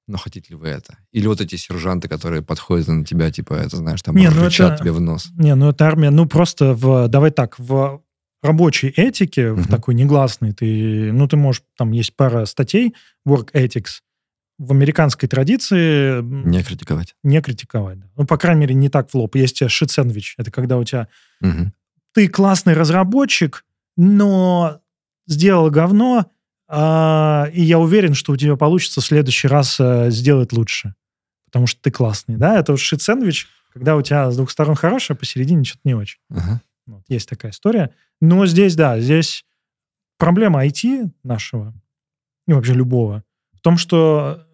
но 0.07 0.19
хотите 0.19 0.51
ли 0.51 0.55
вы 0.57 0.69
это? 0.69 0.99
Или 1.13 1.27
вот 1.27 1.41
эти 1.41 1.57
сержанты, 1.57 2.09
которые 2.09 2.43
подходят 2.43 2.89
на 2.89 3.05
тебя, 3.05 3.31
типа, 3.31 3.55
это, 3.55 3.77
знаешь, 3.77 4.03
там, 4.03 4.15
Не, 4.17 4.29
ну 4.31 4.45
рычат 4.45 4.73
это- 4.75 4.83
тебе 4.83 4.93
в 4.93 5.01
нос. 5.01 5.29
Не, 5.37 5.55
ну 5.55 5.71
это 5.71 5.87
армия, 5.87 6.11
ну 6.11 6.27
просто 6.27 6.75
в, 6.75 7.09
давай 7.09 7.31
так, 7.31 7.59
в 7.59 8.03
рабочей 8.43 8.89
этике, 8.89 9.53
в 9.53 9.61
Мгм. 9.61 9.69
такой 9.69 9.95
негласной, 9.95 10.53
ты, 10.53 11.13
ну 11.13 11.29
ты 11.29 11.37
можешь, 11.37 11.63
там 11.77 11.93
есть 11.93 12.15
пара 12.17 12.45
статей, 12.45 12.95
work 13.27 13.53
ethics, 13.53 14.01
в 14.59 14.71
американской 14.73 15.29
традиции 15.29 16.21
Не 16.23 16.63
критиковать. 16.63 17.15
не 17.25 17.41
критиковать. 17.41 17.99
да. 18.01 18.07
Ну, 18.17 18.27
по 18.27 18.37
крайней 18.37 18.61
мере, 18.63 18.75
не 18.75 18.89
так 18.89 19.11
в 19.11 19.15
лоб. 19.15 19.35
Есть 19.37 19.69
шит-сэндвич. 19.69 20.35
Это 20.39 20.51
когда 20.51 20.77
у 20.79 20.85
тебя 20.85 21.09
Мгм. 21.41 21.73
ты 22.15 22.29
классный 22.29 22.75
разработчик, 22.75 23.65
но 23.97 24.81
сделал 25.27 25.71
говно, 25.71 26.27
а, 26.69 27.49
и 27.53 27.63
я 27.63 27.79
уверен, 27.79 28.15
что 28.15 28.33
у 28.33 28.37
тебя 28.37 28.57
получится 28.57 29.01
в 29.01 29.05
следующий 29.05 29.49
раз 29.49 29.79
а, 29.81 30.11
сделать 30.11 30.53
лучше. 30.53 30.95
Потому 31.47 31.67
что 31.67 31.81
ты 31.83 31.91
классный, 31.91 32.37
да? 32.37 32.59
Это 32.59 32.77
шит-сэндвич, 32.77 33.47
когда 33.73 33.97
у 33.97 34.03
тебя 34.03 34.31
с 34.31 34.37
двух 34.37 34.51
сторон 34.51 34.75
хорошее, 34.75 35.15
а 35.17 35.19
посередине 35.19 35.65
что-то 35.65 35.81
не 35.85 35.95
очень. 35.95 36.19
Ага. 36.31 36.61
Вот, 36.87 37.03
есть 37.09 37.29
такая 37.29 37.53
история. 37.53 37.95
Но 38.21 38.47
здесь, 38.47 38.75
да, 38.77 38.99
здесь 39.01 39.45
проблема 40.19 40.65
IT 40.67 41.11
нашего, 41.23 41.75
и 42.47 42.53
вообще 42.53 42.75
любого, 42.75 43.25
в 43.53 43.61
том, 43.61 43.77
что 43.77 44.47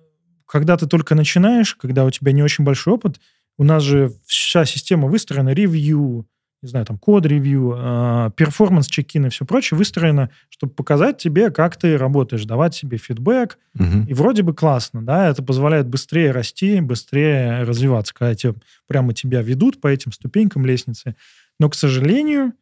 когда 0.46 0.76
ты 0.76 0.86
только 0.86 1.14
начинаешь, 1.14 1.74
когда 1.74 2.04
у 2.04 2.10
тебя 2.10 2.32
не 2.32 2.42
очень 2.42 2.64
большой 2.64 2.94
опыт, 2.94 3.20
у 3.58 3.64
нас 3.64 3.82
же 3.82 4.12
вся 4.26 4.64
система 4.64 5.08
выстроена, 5.08 5.50
ревью, 5.50 6.26
не 6.62 6.68
знаю, 6.68 6.86
там, 6.86 6.98
код-ревью, 6.98 7.74
э, 7.76 8.30
перформанс-чекин 8.36 9.26
и 9.26 9.28
все 9.28 9.44
прочее 9.44 9.76
выстроено, 9.78 10.30
чтобы 10.48 10.72
показать 10.72 11.18
тебе, 11.18 11.50
как 11.50 11.76
ты 11.76 11.96
работаешь, 11.96 12.44
давать 12.44 12.74
себе 12.74 12.98
фидбэк, 12.98 13.58
Мгм. 13.74 14.04
и 14.06 14.14
вроде 14.14 14.42
бы 14.42 14.54
классно, 14.54 15.04
да, 15.04 15.28
это 15.28 15.42
позволяет 15.42 15.86
быстрее 15.88 16.30
расти, 16.32 16.80
быстрее 16.80 17.62
развиваться, 17.62 18.12
когда 18.14 18.34
тебе, 18.34 18.54
прямо 18.86 19.12
тебя 19.14 19.40
ведут 19.42 19.80
по 19.80 19.86
этим 19.88 20.12
ступенькам 20.12 20.64
лестницы. 20.66 21.14
Но, 21.58 21.68
к 21.68 21.74
сожалению, 21.74 22.52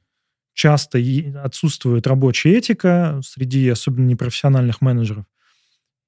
часто 0.54 0.98
отсутствует 1.42 2.06
рабочая 2.06 2.56
этика 2.56 3.20
среди 3.24 3.68
особенно 3.68 4.06
непрофессиональных 4.06 4.80
менеджеров. 4.80 5.26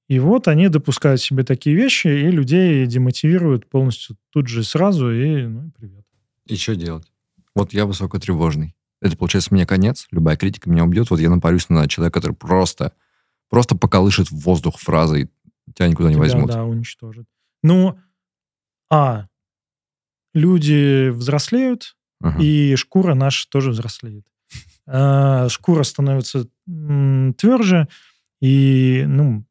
И 0.08 0.18
вот 0.18 0.48
они 0.48 0.68
допускают 0.68 1.20
себе 1.20 1.44
такие 1.44 1.76
вещи, 1.76 2.08
и 2.08 2.30
людей 2.30 2.86
демотивируют 2.86 3.68
полностью 3.68 4.16
тут 4.30 4.48
же 4.48 4.64
сразу, 4.64 5.12
и 5.12 5.42
ну, 5.42 5.70
привет. 5.76 6.06
И 6.46 6.56
что 6.56 6.74
делать? 6.74 7.12
Вот 7.54 7.74
я 7.74 7.84
высокотревожный. 7.84 8.74
Это, 9.02 9.16
получается, 9.18 9.52
мне 9.52 9.66
конец. 9.66 10.08
Любая 10.10 10.36
критика 10.36 10.70
меня 10.70 10.84
убьет. 10.84 11.10
Вот 11.10 11.20
я 11.20 11.28
напарюсь 11.28 11.68
на 11.68 11.86
человека, 11.88 12.20
который 12.20 12.32
просто, 12.32 12.94
просто 13.50 13.76
поколышет 13.76 14.30
в 14.30 14.38
воздух 14.40 14.78
фразой, 14.78 15.28
тебя 15.74 15.88
никуда 15.88 16.08
не 16.08 16.14
Тебя, 16.14 16.22
возьмут. 16.22 16.50
да, 16.50 16.64
уничтожит. 16.64 17.26
Ну, 17.62 17.98
а, 18.90 19.28
люди 20.32 21.10
взрослеют, 21.10 21.97
И 22.40 22.74
шкура 22.76 23.14
наша 23.14 23.48
тоже 23.48 23.70
взрослеет. 23.70 24.24
А, 24.86 25.48
Шкура 25.48 25.82
становится 25.82 26.46
тверже, 26.66 27.88
и, 28.40 29.04
ну, 29.06 29.44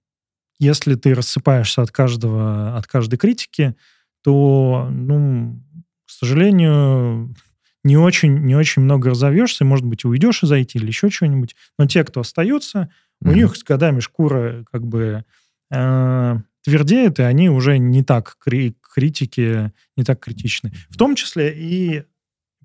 если 0.59 0.95
ты 0.95 1.13
рассыпаешься 1.13 1.82
от 1.84 1.91
каждого, 1.91 2.76
от 2.76 2.88
каждой 2.88 3.18
критики, 3.18 3.76
то, 4.24 4.88
ну, 4.91 5.61
к 6.05 6.09
сожалению, 6.09 7.36
не 7.84 7.95
очень, 7.97 8.39
не 8.43 8.55
очень 8.55 8.82
много 8.82 9.11
разовьешься, 9.11 9.63
может 9.65 9.86
быть, 9.86 10.03
уйдешь 10.03 10.43
из 10.43 10.51
IT 10.51 10.72
или 10.74 10.88
еще 10.88 11.09
чего-нибудь. 11.09 11.55
Но 11.78 11.86
те, 11.86 12.03
кто 12.03 12.22
остаются, 12.22 12.89
у 13.22 13.28
Мгм. 13.28 13.36
них 13.36 13.55
с 13.55 13.63
годами 13.63 13.99
шкура 13.99 14.65
как 14.72 14.86
бы 14.86 15.24
э, 15.70 16.36
твердеет, 16.63 17.20
и 17.20 17.24
они 17.24 17.49
уже 17.49 17.78
не 17.78 18.03
так 18.03 18.36
кри- 18.39 18.76
критики, 18.82 19.72
не 19.95 20.03
так 20.03 20.20
критичны. 20.20 20.72
В 20.89 20.97
том 20.97 21.15
числе 21.15 21.53
и 21.55 22.03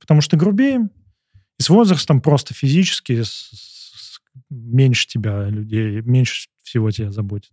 потому 0.02 0.20
что 0.20 0.36
грубее, 0.36 0.90
и 1.58 1.62
с 1.62 1.68
возрастом 1.70 2.20
просто 2.20 2.52
физически 2.54 3.22
с- 3.22 3.48
с- 3.52 4.20
меньше 4.50 5.06
тебя 5.08 5.48
людей, 5.48 6.02
меньше 6.02 6.48
всего 6.62 6.90
тебя 6.90 7.10
заботит. 7.10 7.52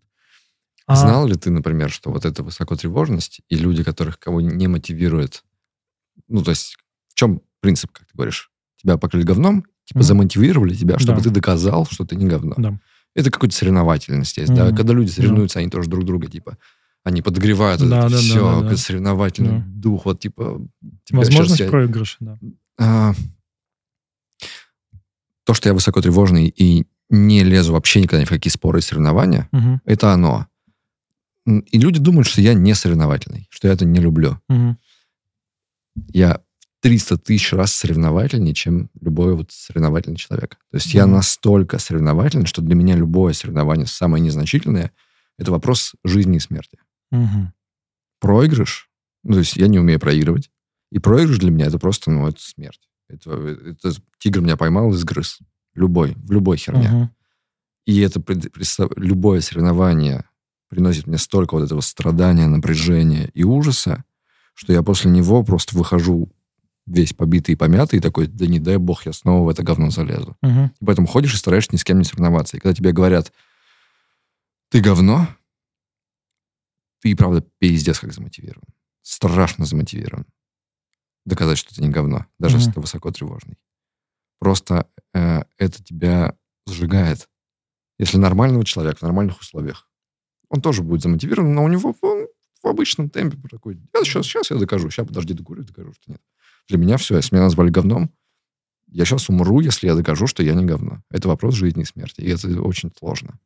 А- 0.85 0.95
Знал 0.95 1.27
ли 1.27 1.35
ты, 1.35 1.51
например, 1.51 1.89
что 1.91 2.11
вот 2.11 2.25
эта 2.25 2.43
высокотревожность 2.43 3.41
и 3.47 3.55
люди, 3.55 3.83
которых 3.83 4.19
кого 4.19 4.41
не 4.41 4.67
мотивирует, 4.67 5.43
ну, 6.27 6.43
то 6.43 6.49
есть 6.51 6.77
в 7.09 7.13
чем 7.13 7.41
принцип, 7.61 7.91
как 7.91 8.05
ты 8.07 8.11
говоришь? 8.15 8.51
Тебя 8.77 8.97
покрыли 8.97 9.23
говном, 9.23 9.63
типа 9.85 9.99
Мгм. 9.99 10.03
замотивировали 10.03 10.73
тебя, 10.73 10.97
чтобы 10.99 11.17
Да. 11.19 11.25
ты 11.25 11.29
доказал, 11.29 11.85
что 11.85 12.05
ты 12.05 12.15
не 12.15 12.25
говно. 12.27 12.55
Да. 12.57 12.79
Это 13.15 13.29
какая-то 13.31 13.55
соревновательность 13.55 14.37
есть, 14.37 14.53
да? 14.53 14.65
Мгм. 14.67 14.75
Когда 14.77 14.93
люди 14.93 15.09
Да. 15.09 15.15
соревнуются, 15.15 15.59
они 15.59 15.69
тоже 15.69 15.89
друг 15.89 16.05
друга, 16.05 16.27
типа, 16.27 16.57
они 17.09 17.21
подогревают 17.21 17.81
Да, 17.81 18.05
это 18.07 18.09
да, 18.09 18.17
все, 18.17 18.61
да, 18.61 18.69
да. 18.69 18.77
соревновательный 18.77 19.59
Да. 19.59 19.65
дух, 19.67 20.05
вот, 20.05 20.19
типа... 20.19 20.61
Возможность 21.11 21.59
я- 21.59 21.69
проигрыша, 21.69 22.17
да. 22.21 22.39
А, 22.79 23.13
то, 25.45 25.53
что 25.53 25.69
я 25.69 25.73
высокотревожный 25.73 26.47
и 26.47 26.85
не 27.09 27.43
лезу 27.43 27.73
вообще 27.73 28.01
никогда 28.01 28.21
ни 28.21 28.25
в 28.25 28.29
какие 28.29 28.51
споры 28.51 28.79
и 28.79 28.81
соревнования, 28.81 29.49
Мгм. 29.51 29.81
это 29.85 30.13
оно. 30.13 30.47
И 31.45 31.79
люди 31.79 31.99
думают, 31.99 32.27
что 32.27 32.41
я 32.41 32.53
не 32.53 32.75
соревновательный, 32.75 33.47
что 33.49 33.67
я 33.67 33.73
это 33.73 33.85
не 33.85 33.99
люблю. 33.99 34.39
Мгм. 34.47 34.77
Я 36.13 36.41
в 36.59 36.81
300 36.83 37.17
тысяч 37.17 37.51
раз 37.51 37.73
соревновательнее, 37.73 38.53
чем 38.53 38.89
любой 39.01 39.35
вот 39.35 39.51
соревновательный 39.51 40.17
человек. 40.17 40.57
То 40.71 40.77
есть 40.77 40.93
я 40.93 41.05
Мгм. 41.07 41.15
настолько 41.15 41.79
соревновательный, 41.79 42.45
что 42.45 42.61
для 42.61 42.75
меня 42.75 42.95
любое 42.95 43.33
соревнование, 43.33 43.87
самое 43.87 44.23
незначительное, 44.23 44.91
это 45.39 45.51
вопрос 45.51 45.93
жизни 46.03 46.37
и 46.37 46.39
смерти. 46.39 46.77
Мгм. 47.11 47.53
Проигрыш, 48.19 48.89
ну, 49.23 49.33
то 49.33 49.39
есть 49.39 49.55
я 49.55 49.67
не 49.67 49.79
умею 49.79 49.99
проигрывать, 49.99 50.49
и 50.91 50.99
проигрыш 50.99 51.39
для 51.39 51.51
меня 51.51 51.67
это 51.67 51.79
просто, 51.79 52.11
ну, 52.11 52.27
это 52.27 52.41
смерть. 52.41 52.89
Это, 53.07 53.31
это 53.31 53.93
тигр 54.19 54.41
меня 54.41 54.57
поймал 54.57 54.91
и 54.93 54.97
сгрыз. 54.97 55.39
Любой, 55.73 56.15
в 56.15 56.31
любой 56.31 56.57
херне. 56.57 56.89
Мгм. 56.89 57.15
И 57.85 57.99
это 58.01 58.21
любое 58.95 59.41
соревнование 59.41 60.25
приносит 60.69 61.07
мне 61.07 61.17
столько 61.17 61.55
вот 61.55 61.63
этого 61.63 61.81
страдания, 61.81 62.47
напряжения 62.47 63.31
и 63.33 63.43
ужаса, 63.43 64.03
что 64.53 64.73
я 64.73 64.83
после 64.83 65.09
него 65.09 65.43
просто 65.43 65.75
выхожу 65.75 66.29
весь 66.85 67.13
побитый 67.13 67.53
и 67.53 67.55
помятый, 67.55 67.97
и 67.97 68.01
такой, 68.01 68.27
да 68.27 68.45
не 68.45 68.59
дай 68.59 68.77
бог, 68.77 69.05
я 69.05 69.13
снова 69.13 69.45
в 69.45 69.49
это 69.49 69.63
говно 69.63 69.89
залезу. 69.89 70.37
И 70.43 70.85
поэтому 70.85 71.07
ходишь 71.07 71.33
и 71.33 71.37
стараешься 71.37 71.71
ни 71.73 71.77
с 71.77 71.83
кем 71.83 71.97
не 71.97 72.03
соревноваться. 72.03 72.57
И 72.57 72.59
когда 72.59 72.75
тебе 72.75 72.91
говорят, 72.91 73.31
ты 74.69 74.81
говно, 74.81 75.27
ты 76.99 77.15
правда 77.15 77.41
пиздец 77.59 77.99
как 77.99 78.13
замотивирован. 78.13 78.67
Страшно 79.01 79.65
замотивирован. 79.65 80.25
Доказать, 81.25 81.57
что 81.57 81.73
ты 81.75 81.81
не 81.81 81.89
говно, 81.89 82.25
даже 82.39 82.57
если 82.57 82.69
Мгм. 82.69 82.73
ты 82.75 82.79
высоко 82.81 83.11
тревожный. 83.11 83.57
Просто 84.39 84.89
э, 85.13 85.41
это 85.57 85.83
тебя 85.83 86.35
сжигает. 86.67 87.29
Если 87.97 88.17
нормального 88.17 88.63
человека 88.65 88.99
в 88.99 89.01
нормальных 89.01 89.39
условиях, 89.39 89.89
он 90.49 90.61
тоже 90.61 90.81
будет 90.83 91.01
замотивирован, 91.01 91.53
но 91.53 91.63
у 91.63 91.67
него 91.67 91.93
он 92.01 92.27
в 92.63 92.67
обычном 92.67 93.09
темпе 93.09 93.37
такой, 93.49 93.79
я 93.93 94.03
сейчас, 94.03 94.25
сейчас 94.25 94.49
я 94.51 94.57
докажу, 94.57 94.89
сейчас 94.89 95.07
подожди, 95.07 95.33
докурю, 95.33 95.63
докажу, 95.63 95.93
что 95.93 96.11
нет. 96.11 96.21
Для 96.67 96.77
меня 96.77 96.97
все, 96.97 97.15
если 97.17 97.35
меня 97.35 97.45
назвали 97.45 97.69
говном, 97.69 98.11
я 98.87 99.05
сейчас 99.05 99.29
умру, 99.29 99.59
если 99.59 99.87
я 99.87 99.95
докажу, 99.95 100.27
что 100.27 100.41
я 100.43 100.55
не 100.55 100.65
говно. 100.65 101.03
Это 101.09 101.27
вопрос 101.27 101.55
жизни 101.55 101.83
и 101.83 101.85
смерти, 101.85 102.21
и 102.21 102.29
это 102.29 102.61
очень 102.61 102.91
сложно. 102.97 103.39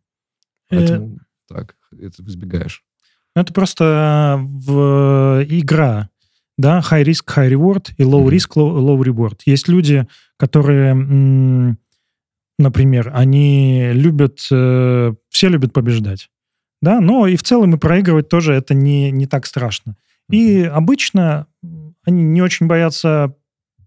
Э, 0.70 0.78
Поэтому 0.78 1.20
так, 1.48 1.76
это 1.92 2.24
избегаешь. 2.24 2.84
Ну, 3.36 3.42
Это 3.42 3.54
просто 3.54 4.40
в 4.44 5.44
игра. 5.50 6.10
да, 6.58 6.80
high 6.80 7.04
risk, 7.04 7.26
high 7.36 7.50
reward 7.52 7.92
и 7.98 8.04
low 8.04 8.26
risk, 8.28 8.52
low, 8.56 8.78
low 8.78 9.00
reward. 9.02 9.40
Есть 9.46 9.68
люди, 9.68 10.08
которые, 10.38 10.94
например, 12.60 13.12
они 13.14 13.90
любят, 13.94 14.40
э, 14.52 15.14
все 15.30 15.50
любят 15.50 15.74
побеждать, 15.74 16.30
да, 16.82 17.00
но 17.00 17.26
и 17.26 17.36
в 17.36 17.44
целом 17.44 17.74
и 17.74 17.80
проигрывать 17.80 18.30
тоже 18.30 18.54
это 18.54 18.76
не, 18.76 19.10
не 19.10 19.26
так 19.26 19.46
страшно. 19.48 19.96
И 20.30 20.62
обычно 20.62 21.48
они 22.06 22.24
не 22.24 22.42
очень 22.42 22.68
боятся 22.68 23.34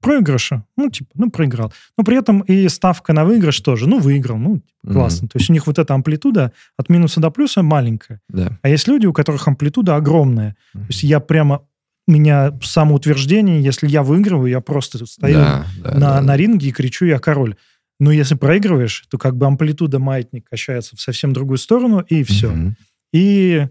проигрыша, 0.07 0.65
ну, 0.77 0.89
типа, 0.91 1.11
ну, 1.15 1.31
проиграл. 1.31 1.73
Но 1.99 2.05
при 2.05 2.17
этом 2.17 2.41
и 2.41 2.69
ставка 2.69 3.13
на 3.13 3.25
выигрыш 3.25 3.61
тоже, 3.61 3.89
ну, 3.89 3.99
выиграл, 3.99 4.39
ну, 4.39 4.63
Мгм. 4.85 4.95
классно. 4.95 5.29
То 5.29 5.39
есть 5.39 5.51
у 5.51 5.53
них 5.53 5.67
вот 5.67 5.79
эта 5.79 5.95
амплитуда 5.95 6.53
от 6.79 6.89
минуса 6.89 7.21
до 7.21 7.31
плюса 7.31 7.63
маленькая. 7.63 8.21
Да. 8.29 8.57
А 8.63 8.69
есть 8.69 8.87
люди, 8.89 9.07
у 9.07 9.13
которых 9.13 9.49
амплитуда 9.49 9.97
огромная. 9.97 10.55
Мгм. 10.75 10.85
То 10.87 10.91
есть 10.93 11.03
я 11.03 11.19
прямо, 11.21 11.63
у 12.07 12.13
меня 12.13 12.53
самоутверждение, 12.63 13.61
если 13.61 13.89
я 13.89 14.03
выигрываю, 14.05 14.49
я 14.49 14.61
просто 14.61 15.05
стою 15.07 15.35
Да, 15.35 15.67
да, 15.83 15.91
на, 15.95 15.99
да, 16.01 16.21
на 16.23 16.37
ринге 16.37 16.69
и 16.69 16.73
кричу 16.73 17.05
«я 17.07 17.19
король». 17.19 17.57
Но 17.99 18.13
если 18.13 18.35
проигрываешь, 18.37 19.07
то 19.11 19.19
как 19.19 19.37
бы 19.37 19.47
амплитуда 19.47 19.99
маятник 19.99 20.49
качается 20.49 20.95
в 20.97 21.01
совсем 21.01 21.33
другую 21.33 21.59
сторону, 21.59 22.01
и 22.01 22.23
все. 22.23 22.51
Мгм. 22.51 22.77
И 23.13 23.67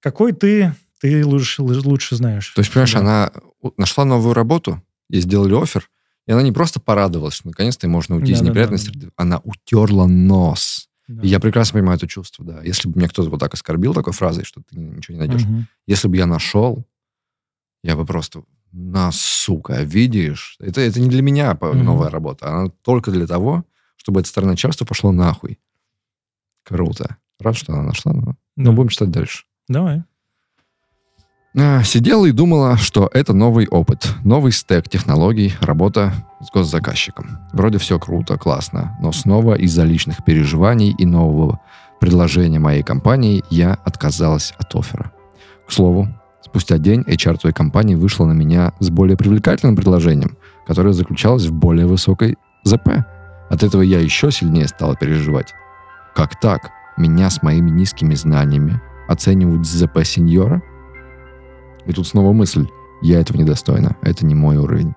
какой 0.00 0.32
ты, 0.32 0.72
ты 1.00 1.24
лучше, 1.24 1.62
лучше 1.62 2.16
знаешь. 2.16 2.48
То 2.56 2.60
есть, 2.60 2.72
понимаешь, 2.72 2.92
Да. 2.94 2.98
она 3.00 3.32
нашла 3.76 4.04
новую 4.04 4.34
работу, 4.34 4.82
ей 5.14 5.20
сделали 5.22 5.54
офер, 5.60 5.90
и 6.26 6.32
она 6.32 6.42
не 6.42 6.52
просто 6.52 6.80
порадовалась, 6.80 7.34
что 7.34 7.48
наконец-то 7.48 7.86
можно 7.88 8.16
уйти 8.16 8.32
из 8.32 8.38
Да-да-да, 8.38 8.50
неприятной 8.50 8.78
да. 8.78 8.82
среды, 8.84 9.10
она 9.16 9.38
утерла 9.44 10.06
нос. 10.06 10.88
Да. 11.06 11.22
И 11.22 11.28
я 11.28 11.38
прекрасно 11.38 11.78
понимаю 11.78 11.98
это 11.98 12.06
чувство, 12.08 12.44
да. 12.44 12.62
Если 12.62 12.88
бы 12.88 12.96
меня 12.98 13.08
кто-то 13.08 13.28
вот 13.30 13.38
так 13.40 13.52
оскорбил 13.54 13.92
такой 13.92 14.12
фразой, 14.14 14.44
что 14.44 14.62
ты 14.62 14.76
ничего 14.78 15.14
не 15.14 15.18
найдешь, 15.20 15.44
Мгм. 15.44 15.66
если 15.86 16.08
бы 16.08 16.16
я 16.16 16.24
нашел, 16.26 16.84
я 17.82 17.94
бы 17.96 18.06
просто, 18.06 18.42
на, 18.72 19.12
сука, 19.12 19.82
видишь? 19.82 20.56
Это, 20.58 20.80
это 20.80 21.00
не 21.00 21.08
для 21.08 21.20
меня 21.22 21.56
Мгм. 21.60 21.84
новая 21.84 22.08
работа, 22.10 22.48
она 22.48 22.70
только 22.82 23.10
для 23.10 23.26
того, 23.26 23.64
чтобы 23.96 24.20
это 24.20 24.28
стороны 24.30 24.52
начальства 24.52 24.84
пошло 24.86 25.12
нахуй. 25.12 25.58
Круто. 26.64 27.18
Рад, 27.38 27.56
что 27.56 27.72
она 27.74 27.82
нашла, 27.82 28.12
но, 28.14 28.22
Да. 28.22 28.36
но 28.56 28.72
будем 28.72 28.88
читать 28.88 29.10
дальше. 29.10 29.44
Давай. 29.68 30.02
А, 31.56 31.84
Сидела 31.84 32.26
и 32.26 32.32
думала, 32.32 32.76
что 32.76 33.08
это 33.12 33.32
новый 33.32 33.68
опыт, 33.68 34.08
новый 34.24 34.50
стек 34.50 34.88
технологий, 34.88 35.54
работа 35.60 36.12
с 36.40 36.50
госзаказчиком. 36.50 37.38
Вроде 37.52 37.78
все 37.78 38.00
круто, 38.00 38.36
классно, 38.36 38.96
но 39.00 39.12
снова 39.12 39.54
из-за 39.54 39.84
личных 39.84 40.24
переживаний 40.24 40.92
и 40.98 41.06
нового 41.06 41.60
предложения 42.00 42.58
моей 42.58 42.82
компании 42.82 43.44
я 43.50 43.74
отказалась 43.84 44.52
от 44.58 44.74
оффера. 44.74 45.12
К 45.68 45.72
слову, 45.72 46.08
спустя 46.42 46.78
день 46.78 47.02
HR 47.02 47.38
той 47.40 47.52
компании 47.52 47.94
вышла 47.94 48.26
на 48.26 48.32
меня 48.32 48.72
с 48.80 48.90
более 48.90 49.16
привлекательным 49.16 49.76
предложением, 49.76 50.36
которое 50.66 50.92
заключалось 50.92 51.46
в 51.46 51.52
более 51.52 51.86
высокой 51.86 52.36
ЗП. 52.64 53.04
От 53.48 53.62
этого 53.62 53.82
я 53.82 54.00
еще 54.00 54.32
сильнее 54.32 54.66
стала 54.66 54.96
переживать. 54.96 55.54
Как 56.16 56.40
так? 56.40 56.72
Меня 56.96 57.30
с 57.30 57.42
моими 57.42 57.70
низкими 57.70 58.14
знаниями 58.14 58.80
оценивают 59.08 59.66
ЗП 59.66 60.04
сеньора? 60.04 60.60
И 61.86 61.92
тут 61.92 62.06
снова 62.06 62.32
мысль. 62.32 62.66
Я 63.02 63.20
этого 63.20 63.38
недостойна. 63.38 63.96
Это 64.02 64.24
не 64.24 64.34
мой 64.34 64.56
уровень. 64.56 64.94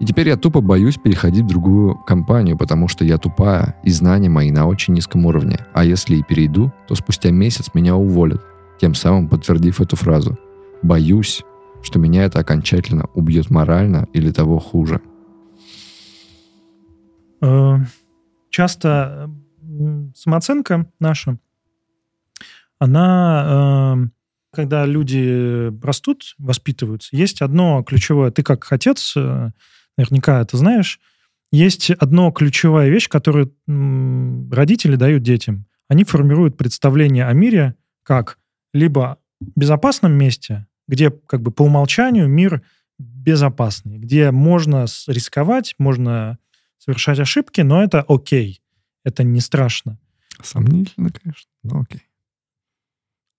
И 0.00 0.04
теперь 0.04 0.28
я 0.28 0.36
тупо 0.36 0.60
боюсь 0.60 0.96
переходить 0.96 1.44
в 1.44 1.48
другую 1.48 1.96
компанию, 1.96 2.56
потому 2.56 2.86
что 2.86 3.04
я 3.04 3.18
тупая, 3.18 3.74
и 3.82 3.90
знания 3.90 4.28
мои 4.28 4.50
на 4.52 4.66
очень 4.66 4.94
низком 4.94 5.26
уровне. 5.26 5.66
А 5.74 5.84
если 5.84 6.16
и 6.16 6.22
перейду, 6.22 6.72
то 6.86 6.94
спустя 6.94 7.30
месяц 7.30 7.70
меня 7.74 7.96
уволят, 7.96 8.44
тем 8.80 8.94
самым 8.94 9.28
подтвердив 9.28 9.80
эту 9.80 9.96
фразу. 9.96 10.38
Боюсь, 10.82 11.42
что 11.82 11.98
меня 11.98 12.24
это 12.24 12.38
окончательно 12.38 13.06
убьет 13.14 13.50
морально 13.50 14.06
или 14.12 14.30
того 14.30 14.60
хуже. 14.60 15.00
Э, 17.40 17.78
Часто 18.50 19.30
самооценка 20.14 20.90
наша, 20.98 21.38
она, 22.78 23.98
э, 24.04 24.08
когда 24.52 24.86
люди 24.86 25.70
растут, 25.84 26.34
воспитываются, 26.38 27.16
есть 27.16 27.42
одно 27.42 27.82
ключевое, 27.82 28.30
ты 28.30 28.42
как 28.42 28.70
отец, 28.72 29.14
э, 29.16 29.50
наверняка 29.96 30.40
это 30.40 30.56
знаешь, 30.56 31.00
есть 31.50 31.90
одно 31.90 32.30
ключевая 32.30 32.88
вещь, 32.90 33.08
которую 33.08 33.54
родители 33.66 34.96
дают 34.96 35.22
детям. 35.22 35.66
Они 35.88 36.04
формируют 36.04 36.56
представление 36.56 37.26
о 37.26 37.32
мире 37.32 37.74
как 38.02 38.38
либо 38.74 39.18
безопасном 39.40 40.12
месте, 40.12 40.66
где 40.86 41.10
как 41.10 41.42
бы 41.42 41.50
по 41.50 41.62
умолчанию 41.62 42.28
мир 42.28 42.62
безопасный, 42.98 43.98
где 43.98 44.30
можно 44.30 44.86
рисковать, 45.06 45.74
можно 45.78 46.38
совершать 46.78 47.18
ошибки, 47.18 47.60
но 47.60 47.82
это 47.82 48.04
окей, 48.06 48.60
это 49.04 49.22
не 49.22 49.40
страшно. 49.40 49.98
Сомнительно, 50.42 51.10
конечно, 51.10 51.50
но 51.62 51.80
окей. 51.80 52.02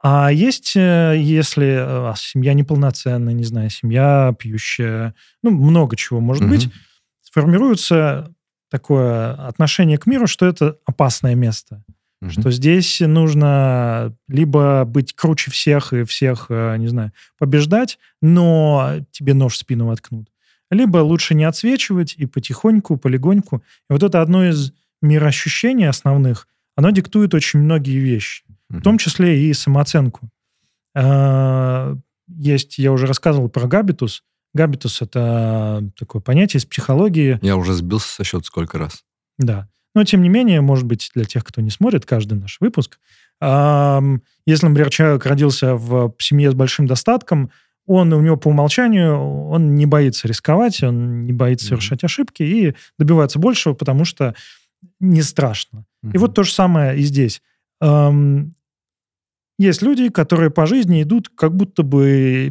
А 0.02 0.32
есть, 0.32 0.76
э, 0.76 1.16
если 1.18 2.12
э, 2.12 2.14
семья 2.16 2.54
неполноценная, 2.54 3.34
не 3.34 3.44
знаю, 3.44 3.70
семья 3.70 4.34
пьющая, 4.38 5.14
ну, 5.44 5.52
много 5.52 5.96
чего 5.98 6.22
может 6.22 6.44
Мгм. 6.44 6.52
быть, 6.52 6.70
сформируется 7.22 8.34
такое 8.72 9.34
отношение 9.34 9.98
к 9.98 10.06
миру, 10.06 10.28
что 10.28 10.46
это 10.46 10.78
опасное 10.86 11.36
место. 11.36 11.84
Мгм. 12.22 12.32
Что 12.32 12.52
здесь 12.52 13.00
нужно 13.02 14.16
либо 14.28 14.84
быть 14.86 15.14
круче 15.14 15.52
всех 15.52 15.94
и 15.94 16.04
всех, 16.04 16.48
э, 16.50 16.78
не 16.78 16.88
знаю, 16.88 17.12
побеждать, 17.38 17.98
но 18.22 19.06
тебе 19.12 19.34
нож 19.34 19.54
в 19.54 19.58
спину 19.58 19.88
воткнут. 19.88 20.30
Либо 20.72 20.98
лучше 20.98 21.34
не 21.34 21.46
отсвечивать 21.46 22.16
и 22.16 22.26
потихоньку, 22.26 22.98
полегоньку. 22.98 23.64
И 23.90 23.94
вот 23.94 24.04
это 24.04 24.22
одно 24.22 24.48
из 24.48 24.72
мироощущений 25.02 25.88
основных, 25.88 26.48
оно 26.76 26.92
диктует 26.92 27.34
очень 27.34 27.60
многие 27.60 27.98
вещи, 27.98 28.44
в 28.70 28.82
том 28.82 28.98
числе 28.98 29.44
и 29.50 29.54
самооценку. 29.54 30.30
А, 30.96 31.96
Есть, 32.28 32.78
я 32.78 32.92
уже 32.92 33.08
рассказывал 33.08 33.50
про 33.50 33.68
габитус. 33.68 34.24
Габитус— 34.54 35.02
это 35.04 35.90
такое 35.98 36.22
понятие 36.22 36.60
из 36.60 36.66
психологии, 36.66 37.40
Я 37.42 37.56
уже 37.58 37.74
сбился 37.74 38.08
со 38.16 38.24
счета 38.24 38.44
сколько 38.44 38.78
раз. 38.78 39.04
да. 39.38 39.68
Но, 39.96 40.04
тем 40.04 40.22
не 40.22 40.30
менее, 40.30 40.62
может 40.62 40.86
быть, 40.86 41.10
для 41.16 41.26
тех, 41.26 41.44
кто 41.44 41.62
не 41.62 41.72
смотрит 41.72 42.06
каждый 42.06 42.36
наш 42.38 42.58
выпуск, 42.62 43.00
если, 43.42 44.66
например, 44.68 44.90
человек 44.92 45.26
родился 45.26 45.76
в 45.76 46.14
семье 46.20 46.52
с 46.52 46.54
большим 46.54 46.86
достатком, 46.86 47.50
он, 47.88 48.14
у 48.14 48.22
него 48.22 48.38
по 48.38 48.50
умолчанию, 48.50 49.18
он 49.50 49.74
не 49.74 49.88
боится 49.88 50.28
рисковать, 50.28 50.84
он 50.84 51.26
не 51.26 51.34
боится 51.34 51.66
Мгм. 51.66 51.70
совершать 51.70 52.04
ошибки 52.04 52.44
и 52.44 52.76
добивается 53.00 53.40
большего, 53.40 53.74
потому 53.74 54.06
что 54.06 54.36
не 55.00 55.24
страшно. 55.24 55.86
И 56.14 56.20
вот 56.20 56.36
то 56.36 56.44
же 56.44 56.54
самое 56.54 56.96
и 57.00 57.02
здесь. 57.02 57.42
Есть 59.60 59.82
люди, 59.82 60.08
которые 60.08 60.52
по 60.52 60.66
жизни 60.66 61.04
идут, 61.04 61.28
как 61.36 61.54
будто 61.54 61.84
бы 61.84 62.50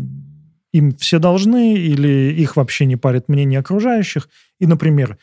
им 0.73 0.95
все 0.97 1.19
должны, 1.19 1.73
или 1.73 2.35
их 2.39 2.57
вообще 2.57 2.85
не 2.85 2.97
парит 2.97 3.29
мнение 3.29 3.61
окружающих. 3.61 4.29
И, 4.61 4.67
например, 4.67 5.17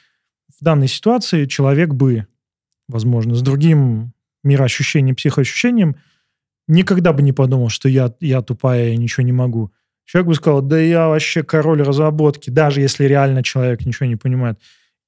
в 0.60 0.64
данной 0.64 0.88
ситуации 0.88 1.46
человек 1.46 1.94
бы, 1.94 2.26
возможно, 2.88 3.36
с 3.36 3.44
другим 3.44 4.14
мироощущением, 4.44 5.16
психоощущением, 5.16 5.98
никогда 6.68 7.14
бы 7.14 7.22
не 7.22 7.34
подумал, 7.34 7.70
что 7.70 7.88
я, 7.88 8.12
я 8.20 8.42
тупая 8.42 8.94
и 8.94 8.98
ничего 8.98 9.24
не 9.24 9.32
могу. 9.32 9.72
Человек 10.06 10.30
бы 10.30 10.34
сказал, 10.34 10.64
да 10.64 10.80
я 10.80 11.08
вообще 11.08 11.44
король 11.44 11.84
разработки, 11.84 12.50
даже 12.50 12.82
если 12.82 13.06
реально 13.06 13.44
человек 13.44 13.86
ничего 13.86 14.08
не 14.08 14.16
понимает. 14.16 14.60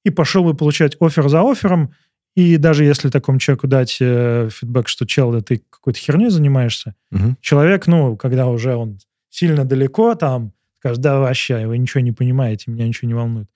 И 0.04 0.10
пошел 0.10 0.44
бы 0.44 0.54
получать 0.54 0.96
офер 1.00 1.28
за 1.28 1.42
оффером, 1.42 1.92
и 2.40 2.56
даже 2.56 2.84
если 2.84 3.10
такому 3.10 3.38
человеку 3.40 3.66
дать 3.66 3.96
э, 4.00 4.48
фидбэк, 4.52 4.86
что, 4.88 5.06
чел, 5.06 5.32
да 5.32 5.40
ты 5.40 5.62
какой-то 5.70 5.98
херней 5.98 6.30
занимаешься, 6.30 6.94
Мгм. 7.10 7.36
человек, 7.40 7.86
ну, 7.88 8.16
когда 8.16 8.46
уже 8.46 8.76
он 8.76 8.98
сильно 9.28 9.64
далеко, 9.64 10.14
там, 10.14 10.52
скажет, 10.78 11.00
да 11.00 11.18
вообще, 11.18 11.66
вы 11.66 11.78
ничего 11.78 12.00
не 12.00 12.12
понимаете, 12.12 12.70
меня 12.70 12.86
ничего 12.86 13.08
не 13.08 13.14
волнует. 13.14 13.48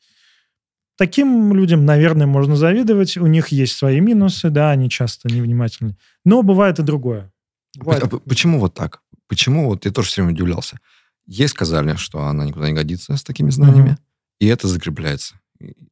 Таким 0.99 1.55
людям, 1.55 1.85
наверное, 1.87 2.27
можно 2.27 2.55
завидовать. 2.57 3.17
У 3.17 3.27
них 3.27 3.49
есть 3.49 3.77
свои 3.77 4.01
минусы, 4.01 4.51
да, 4.51 4.71
они 4.71 4.91
часто 4.91 5.29
невнимательны. 5.29 5.97
Но 6.25 6.43
бывает 6.43 6.79
и 6.79 6.83
другое. 6.83 7.33
Бывает- 7.79 8.03
А 8.03 8.09
п- 8.09 8.19
почему 8.19 8.59
вот 8.61 8.75
так? 8.75 9.01
Почему 9.29 9.67
вот 9.69 9.85
я 9.85 9.91
тоже 9.91 10.09
все 10.09 10.23
время 10.23 10.35
удивлялся. 10.35 10.79
Ей 11.27 11.49
сказали, 11.49 11.97
что 11.97 12.19
она 12.25 12.45
никуда 12.45 12.69
не 12.69 12.75
годится 12.75 13.17
с 13.17 13.23
такими 13.25 13.51
знаниями, 13.51 13.91
Мгм. 13.91 13.99
и 14.41 14.47
это 14.47 14.69
закрепляется. 14.69 15.37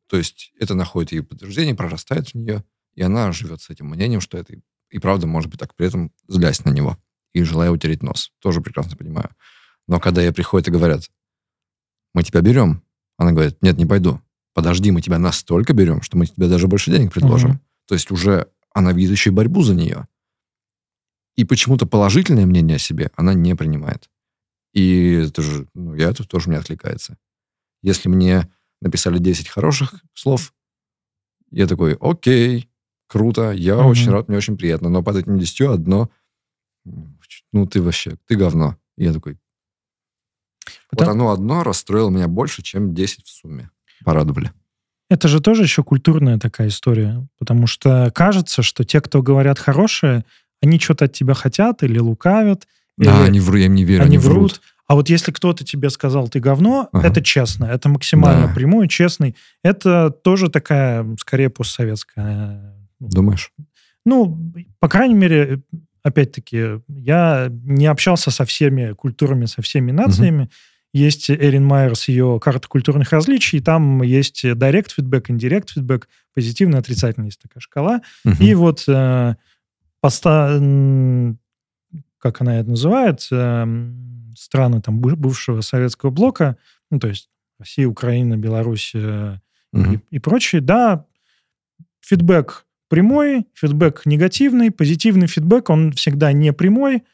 То 0.09 0.17
есть 0.19 0.53
это 0.59 0.75
находит 0.75 1.13
ее 1.13 1.23
подтверждение, 1.23 1.75
прорастает 1.77 2.29
в 2.29 2.35
нее, 2.35 2.63
и 2.95 3.03
она 3.03 3.33
живет 3.33 3.61
с 3.61 3.71
этим 3.71 3.87
мнением, 3.87 4.21
что 4.21 4.39
это 4.39 4.55
и, 4.91 4.99
правда 4.99 5.27
может 5.27 5.51
быть 5.51 5.61
так, 5.61 5.75
при 5.75 5.87
этом 5.87 6.13
злясь 6.27 6.65
на 6.65 6.71
него 6.71 6.99
и 7.33 7.43
желая 7.43 7.71
утереть 7.71 8.03
нос. 8.03 8.33
Тоже 8.41 8.61
прекрасно 8.61 8.97
понимаю. 8.97 9.31
Но 9.87 10.01
когда 10.01 10.23
ей 10.23 10.33
приходят 10.33 10.69
и 10.69 10.73
говорят, 10.73 11.11
мы 12.13 12.23
тебя 12.23 12.41
берем, 12.41 12.83
она 13.17 13.33
говорит, 13.33 13.63
нет, 13.63 13.77
не 13.77 13.87
пойду. 13.87 14.21
Подожди, 14.53 14.91
мы 14.91 15.01
тебя 15.01 15.19
настолько 15.19 15.73
берем, 15.73 16.03
что 16.03 16.17
мы 16.17 16.27
тебе 16.27 16.49
даже 16.49 16.67
больше 16.67 16.91
денег 16.91 17.13
предложим. 17.13 17.51
Мгм. 17.51 17.61
То 17.87 17.95
есть 17.95 18.11
уже 18.11 18.49
она 18.73 18.93
видит 18.93 19.13
еще 19.13 19.31
и 19.31 19.33
борьбу 19.33 19.63
за 19.63 19.75
нее. 19.75 20.09
И 21.37 21.45
почему-то 21.45 21.87
положительное 21.87 22.47
мнение 22.47 22.77
о 22.77 22.81
себе 22.81 23.11
она 23.15 23.35
не 23.35 23.55
принимает. 23.55 24.11
И 24.73 25.13
это 25.29 25.43
же, 25.43 25.69
ну, 25.75 25.95
я 25.95 26.11
это 26.11 26.25
тоже 26.25 26.49
мне 26.49 26.59
отвлекается. 26.59 27.17
Если 27.83 28.09
мне 28.09 28.51
написали 28.81 29.19
10 29.19 29.49
хороших 29.49 29.95
слов, 30.15 30.53
я 31.51 31.67
такой, 31.67 31.97
окей, 32.01 32.70
круто, 33.11 33.51
я 33.51 33.77
Мгм. 33.77 33.87
очень 33.87 34.11
рад, 34.11 34.29
мне 34.29 34.39
очень 34.39 34.57
приятно. 34.57 34.89
Но 34.89 35.03
под 35.03 35.17
этим 35.17 35.39
10 35.39 35.73
одно, 35.75 36.11
ну, 37.53 37.67
ты 37.67 37.83
вообще, 37.83 38.17
ты 38.27 38.37
говно. 38.37 38.77
И 38.97 39.05
я 39.05 39.13
такой, 39.13 39.33
вот 40.93 40.99
Потому- 40.99 41.11
оно 41.13 41.31
одно 41.33 41.63
расстроило 41.65 42.11
меня 42.11 42.29
больше, 42.29 42.63
чем 42.63 42.95
10 42.95 43.27
в 43.27 43.31
сумме. 43.31 43.71
Порадовали. 44.05 44.53
Это 45.09 45.27
же 45.27 45.41
тоже 45.41 45.63
еще 45.65 45.83
культурная 45.83 46.39
такая 46.39 46.69
история, 46.69 47.27
потому 47.39 47.67
что 47.67 48.13
кажется, 48.15 48.63
что 48.63 48.85
те, 48.85 49.01
кто 49.01 49.23
говорят 49.23 49.59
хорошее, 49.59 50.25
они 50.63 50.79
что-то 50.79 51.07
от 51.07 51.13
тебя 51.13 51.35
хотят 51.35 51.83
или 51.83 51.99
лукавят, 51.99 52.69
Да, 52.97 53.17
или 53.23 53.29
они 53.29 53.41
вру, 53.41 53.57
я 53.57 53.67
им 53.67 53.75
не 53.75 53.85
верю, 53.85 54.03
они 54.05 54.17
они 54.17 54.19
врут. 54.19 54.37
врут. 54.37 54.61
А 54.87 54.95
вот 54.95 55.09
если 55.09 55.33
кто-то 55.33 55.65
тебе 55.65 55.91
сказал, 55.91 56.29
ты 56.29 56.39
говно, 56.41 56.89
Ага. 56.93 57.09
это 57.09 57.23
честно, 57.23 57.65
это 57.65 57.89
максимально 57.89 58.47
Да. 58.49 58.55
прямой, 58.55 58.89
честный. 58.89 59.35
Это 59.65 60.11
тоже 60.11 60.49
такая, 60.49 61.07
скорее, 61.19 61.49
постсоветская. 61.51 62.77
Думаешь? 63.01 63.53
Ну, 64.05 64.53
по 64.79 64.89
крайней 64.89 65.15
мере, 65.15 65.63
опять-таки, 66.03 66.81
я 66.89 67.49
не 67.51 67.87
общался 67.87 68.31
со 68.31 68.45
всеми 68.45 68.93
культурами, 68.93 69.47
со 69.47 69.63
всеми 69.63 69.91
нациями. 69.91 70.49
Есть 70.93 71.31
Эрин 71.31 71.65
Майерс, 71.65 72.09
ее 72.09 72.39
карта 72.43 72.67
культурных 72.69 73.13
различий, 73.13 73.61
там 73.61 74.03
есть 74.03 74.45
direct 74.45 74.89
feedback, 74.99 75.27
indirect 75.29 75.69
feedback, 75.77 76.05
позитивный, 76.35 76.79
отрицательный, 76.79 77.27
есть 77.27 77.41
такая 77.41 77.61
шкала. 77.61 78.01
Мгм. 78.25 78.37
И 78.43 78.55
вот 78.55 78.85
э, 78.89 79.35
поста- 80.01 80.59
как 82.19 82.41
она 82.41 82.59
это 82.61 82.71
называет, 82.71 83.27
э, 83.31 83.93
страны 84.37 84.81
там 84.83 84.99
бы- 85.01 85.17
бывшего 85.17 85.61
советского 85.61 86.11
блока, 86.11 86.57
ну, 86.91 86.99
то 86.99 87.09
есть 87.09 87.29
Россия, 87.59 87.87
Украина, 87.87 88.37
Беларусь 88.37 88.93
э, 88.95 89.37
Мгм. 89.73 89.93
и, 90.11 90.17
и 90.17 90.19
прочее, 90.19 90.61
да, 90.61 91.07
фидбэк 92.01 92.67
прямой, 92.91 93.47
фидбэк 93.55 94.03
негативный, 94.05 94.71
позитивный 94.71 95.29
фидбэк, 95.29 95.71
он 95.71 95.93
всегда 95.93 96.33
не 96.33 96.53
прямой 96.53 97.05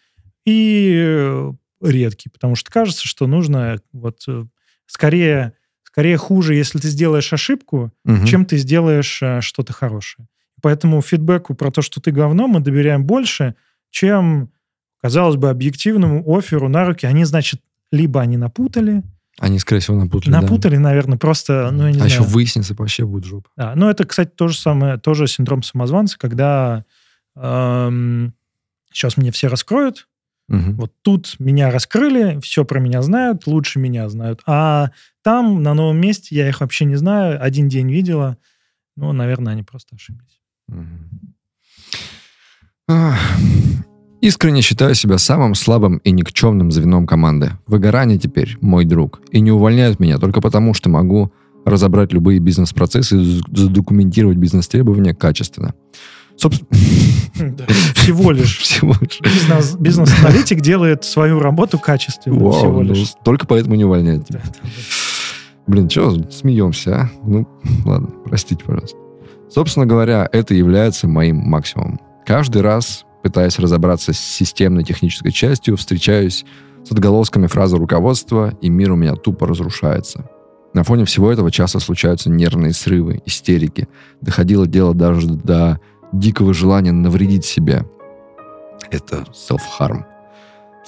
и 0.47 0.95
э, 0.97 1.53
редкий, 1.83 2.31
потому 2.31 2.57
что 2.57 2.71
кажется, 2.71 3.07
что 3.07 3.27
нужно 3.27 3.79
вот 3.93 4.25
э, 4.27 4.47
скорее, 4.87 5.53
скорее 5.85 6.17
хуже, 6.17 6.55
если 6.55 6.79
ты 6.79 6.89
сделаешь 6.89 7.33
ошибку, 7.33 7.93
Мгм. 8.05 8.25
чем 8.25 8.47
ты 8.47 8.57
сделаешь 8.57 9.21
э, 9.23 9.41
что-то 9.43 9.73
хорошее. 9.75 10.27
Поэтому 10.63 11.03
фидбэку 11.03 11.55
про 11.55 11.71
то, 11.71 11.83
что 11.83 12.01
ты 12.01 12.11
говно, 12.11 12.49
мы 12.49 12.61
доверяем 12.61 13.05
больше, 13.05 13.55
чем, 13.91 14.51
казалось 15.03 15.37
бы, 15.37 15.51
объективному 15.51 16.25
оферу 16.37 16.69
на 16.69 16.87
руки. 16.87 17.05
Они, 17.05 17.25
значит, 17.25 17.61
либо 17.93 18.23
они 18.23 18.39
напутали, 18.39 19.03
Они, 19.39 19.59
скорее 19.59 19.81
всего, 19.81 19.99
напутали. 19.99 20.33
да. 20.33 20.41
напутали, 20.41 20.77
наверное, 20.77 21.19
просто, 21.19 21.71
ну, 21.71 21.87
я 21.87 21.93
не 21.93 22.01
А 22.01 22.05
еще 22.07 22.19
знаю. 22.19 22.31
выяснится, 22.31 22.75
вообще 22.75 23.05
будет 23.05 23.25
жопа. 23.25 23.51
Да, 23.57 23.75
ну, 23.77 23.89
это, 23.91 24.05
кстати, 24.05 24.31
то 24.35 24.49
же 24.49 24.57
самое, 24.59 24.97
тоже 24.97 25.27
синдром 25.27 25.63
самозванца, 25.63 26.19
когда 26.19 26.85
эм, 27.37 28.33
сейчас 28.93 29.17
мне 29.19 29.31
все 29.33 29.49
раскроют, 29.49 30.09
Мгм. 30.49 30.77
вот 30.77 30.93
тут 31.03 31.37
меня 31.39 31.71
раскрыли, 31.71 32.41
все 32.41 32.65
про 32.65 32.81
меня 32.81 33.03
знают, 33.03 33.47
лучше 33.47 33.79
меня 33.79 34.09
знают, 34.09 34.41
а 34.47 34.91
там, 35.23 35.63
на 35.63 35.75
новом 35.75 35.99
месте, 36.01 36.35
я 36.35 36.49
их 36.49 36.61
вообще 36.61 36.85
не 36.87 36.97
знаю, 36.97 37.43
один 37.43 37.69
день 37.69 37.91
видела, 37.91 38.39
ну, 38.97 39.13
наверное, 39.13 39.53
они 39.53 39.65
просто 39.65 39.97
ошиблись. 39.97 40.41
Мгм. 40.69 41.35
Искренне 44.21 44.63
считаю 44.63 44.95
себя 44.95 45.19
самым 45.19 45.55
слабым 45.55 45.99
и 45.99 46.11
никчемным 46.11 46.71
звеном 46.71 47.07
команды. 47.07 47.53
Выгорание 47.67 48.19
теперь 48.19 48.57
мой 48.61 48.85
друг. 48.85 49.21
И 49.31 49.41
не 49.41 49.53
увольняют 49.53 50.01
меня 50.01 50.19
только 50.19 50.41
потому, 50.41 50.75
что 50.75 50.89
могу 50.89 51.33
разобрать 51.65 52.13
любые 52.13 52.39
бизнес-процессы 52.39 53.21
и 53.21 53.41
задокументировать 53.53 54.39
бизнес-требования 54.39 55.15
качественно. 55.15 55.75
Собственно, 56.37 56.69
Всего 57.95 58.31
лишь. 58.31 58.59
всего 58.61 58.95
лишь. 59.01 59.21
Бизнес, 59.21 59.75
бизнес-аналитик 59.77 60.61
делает 60.61 61.05
свою 61.05 61.41
работу 61.41 61.79
качественно. 61.79 62.39
Вау, 62.39 62.53
всего 62.53 62.83
ну, 62.83 62.93
лишь. 62.93 63.15
только 63.25 63.47
поэтому 63.47 63.75
не 63.75 63.85
увольняют 63.85 64.27
тебя. 64.27 64.41
Да, 64.45 64.51
да, 64.53 64.59
да. 64.63 64.71
Блин, 65.67 65.91
что 65.91 66.31
смеемся, 66.31 66.97
а? 66.97 67.11
Ну, 67.25 67.49
ладно, 67.85 68.09
простите, 68.25 68.63
пожалуйста. 68.65 68.97
Собственно 69.51 69.87
говоря, 69.87 70.29
это 70.31 70.55
является 70.55 71.09
моим 71.09 71.39
максимумом. 71.39 72.01
Каждый 72.25 72.63
раз, 72.63 73.05
пытаясь 73.27 73.59
разобраться 73.59 74.13
с 74.13 74.21
системной 74.21 74.85
технической 74.85 75.33
частью, 75.33 75.77
встречаюсь 75.77 76.45
с 76.85 76.93
отголосками 76.93 77.49
фразы 77.49 77.77
руководства, 77.77 78.57
и 78.61 78.69
мир 78.69 78.93
у 78.93 78.97
меня 78.97 79.17
тупо 79.17 79.49
разрушается. 79.49 80.31
На 80.75 80.85
фоне 80.85 81.07
всего 81.07 81.33
этого 81.33 81.51
часто 81.51 81.81
случаются 81.81 82.31
нервные 82.31 82.73
срывы, 82.73 83.21
истерики. 83.27 83.89
Доходило 84.21 84.65
дело 84.69 84.95
даже 84.95 85.27
до 85.27 85.81
дикого 86.13 86.55
желания 86.55 86.93
навредить 86.93 87.45
себе. 87.45 87.85
Это 88.93 89.25
self-harm. 89.33 90.05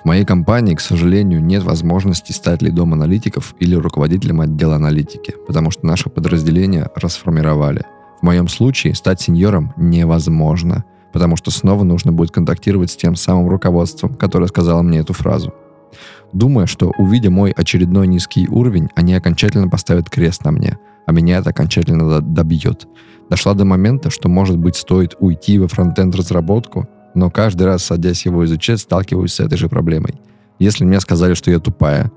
В 0.00 0.04
моей 0.04 0.24
компании, 0.24 0.76
к 0.76 0.80
сожалению, 0.80 1.42
нет 1.42 1.64
возможности 1.64 2.30
стать 2.30 2.62
лидом 2.62 2.92
аналитиков 2.92 3.56
или 3.58 3.74
руководителем 3.74 4.42
отдела 4.42 4.76
аналитики, 4.76 5.34
потому 5.44 5.72
что 5.72 5.84
наше 5.84 6.08
подразделение 6.08 6.88
расформировали. 6.94 7.84
В 8.20 8.22
моем 8.22 8.46
случае 8.46 8.94
стать 8.94 9.20
сеньором 9.20 9.74
невозможно, 9.76 10.84
потому 11.12 11.36
что 11.36 11.50
снова 11.50 11.84
нужно 11.84 12.12
будет 12.12 12.30
контактировать 12.30 12.90
с 12.90 12.96
тем 12.96 13.16
самым 13.16 13.48
руководством, 13.48 14.14
которое 14.14 14.46
сказало 14.46 14.82
мне 14.82 14.98
эту 14.98 15.12
фразу. 15.12 15.52
Думая, 16.32 16.66
что 16.66 16.92
увидя 16.98 17.30
мой 17.30 17.52
очередной 17.52 18.06
низкий 18.06 18.48
уровень, 18.48 18.88
они 18.94 19.14
окончательно 19.14 19.68
поставят 19.68 20.10
крест 20.10 20.44
на 20.44 20.50
мне, 20.50 20.78
а 21.06 21.12
меня 21.12 21.38
это 21.38 21.50
окончательно 21.50 22.08
до- 22.08 22.20
добьет. 22.20 22.86
Дошла 23.30 23.54
до 23.54 23.64
момента, 23.64 24.10
что, 24.10 24.28
может 24.28 24.58
быть, 24.58 24.76
стоит 24.76 25.16
уйти 25.20 25.58
во 25.58 25.68
фронтенд 25.68 26.14
разработку, 26.14 26.86
но 27.14 27.30
каждый 27.30 27.64
раз, 27.66 27.84
садясь 27.84 28.26
его 28.26 28.44
изучать, 28.44 28.80
сталкиваюсь 28.80 29.32
с 29.32 29.40
этой 29.40 29.56
же 29.56 29.68
проблемой. 29.68 30.20
Если 30.58 30.84
мне 30.84 31.00
сказали, 31.00 31.34
что 31.34 31.50
я 31.50 31.58
тупая, 31.58 32.10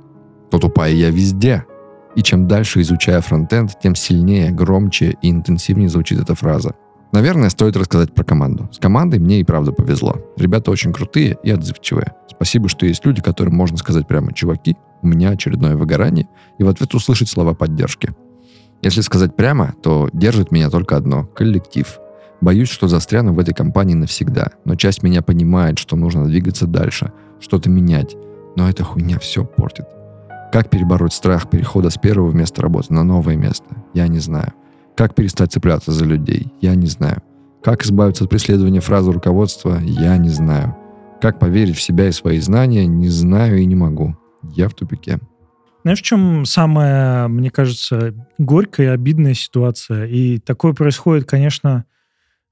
то 0.50 0.58
тупая 0.58 0.92
я 0.92 1.10
везде. 1.10 1.66
И 2.16 2.22
чем 2.22 2.48
дальше 2.48 2.82
изучая 2.82 3.22
фронтенд, 3.22 3.80
тем 3.82 3.96
сильнее, 3.96 4.52
громче 4.52 5.16
и 5.22 5.30
интенсивнее 5.30 5.88
звучит 5.88 6.20
эта 6.20 6.36
фраза. 6.36 6.76
Наверное, 7.12 7.49
стоит 7.49 7.76
рассказать 7.76 8.14
про 8.14 8.24
команду. 8.24 8.70
С 8.72 8.80
командой 8.80 9.20
мне 9.20 9.41
и 9.41 9.43
правда 9.43 9.74
повезло. 9.74 10.16
Ребята 10.38 10.72
очень 10.72 10.93
крутые 10.93 11.38
и 11.43 11.51
отзывчивые. 11.51 12.14
Спасибо, 12.30 12.70
что 12.70 12.86
есть 12.86 13.05
люди, 13.05 13.22
которым 13.22 13.55
можно 13.55 13.78
сказать 13.78 14.07
прямо, 14.07 14.34
чуваки, 14.34 14.78
у 15.01 15.07
меня 15.07 15.30
очередное 15.32 15.76
выгорание, 15.76 16.28
и 16.57 16.64
в 16.64 16.70
ответ 16.70 16.93
услышать 16.93 17.30
слова 17.30 17.53
поддержки. 17.53 18.16
Если 18.82 19.01
сказать 19.01 19.36
прямо, 19.36 19.74
то 19.84 20.09
держит 20.14 20.51
меня 20.51 20.70
только 20.70 20.95
одно– 20.95 21.26
коллектив. 21.36 21.99
Боюсь, 22.39 22.70
что 22.70 22.88
застряну 22.88 23.34
в 23.34 23.39
этой 23.39 23.53
компании 23.53 23.93
навсегда, 23.93 24.51
но 24.66 24.76
часть 24.76 25.03
меня 25.03 25.22
понимает, 25.22 25.78
что 25.78 25.95
нужно 25.95 26.26
двигаться 26.26 26.66
дальше, 26.66 27.12
что-то 27.39 27.70
менять. 27.70 28.16
Но 28.55 28.70
эта 28.70 28.84
хуйня 28.84 29.20
все 29.20 29.45
портит. 29.45 29.86
Как 30.51 30.70
перебороть 30.70 31.14
страх 31.14 31.49
перехода 31.49 31.89
с 31.89 31.97
первого 31.97 32.32
места 32.32 32.62
работы 32.62 32.93
на 32.93 33.03
новое 33.03 33.36
место? 33.36 33.66
Я 33.93 34.07
не 34.07 34.20
знаю. 34.20 34.53
Как 34.96 35.16
перестать 35.16 35.52
цепляться 35.52 35.92
за 35.92 36.06
людей? 36.06 36.48
Я 36.62 36.76
не 36.76 36.88
знаю. 36.88 37.22
Как 37.64 37.84
избавиться 37.84 38.24
от 38.24 38.30
преследования 38.30 38.80
фразы 38.82 39.12
руководства? 39.12 39.80
Я 39.84 40.18
не 40.18 40.30
знаю. 40.30 40.76
Как 41.22 41.39
поверить 41.39 41.78
в 41.78 41.82
себя 41.82 42.08
и 42.08 42.12
свои 42.12 42.39
знания? 42.39 42.86
Не 42.88 43.10
знаю 43.10 43.60
и 43.60 43.66
не 43.66 43.76
могу. 43.76 44.16
Я 44.56 44.68
в 44.70 44.74
тупике. 44.74 45.20
Знаешь, 45.84 46.00
в 46.00 46.04
чем 46.04 46.46
самая, 46.46 47.28
мне 47.28 47.50
кажется, 47.50 48.14
горькая 48.38 48.88
и 48.88 48.89
обидная 48.89 49.34
ситуация? 49.34 50.06
И 50.06 50.38
такое 50.39 50.74
происходит, 50.74 51.28
конечно, 51.28 51.86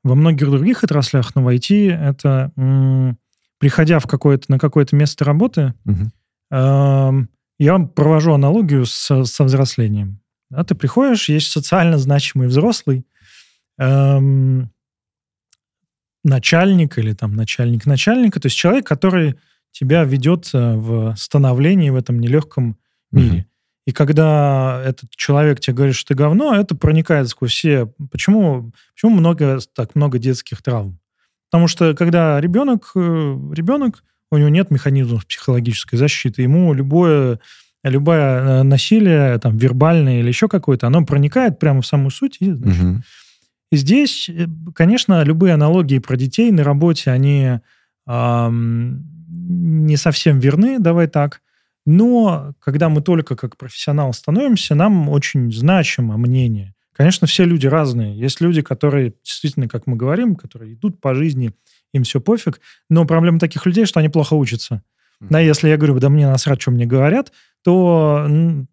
во 0.04 0.16
многих 0.16 0.50
других 0.50 0.84
отраслях, 0.84 1.36
но 1.36 1.44
в 1.44 1.48
IT 1.48 1.92
это 1.92 2.52
м, 2.56 3.18
приходя 3.60 4.00
в 4.00 4.08
какое-то, 4.08 4.46
на 4.52 4.58
какое-то 4.60 4.96
место 4.96 5.26
работы, 5.26 5.74
Мгм. 5.84 6.12
эм, 6.52 7.30
я 7.60 7.78
провожу 7.80 8.34
аналогию 8.34 8.86
со, 8.86 9.26
со 9.26 9.44
взрослением. 9.44 10.22
Да, 10.50 10.64
ты 10.64 10.76
приходишь, 10.76 11.30
есть 11.30 11.52
социально 11.52 11.98
значимый 11.98 12.48
взрослый, 12.48 13.06
эм, 13.78 14.72
начальник 16.24 16.98
или 16.98 17.14
там 17.14 17.36
начальник 17.36 17.86
начальника, 17.86 18.40
то 18.40 18.48
есть 18.48 18.58
человек, 18.58 18.86
который 18.88 19.36
тебя 19.72 20.04
ведет 20.04 20.50
э, 20.54 20.76
в 20.76 21.16
становлении 21.16 21.90
в 21.90 21.96
этом 21.96 22.20
нелегком 22.20 22.78
мире. 23.12 23.32
Мгм. 23.32 23.46
И 23.86 23.92
когда 23.92 24.82
этот 24.86 25.10
человек 25.12 25.60
тебе 25.60 25.76
говорит, 25.76 25.96
что 25.96 26.10
ты 26.10 26.16
говно, 26.16 26.56
это 26.56 26.76
проникает 26.76 27.28
сквозь 27.30 27.52
все. 27.52 27.92
Почему, 28.12 28.72
почему 28.94 29.16
много, 29.16 29.60
так 29.74 29.96
много 29.96 30.20
детских 30.20 30.62
травм? 30.62 31.00
Потому 31.50 31.68
что 31.68 31.96
когда 31.96 32.40
ребенок, 32.40 32.92
э, 32.96 33.00
ребенок, 33.00 34.04
у 34.32 34.38
него 34.38 34.50
нет 34.50 34.70
механизмов 34.70 35.26
психологической 35.26 35.98
защиты, 35.98 36.44
ему 36.44 36.74
любое, 36.74 37.40
любое 37.84 38.20
э, 38.20 38.64
насилие, 38.64 39.38
там, 39.40 39.58
вербальное 39.58 40.20
или 40.20 40.28
еще 40.28 40.48
какое-то, 40.48 40.88
оно 40.88 41.06
проникает 41.06 41.60
прямо 41.60 41.82
в 41.82 41.86
саму 41.88 42.10
суть. 42.10 42.38
И, 42.40 42.52
значит, 42.52 42.82
и 43.72 43.76
здесь, 43.78 44.30
э, 44.30 44.48
конечно, 44.74 45.24
любые 45.24 45.54
аналогии 45.54 46.00
про 46.00 46.18
детей 46.18 46.52
на 46.52 46.64
работе, 46.64 47.12
они 47.12 47.60
ам, 48.06 49.04
не 49.28 49.98
совсем 49.98 50.40
верны, 50.40 50.80
давай 50.80 51.08
так. 51.08 51.42
Но 51.86 52.54
когда 52.60 52.90
мы 52.90 53.02
только 53.02 53.36
как 53.36 53.58
профессионал 53.58 54.14
становимся, 54.14 54.76
нам 54.76 55.10
очень 55.10 55.52
значимо 55.52 56.18
мнение. 56.18 56.76
Конечно, 56.94 57.28
все 57.28 57.46
люди 57.46 57.66
разные. 57.66 58.18
Есть 58.20 58.42
люди, 58.42 58.62
которые 58.62 59.14
действительно, 59.24 59.70
как 59.70 59.88
мы 59.88 59.96
говорим, 59.96 60.36
которые 60.36 60.74
идут 60.74 61.00
по 61.00 61.16
жизни, 61.16 61.54
им 61.94 62.04
все 62.04 62.20
пофиг. 62.20 62.60
Но 62.90 63.06
проблема 63.06 63.40
таких 63.40 63.66
людей, 63.66 63.86
что 63.86 64.00
они 64.00 64.10
плохо 64.10 64.34
учатся. 64.34 64.84
Да, 65.22 65.40
если 65.40 65.70
я 65.70 65.78
говорю, 65.78 66.00
да 66.00 66.10
мне 66.10 66.28
насрать, 66.28 66.62
что 66.62 66.72
мне 66.72 66.86
говорят, 66.86 67.34
то 67.64 68.28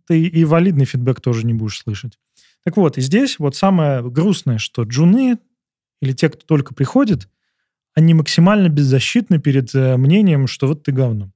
ты 0.07 0.23
и 0.23 0.45
валидный 0.45 0.85
фидбэк 0.85 1.21
тоже 1.21 1.45
не 1.45 1.55
будешь 1.55 1.79
слышать. 1.79 2.19
Так 2.65 2.77
вот, 2.77 2.99
и 2.99 3.01
здесь 3.01 3.39
вот 3.39 3.57
самое 3.57 4.03
грустное, 4.09 4.59
что 4.59 4.83
джуны 4.83 5.39
или 6.01 6.13
те, 6.13 6.29
кто 6.29 6.45
только 6.45 6.75
приходит, 6.75 7.29
они 7.95 8.15
максимально 8.15 8.69
беззащитны 8.69 9.39
перед 9.39 9.75
э, 9.75 9.97
мнением, 9.97 10.47
что 10.47 10.67
вот 10.67 10.83
ты 10.83 10.93
говно. 10.93 11.31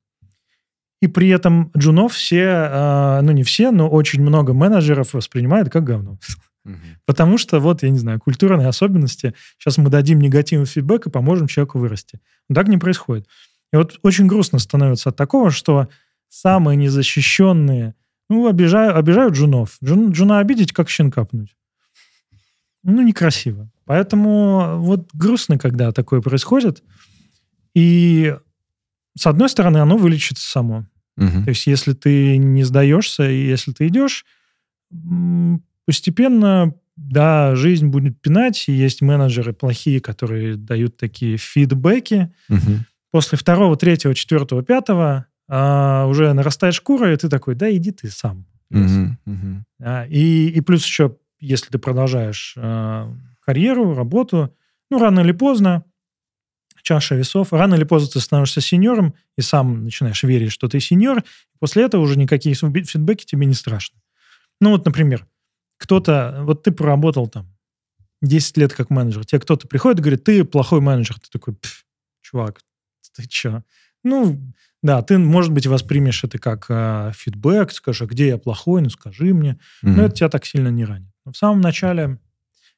И 1.00 1.06
при 1.06 1.28
этом 1.28 1.72
джунов 1.76 2.12
все, 2.12 2.42
э, 2.42 3.20
ну 3.22 3.32
не 3.32 3.42
все, 3.42 3.70
но 3.70 3.88
очень 3.88 4.20
много 4.20 4.52
менеджеров 4.52 5.14
воспринимают 5.14 5.70
как 5.70 5.84
говно. 5.84 6.18
Угу. 6.64 6.76
Потому 7.06 7.38
что, 7.38 7.58
вот, 7.58 7.82
я 7.82 7.88
не 7.90 7.98
знаю, 7.98 8.20
культурные 8.20 8.68
особенности, 8.68 9.34
сейчас 9.58 9.78
мы 9.78 9.88
дадим 9.88 10.20
негативный 10.20 10.66
фидбэк 10.66 11.06
и 11.06 11.11
поможем 11.11 11.46
человеку 11.46 11.78
вырасти. 11.78 12.20
Но 12.48 12.54
так 12.54 12.68
не 12.68 12.76
происходит. 12.76 13.26
И 13.73 13.77
вот 13.77 13.99
очень 14.03 14.27
грустно 14.27 14.59
становится 14.59 15.11
от 15.11 15.16
такого, 15.16 15.51
что 15.51 15.89
самые 16.29 16.77
незащищенные, 16.77 17.95
ну, 18.29 18.47
обижают, 18.49 18.97
обижают 18.97 19.35
джунов. 19.35 19.77
Джун, 19.83 20.11
джуна 20.11 20.39
обидеть, 20.39 20.73
как 20.73 20.89
щенка 20.89 21.25
пнуть. 21.25 21.55
Ну, 22.83 23.03
некрасиво. 23.03 23.71
Поэтому 23.85 24.79
вот 24.79 25.09
грустно, 25.12 25.59
когда 25.59 25.93
такое 25.93 26.21
происходит. 26.21 26.83
И 27.75 28.35
с 29.16 29.27
одной 29.27 29.49
стороны, 29.49 29.79
оно 29.79 29.97
вылечится 29.97 30.49
само. 30.49 30.87
Угу. 31.16 31.45
То 31.45 31.49
есть, 31.49 31.66
если 31.66 31.93
ты 31.93 32.37
не 32.39 32.64
сдаешься, 32.64 33.29
и 33.29 33.47
если 33.47 33.73
ты 33.73 33.89
идешь, 33.89 34.25
постепенно, 35.85 36.75
да, 36.97 37.55
жизнь 37.55 37.89
будет 37.89 38.21
пинать, 38.21 38.64
и 38.68 38.73
есть 38.73 39.03
менеджеры 39.03 39.53
плохие, 39.53 40.01
которые 40.01 40.57
дают 40.57 40.97
такие 40.97 41.37
фидбэки. 41.37 42.33
Угу. 42.49 42.85
После 43.11 43.36
второго, 43.36 43.76
третьего, 43.76 44.14
четвертого, 44.14 44.62
пятого 44.62 45.26
а, 45.48 46.06
уже 46.06 46.32
нарастает 46.32 46.74
шкура, 46.74 47.12
и 47.12 47.16
ты 47.16 47.28
такой, 47.28 47.54
да, 47.54 47.70
иди 47.74 47.90
ты 47.90 48.08
сам. 48.11 48.46
Угу, 48.70 49.16
угу. 49.26 49.64
А, 49.80 50.06
и, 50.06 50.48
и 50.48 50.61
плюс 50.61 50.84
еще, 50.84 51.16
если 51.40 51.70
ты 51.70 51.78
продолжаешь 51.78 52.54
а, 52.56 53.12
карьеру, 53.40 53.94
работу, 53.94 54.54
ну, 54.90 54.98
рано 54.98 55.20
или 55.20 55.32
поздно, 55.32 55.84
чаша 56.82 57.14
весов, 57.16 57.52
рано 57.52 57.74
или 57.74 57.84
поздно 57.84 58.11
ты 58.12 58.20
становишься 58.20 58.61
сеньором 58.61 59.14
и 59.36 59.42
сам 59.42 59.84
начинаешь 59.84 60.22
верить, 60.22 60.52
что 60.52 60.68
ты 60.68 60.80
сеньор, 60.80 61.24
после 61.58 61.84
этого 61.84 62.00
уже 62.00 62.18
никакие 62.18 62.54
фидбэки 62.54 63.24
тебе 63.24 63.46
не 63.46 63.54
страшны. 63.54 63.98
Ну, 64.61 64.70
вот, 64.70 64.84
например, 64.84 65.26
кто-то, 65.78 66.40
вот 66.42 66.62
ты 66.62 66.70
проработал 66.70 67.26
там 67.26 67.48
10 68.22 68.56
лет 68.58 68.72
как 68.72 68.90
менеджер, 68.90 69.24
тебе 69.24 69.40
кто-то 69.40 69.66
приходит 69.66 70.00
и 70.00 70.02
говорит, 70.02 70.24
ты 70.24 70.44
плохой 70.44 70.80
менеджер. 70.80 71.18
Ты 71.18 71.28
такой, 71.30 71.56
чувак, 72.22 72.61
ты 73.14 73.26
чё? 73.26 73.62
Ну, 74.02 74.40
да, 74.82 75.02
ты, 75.02 75.18
может 75.18 75.52
быть, 75.52 75.66
воспримешь 75.66 76.24
это 76.24 76.38
как 76.38 76.66
э, 76.68 77.12
фидбэк, 77.14 77.70
скажешь, 77.72 78.02
а 78.02 78.06
где 78.06 78.28
я 78.28 78.38
плохой, 78.38 78.80
ну 78.82 78.90
скажи 78.90 79.34
мне. 79.34 79.58
Mm-hmm. 79.84 79.90
Но 79.90 80.04
это 80.04 80.14
тебя 80.14 80.28
так 80.28 80.46
сильно 80.46 80.68
не 80.68 80.84
ранит. 80.84 81.12
Но 81.24 81.32
в 81.32 81.36
самом 81.36 81.61
начале, 81.61 82.18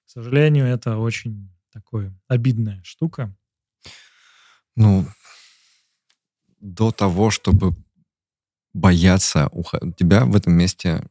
к 0.07 0.11
сожалению, 0.11 0.67
это 0.67 0.97
очень 0.97 1.51
такое 1.73 2.13
обидная 2.29 2.83
штука. 2.83 3.35
Ну, 4.75 5.07
до 6.61 6.91
того, 6.91 7.31
чтобы 7.31 7.75
бояться 8.73 9.49
уходить, 9.53 9.97
тебя 9.97 10.25
в 10.25 10.35
этом 10.35 10.55
месте 10.55 11.05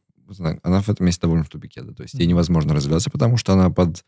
она 0.62 0.80
в 0.80 0.88
этом 0.88 1.06
месте 1.06 1.20
довольно 1.22 1.44
в 1.44 1.50
тупике, 1.50 1.82
да, 1.82 1.92
то 1.92 2.02
есть 2.02 2.14
ей 2.14 2.26
невозможно 2.26 2.74
развиваться, 2.74 3.10
потому 3.10 3.36
что 3.36 3.52
она 3.52 3.68
под 3.68 4.02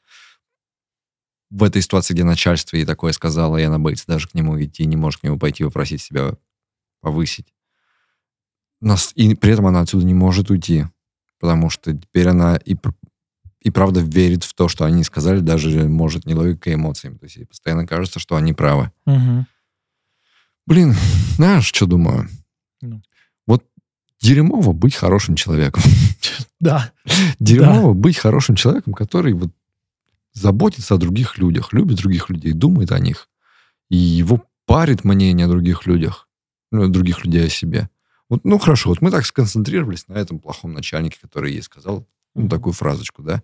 в 1.54 1.62
этой 1.62 1.82
ситуации, 1.82 2.14
где 2.14 2.24
начальство 2.24 2.76
ей 2.76 2.84
такое 2.84 3.12
сказала, 3.12 3.56
и 3.56 3.62
она 3.62 3.78
боится 3.78 4.06
даже 4.08 4.28
к 4.28 4.34
нему 4.34 4.60
идти, 4.62 4.84
не 4.86 4.96
может 4.96 5.20
к 5.20 5.22
нему 5.22 5.38
пойти 5.38 5.62
попросить 5.62 6.02
себя 6.02 6.34
повысить. 7.00 7.54
Нас, 8.80 9.12
и 9.14 9.34
при 9.36 9.52
этом 9.52 9.66
она 9.66 9.80
отсюда 9.80 10.04
не 10.04 10.14
может 10.14 10.50
уйти, 10.50 10.86
потому 11.38 11.70
что 11.70 11.96
теперь 11.96 12.28
она 12.28 12.56
и, 12.56 12.76
и 13.60 13.70
правда 13.70 14.00
верит 14.00 14.42
в 14.42 14.52
то, 14.54 14.68
что 14.68 14.84
они 14.84 15.04
сказали, 15.04 15.38
даже 15.38 15.88
может 15.88 16.26
не 16.26 16.34
логикой 16.34 16.74
эмоциями. 16.74 17.18
То 17.18 17.26
есть 17.26 17.36
ей 17.36 17.46
постоянно 17.46 17.86
кажется, 17.86 18.18
что 18.18 18.34
они 18.34 18.52
правы. 18.52 18.90
Угу. 19.06 19.46
Блин, 20.66 20.94
знаешь, 21.36 21.66
что 21.66 21.86
думаю? 21.86 22.28
Ну 22.82 23.00
дерьмово 24.24 24.72
быть 24.72 24.94
хорошим 24.94 25.36
человеком. 25.36 25.82
Да. 26.58 26.90
Дерьмово 27.38 27.94
да. 27.94 28.00
быть 28.00 28.16
хорошим 28.16 28.56
человеком, 28.56 28.94
который 28.94 29.34
вот 29.34 29.50
заботится 30.34 30.94
о 30.94 30.98
других 30.98 31.38
людях, 31.38 31.72
любит 31.72 31.98
других 31.98 32.28
людей, 32.28 32.52
думает 32.52 32.92
о 32.92 32.98
них. 32.98 33.28
И 33.88 33.96
его 33.96 34.44
парит 34.66 35.04
мнение 35.04 35.46
о 35.46 35.48
других 35.48 35.86
людях, 35.86 36.28
ну, 36.70 36.88
других 36.88 37.24
людей 37.24 37.46
о 37.46 37.50
себе. 37.50 37.88
Вот, 38.28 38.44
ну, 38.44 38.58
хорошо, 38.58 38.90
вот 38.90 39.00
мы 39.00 39.10
так 39.10 39.24
сконцентрировались 39.24 40.08
на 40.08 40.14
этом 40.14 40.38
плохом 40.38 40.72
начальнике, 40.72 41.18
который 41.20 41.52
ей 41.52 41.62
сказал 41.62 42.06
ну, 42.34 42.48
такую 42.48 42.72
фразочку, 42.72 43.22
да. 43.22 43.42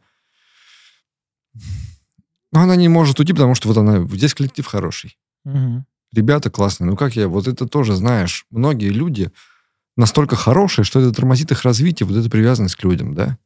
Но 2.52 2.60
она 2.60 2.76
не 2.76 2.88
может 2.88 3.20
уйти, 3.20 3.32
потому 3.32 3.54
что 3.54 3.68
вот 3.68 3.76
она, 3.76 4.06
здесь 4.08 4.34
коллектив 4.34 4.66
хороший. 4.66 5.16
Угу. 5.44 5.84
Ребята 6.12 6.50
классные. 6.50 6.90
Ну, 6.90 6.96
как 6.96 7.14
я, 7.14 7.28
вот 7.28 7.46
это 7.46 7.66
тоже, 7.66 7.94
знаешь, 7.94 8.46
многие 8.50 8.88
люди, 8.88 9.30
настолько 9.96 10.34
хорошее, 10.34 10.84
что 10.84 11.00
это 11.00 11.12
тормозит 11.12 11.52
их 11.52 11.62
развитие, 11.62 12.06
вот 12.06 12.16
эта 12.16 12.28
привязанность 12.28 12.74
к 12.74 12.82
людям, 12.82 13.14
да. 13.14 13.38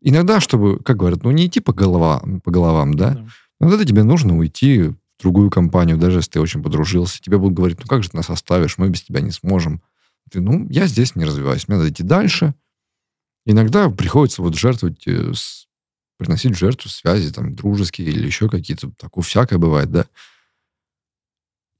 Иногда, 0.00 0.40
чтобы, 0.40 0.78
как 0.78 0.96
говорят, 0.96 1.22
ну 1.22 1.30
не 1.30 1.46
идти 1.46 1.60
по 1.60 1.72
головам, 1.72 2.40
по 2.40 2.50
головам, 2.50 2.94
да, 2.94 3.10
да. 3.10 3.26
иногда 3.60 3.84
тебе 3.84 4.02
нужно 4.02 4.38
уйти 4.38 4.82
в 4.84 4.96
другую 5.22 5.50
компанию, 5.50 5.98
даже 5.98 6.18
если 6.18 6.32
ты 6.32 6.40
очень 6.40 6.62
подружился. 6.62 7.20
Тебе 7.20 7.38
будут 7.38 7.54
говорить, 7.54 7.78
ну 7.80 7.86
как 7.86 8.02
же 8.02 8.10
ты 8.10 8.16
нас 8.16 8.30
оставишь, 8.30 8.78
мы 8.78 8.88
без 8.88 9.02
тебя 9.02 9.20
не 9.20 9.30
сможем. 9.30 9.82
Ты, 10.30 10.40
ну, 10.40 10.66
я 10.70 10.86
здесь 10.86 11.16
не 11.16 11.24
развиваюсь, 11.24 11.68
мне 11.68 11.76
надо 11.76 11.90
идти 11.90 12.02
дальше. 12.02 12.54
Иногда 13.44 13.90
приходится 13.90 14.42
вот 14.42 14.56
жертвовать, 14.56 15.06
э, 15.06 15.32
приносить 16.18 16.56
жертву 16.56 16.88
связи, 16.88 17.32
там, 17.32 17.54
дружеские 17.54 18.08
или 18.08 18.26
еще 18.26 18.48
какие-то, 18.48 18.90
такое 18.92 19.22
всякое 19.22 19.58
бывает, 19.58 19.90
да. 19.90 20.06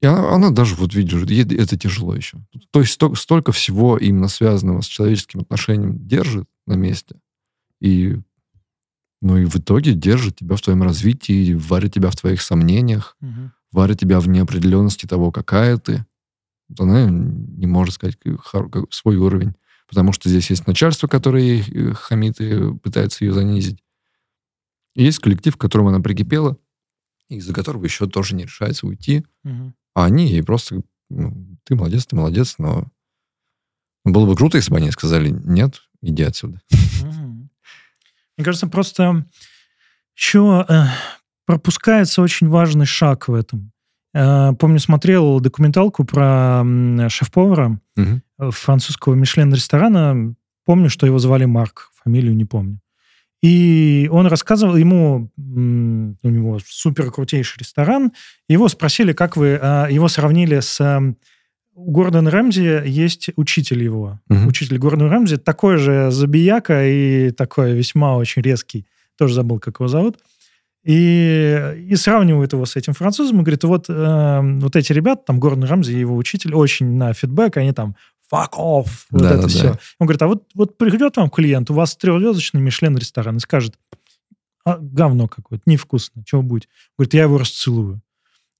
И 0.01 0.05
она, 0.07 0.33
она 0.33 0.49
даже, 0.49 0.75
вот 0.75 0.93
видишь, 0.93 1.23
ей 1.23 1.43
это 1.43 1.77
тяжело 1.77 2.15
еще. 2.15 2.39
То 2.71 2.81
есть 2.81 2.93
столько, 2.93 3.15
столько 3.15 3.51
всего 3.51 3.97
именно 3.97 4.27
связанного 4.27 4.81
с 4.81 4.87
человеческим 4.87 5.41
отношением 5.41 6.07
держит 6.07 6.47
на 6.65 6.73
месте. 6.73 7.15
И, 7.81 8.17
ну 9.21 9.37
и 9.37 9.45
в 9.45 9.57
итоге 9.57 9.93
держит 9.93 10.37
тебя 10.37 10.55
в 10.55 10.61
твоем 10.61 10.83
развитии, 10.83 11.53
варит 11.53 11.93
тебя 11.93 12.09
в 12.09 12.15
твоих 12.15 12.41
сомнениях, 12.41 13.17
угу. 13.19 13.51
варит 13.71 13.99
тебя 13.99 14.19
в 14.19 14.29
неопределенности 14.29 15.07
того, 15.07 15.31
какая 15.31 15.77
ты. 15.77 16.05
Вот 16.69 16.79
она 16.81 17.09
не 17.09 17.67
может 17.67 17.95
сказать 17.95 18.17
свой 18.91 19.17
уровень. 19.17 19.55
Потому 19.87 20.13
что 20.13 20.29
здесь 20.29 20.49
есть 20.49 20.67
начальство, 20.67 21.07
которое 21.07 21.43
ей 21.43 21.93
хамит 21.93 22.39
и 22.39 22.73
пытается 22.77 23.25
ее 23.25 23.33
занизить. 23.33 23.83
И 24.95 25.03
есть 25.03 25.19
коллектив, 25.19 25.57
к 25.57 25.59
которому 25.59 25.89
она 25.89 25.99
прикипела, 25.99 26.57
из-за 27.27 27.53
которого 27.53 27.83
еще 27.83 28.07
тоже 28.07 28.35
не 28.35 28.43
решается 28.43 28.87
уйти. 28.87 29.25
Угу. 29.43 29.73
А 29.95 30.05
они 30.05 30.27
ей 30.27 30.43
просто, 30.43 30.81
ну, 31.09 31.57
ты 31.65 31.75
молодец, 31.75 32.05
ты 32.05 32.15
молодец, 32.15 32.55
но 32.57 32.87
было 34.05 34.25
бы 34.25 34.35
круто, 34.35 34.57
если 34.57 34.71
бы 34.71 34.77
они 34.77 34.91
сказали, 34.91 35.29
нет, 35.29 35.81
иди 36.01 36.23
отсюда. 36.23 36.61
Мне 38.41 38.45
кажется, 38.45 38.65
просто 38.65 39.23
еще 40.17 40.65
э, 40.67 40.85
пропускается 41.45 42.23
очень 42.23 42.49
важный 42.49 42.87
шаг 42.87 43.27
в 43.27 43.35
этом. 43.35 43.71
Э, 44.15 44.53
помню, 44.57 44.79
смотрел 44.79 45.39
документалку 45.39 46.05
про 46.05 46.63
э, 46.65 47.09
шеф-повара 47.09 47.79
угу. 47.95 48.49
французского 48.49 49.13
Мишлен-ресторана. 49.13 50.33
Помню, 50.65 50.89
что 50.89 51.05
его 51.05 51.19
звали 51.19 51.45
Марк, 51.45 51.91
фамилию 52.03 52.35
не 52.35 52.45
помню. 52.45 52.79
И 53.43 54.09
он 54.11 54.25
рассказывал 54.25 54.75
ему, 54.75 55.29
у 55.37 56.29
него 56.29 56.57
супер 56.65 57.11
крутейший 57.11 57.59
ресторан, 57.59 58.11
его 58.47 58.69
спросили, 58.69 59.13
как 59.13 59.37
вы, 59.37 59.59
а, 59.61 59.87
его 59.87 60.07
сравнили 60.07 60.61
с... 60.61 60.79
У 61.83 61.91
Гордона 61.91 62.29
Рэмзи 62.29 62.83
есть 62.85 63.29
учитель 63.35 63.83
его. 63.83 64.19
Uh-huh. 64.29 64.47
Учитель 64.47 64.77
Гордона 64.77 65.09
Рэмзи 65.09 65.37
такой 65.37 65.77
же 65.77 66.11
забияка 66.11 66.87
и 66.87 67.31
такой 67.31 67.73
весьма 67.73 68.15
очень 68.17 68.41
резкий. 68.43 68.85
Тоже 69.17 69.33
забыл, 69.33 69.59
как 69.59 69.79
его 69.79 69.87
зовут. 69.87 70.19
И, 70.83 71.75
и 71.89 71.95
сравнивают 71.95 72.53
его 72.53 72.65
с 72.65 72.75
этим 72.75 72.93
французом 72.93 73.39
и 73.39 73.43
говорит, 73.43 73.63
вот, 73.63 73.85
э, 73.89 74.39
вот 74.59 74.75
эти 74.75 74.93
ребята, 74.93 75.23
там 75.27 75.39
Гордон 75.39 75.63
Рамзи 75.63 75.93
и 75.93 75.99
его 75.99 76.15
учитель, 76.15 76.55
очень 76.55 76.97
на 76.97 77.13
фидбэк, 77.13 77.57
они 77.57 77.71
там 77.71 77.95
fuck 78.31 78.53
off, 78.57 78.87
вот 79.11 79.21
да, 79.21 79.31
это 79.33 79.41
да, 79.43 79.47
все. 79.47 79.63
Да. 79.63 79.79
Он 79.99 80.07
говорит, 80.07 80.21
а 80.21 80.27
вот, 80.27 80.43
вот 80.55 80.77
придет 80.77 81.17
вам 81.17 81.29
клиент, 81.29 81.69
у 81.69 81.75
вас 81.75 81.95
трехзвездочный 81.97 82.61
Мишлен 82.61 82.97
ресторан, 82.97 83.37
и 83.37 83.39
скажет, 83.39 83.75
а, 84.65 84.77
говно 84.79 85.27
какое-то, 85.27 85.63
невкусно, 85.67 86.23
чего 86.25 86.41
будет? 86.41 86.67
Говорит, 86.97 87.13
я 87.13 87.23
его 87.23 87.37
расцелую. 87.37 88.01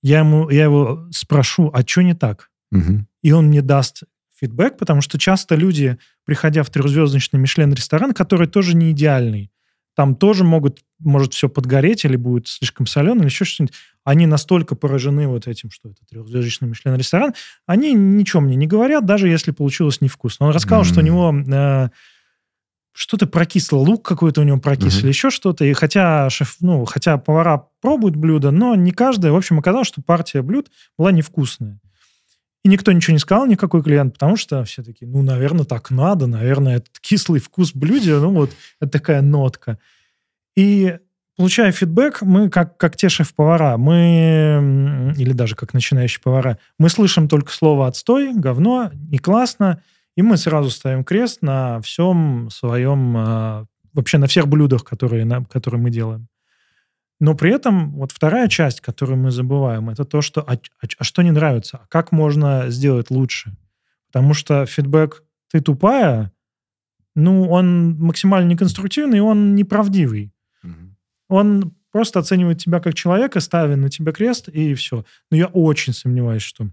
Я, 0.04 0.20
ему, 0.20 0.50
я 0.50 0.64
его 0.64 1.08
спрошу, 1.12 1.72
а 1.74 1.82
что 1.82 2.02
не 2.02 2.14
так? 2.14 2.51
Угу. 2.72 3.06
И 3.24 3.32
он 3.32 3.48
мне 3.48 3.62
даст 3.62 4.04
фидбэк, 4.40 4.78
потому 4.78 5.02
что 5.02 5.20
часто 5.20 5.56
люди, 5.56 5.98
приходя 6.26 6.64
в 6.64 6.70
трехзвездочный 6.70 7.40
Мишлен-ресторан, 7.40 8.14
который 8.14 8.48
тоже 8.48 8.76
не 8.76 8.92
идеальный, 8.92 9.52
там 9.96 10.16
тоже 10.16 10.44
могут, 10.44 10.80
может 11.00 11.34
все 11.34 11.50
подгореть 11.50 12.06
или 12.06 12.16
будет 12.16 12.48
слишком 12.48 12.88
солено, 12.88 13.20
или 13.20 13.26
еще 13.26 13.46
что-нибудь. 13.46 13.76
Они 14.04 14.26
настолько 14.26 14.76
поражены 14.76 15.28
вот 15.28 15.48
этим, 15.48 15.70
что 15.70 15.90
это 15.90 16.00
трехзвездочный 16.10 16.70
Мишлен-ресторан, 16.70 17.34
они 17.68 17.94
ничего 17.94 18.42
мне 18.42 18.56
не 18.56 18.68
говорят, 18.68 19.06
даже 19.06 19.28
если 19.28 19.52
получилось 19.52 20.02
невкусно. 20.02 20.48
Он 20.48 20.54
рассказал, 20.54 20.84
mm-hmm. 20.84 20.88
что 20.88 21.00
у 21.02 21.04
него 21.04 21.36
э, 21.54 21.90
что-то 22.94 23.28
прокисло, 23.28 23.78
лук 23.78 24.06
какой-то 24.06 24.42
у 24.42 24.44
него 24.44 24.60
прокис 24.60 25.04
mm-hmm. 25.04 25.08
еще 25.08 25.30
что-то. 25.30 25.66
И 25.66 25.74
хотя 25.74 26.30
шеф, 26.30 26.56
ну, 26.62 26.86
хотя 26.86 27.18
повара 27.18 27.68
пробуют 27.82 28.16
блюдо, 28.16 28.52
но 28.52 28.76
не 28.76 28.92
каждый. 28.92 29.32
В 29.32 29.36
общем, 29.36 29.60
оказалось, 29.60 29.88
что 29.88 30.02
партия 30.02 30.42
блюд 30.42 30.72
была 30.98 31.12
невкусная. 31.12 31.80
И 32.64 32.70
никто 32.70 32.92
ничего 32.92 33.14
не 33.14 33.20
сказал, 33.20 33.48
никакой 33.48 33.82
клиент, 33.82 34.14
потому 34.14 34.36
что 34.36 34.64
все 34.66 34.84
такие, 34.84 35.10
ну, 35.10 35.24
наверное, 35.24 35.66
так 35.66 35.90
надо, 35.90 36.28
наверное, 36.28 36.78
этот 36.78 37.00
кислый 37.00 37.40
вкус 37.40 37.74
блюда, 37.74 38.20
ну, 38.20 38.32
вот, 38.32 38.52
это 38.80 38.92
такая 38.92 39.22
нотка. 39.22 39.80
И 40.56 40.98
получая 41.38 41.72
фидбэк, 41.72 42.22
мы, 42.22 42.52
как, 42.52 42.78
как 42.78 42.98
те 42.98 43.10
шеф-повара, 43.10 43.78
мы, 43.78 45.14
или 45.18 45.34
даже 45.34 45.56
как 45.56 45.74
начинающие 45.74 46.22
повара, 46.22 46.60
мы 46.78 46.90
слышим 46.90 47.28
только 47.28 47.52
слово 47.52 47.88
«отстой», 47.88 48.34
«говно», 48.36 48.92
«не 48.94 49.18
классно», 49.18 49.82
и 50.16 50.22
мы 50.22 50.38
сразу 50.38 50.70
ставим 50.70 51.04
крест 51.04 51.42
на 51.42 51.82
всем 51.82 52.50
своем, 52.52 53.16
а, 53.18 53.66
вообще 53.94 54.20
на 54.20 54.28
всех 54.28 54.48
блюдах, 54.48 54.84
которые, 54.84 55.26
на, 55.26 55.44
которые 55.46 55.82
мы 55.82 55.90
делаем. 55.90 56.28
Но 57.22 57.36
при 57.36 57.54
этом 57.54 57.92
вот 57.92 58.12
вторая 58.12 58.48
часть, 58.48 58.82
которую 58.82 59.20
мы 59.20 59.30
забываем, 59.30 59.92
это 59.92 60.06
то, 60.06 60.24
что 60.24 60.42
а, 60.42 60.54
а, 60.54 60.88
а 60.98 61.04
что 61.04 61.22
не 61.22 61.30
нравится, 61.30 61.82
а 61.84 61.88
как 61.88 62.12
можно 62.12 62.72
сделать 62.72 63.12
лучше. 63.12 63.56
Потому 64.08 64.34
что 64.34 64.66
фидбэк 64.66 65.24
«ты 65.52 65.62
тупая», 65.62 66.32
ну, 67.14 67.48
он 67.48 67.96
максимально 68.00 68.50
неконструктивный, 68.50 69.20
и 69.20 69.22
он 69.22 69.54
неправдивый. 69.54 70.34
Угу. 70.64 70.96
Он 71.30 71.76
просто 71.92 72.20
оценивает 72.20 72.58
тебя 72.58 72.80
как 72.80 72.96
человека, 72.96 73.40
ставит 73.40 73.78
на 73.78 73.90
тебя 73.90 74.14
крест, 74.14 74.50
и 74.50 74.74
все. 74.74 75.06
Но 75.30 75.38
я 75.38 75.46
очень 75.46 75.94
сомневаюсь, 75.94 76.42
что 76.42 76.72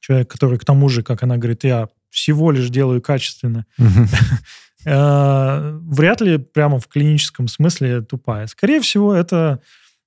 человек, 0.00 0.30
который 0.30 0.58
к 0.58 0.64
тому 0.64 0.88
же, 0.88 1.02
как 1.02 1.22
она 1.22 1.36
говорит, 1.36 1.64
я 1.64 1.90
всего 2.08 2.50
лишь 2.50 2.70
делаю 2.70 3.02
качественно, 3.02 3.66
э, 4.86 5.78
вряд 5.82 6.20
ли 6.20 6.38
прямо 6.38 6.78
в 6.78 6.88
клиническом 6.88 7.48
смысле 7.48 8.02
тупая. 8.02 8.46
Скорее 8.46 8.80
всего, 8.80 9.14
это 9.14 9.60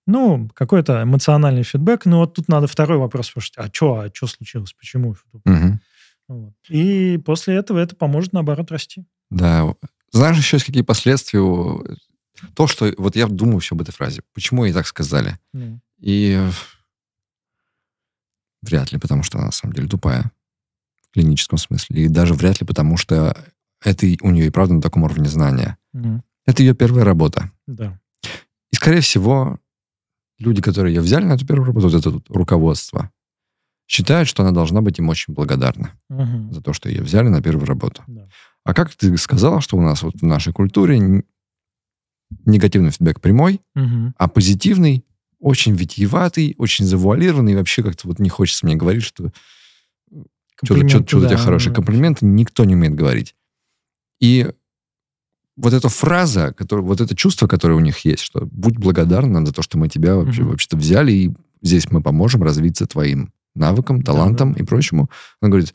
ну, 0.10 0.50
какой-то 0.56 1.04
эмоциональный 1.04 1.64
фидбэк. 1.64 2.06
Но 2.06 2.20
вот 2.20 2.34
тут 2.34 2.48
надо 2.48 2.68
второй 2.68 2.98
вопрос 2.98 3.28
спрашивать. 3.28 3.58
А 3.58 3.70
что, 3.72 4.00
а 4.00 4.10
что 4.14 4.28
случилось? 4.28 4.74
Почему? 4.74 5.16
Вот. 6.28 6.54
И 6.68 7.20
после 7.26 7.56
этого 7.56 7.80
это 7.80 7.96
поможет, 7.96 8.34
наоборот, 8.34 8.72
расти. 8.72 9.06
Да. 9.30 9.74
Знаешь, 10.12 10.38
еще 10.38 10.58
есть 10.58 10.66
какие 10.66 10.84
последствия? 10.84 11.40
То, 12.54 12.68
что... 12.68 12.94
Вот 12.98 13.16
я 13.16 13.28
думаю 13.28 13.60
все 13.60 13.76
об 13.76 13.82
этой 13.82 13.92
фразе. 13.92 14.22
Почему 14.34 14.66
ей 14.66 14.74
так 14.74 14.88
сказали? 14.88 15.38
Mm. 15.56 15.80
И 16.00 16.40
вряд 18.62 18.92
ли, 18.92 19.00
потому 19.00 19.24
что 19.24 19.38
она 19.38 19.48
на 19.48 19.52
самом 19.52 19.74
деле 19.74 19.88
тупая 19.88 20.32
в 21.02 21.14
клиническом 21.14 21.58
смысле. 21.58 22.04
И 22.04 22.08
даже 22.08 22.34
вряд 22.34 22.62
ли 22.62 22.68
потому, 22.68 22.96
что 22.98 23.36
это 23.84 24.08
у 24.22 24.32
нее 24.32 24.48
и 24.48 24.52
правда 24.52 24.76
на 24.76 24.82
таком 24.82 25.04
уровне 25.04 25.30
знания. 25.30 25.78
Mm. 25.96 26.22
Это 26.46 26.64
ее 26.64 26.74
первая 26.74 27.06
работа. 27.06 27.52
Да. 27.68 28.00
И, 28.72 28.76
скорее 28.76 29.02
всего, 29.02 29.60
люди, 30.40 30.62
которые 30.62 30.96
ее 30.96 31.02
взяли 31.02 31.26
на 31.26 31.34
эту 31.34 31.46
первую 31.46 31.68
работу, 31.68 31.90
вот 31.90 32.00
это 32.00 32.10
вот 32.10 32.30
руководство, 32.30 33.12
считают, 33.88 34.28
что 34.28 34.44
она 34.44 34.52
должна 34.52 34.82
быть 34.82 35.00
им 35.00 35.10
очень 35.10 35.34
благодарна 35.34 35.92
угу. 36.10 36.54
за 36.54 36.62
то, 36.62 36.74
что 36.74 36.90
ее 36.90 37.02
взяли 37.02 37.28
на 37.28 37.42
первую 37.42 37.66
работу. 37.66 38.04
Да. 38.08 38.30
А 38.64 38.74
как 38.76 38.94
ты 38.94 39.18
сказал, 39.18 39.62
что 39.62 39.78
у 39.78 39.82
нас 39.82 40.04
вот 40.04 40.22
в 40.22 40.24
нашей 40.24 40.54
культуре 40.54 41.24
негативный 42.46 42.92
фидбэк 42.92 43.20
прямой, 43.20 43.62
угу. 43.76 44.14
а 44.16 44.28
позитивный 44.28 45.06
очень 45.40 45.74
витиеватый, 45.74 46.54
очень 46.58 46.86
завуалированный, 46.86 47.54
и 47.54 47.56
вообще 47.56 47.82
как-то 47.82 48.08
вот 48.08 48.20
не 48.20 48.30
хочется 48.30 48.66
мне 48.66 48.76
говорить, 48.76 49.04
что 49.04 49.32
что-то, 50.64 50.88
что-то, 50.88 51.08
что-то 51.08 51.22
да, 51.22 51.26
у 51.26 51.30
тебя 51.30 51.38
хорошие 51.38 51.74
комплименты, 51.74 52.26
никто 52.26 52.66
не 52.66 52.76
умеет 52.76 52.94
говорить. 52.94 53.36
И 54.20 54.52
вот 55.58 55.74
эта 55.74 55.90
фраза, 55.90 56.54
которая, 56.54 56.86
вот 56.86 57.02
это 57.02 57.16
чувство, 57.16 57.48
которое 57.48 57.76
у 57.76 57.82
них 57.82 58.00
есть, 58.06 58.24
что 58.24 58.48
будь 58.52 58.78
благодарна 58.78 59.46
за 59.46 59.54
то, 59.54 59.62
что 59.62 59.78
мы 59.78 59.90
тебя 59.90 60.16
вообще, 60.16 60.44
угу. 60.44 60.52
вообще-то 60.52 60.78
взяли, 60.78 61.12
и 61.12 61.34
здесь 61.62 61.92
мы 61.92 62.02
поможем 62.02 62.44
развиться 62.44 62.86
твоим 62.86 63.34
навыкам, 63.56 64.02
талантам 64.02 64.54
да, 64.54 64.58
да. 64.58 64.64
и 64.64 64.66
прочему. 64.66 65.10
Он 65.42 65.50
говорит, 65.50 65.74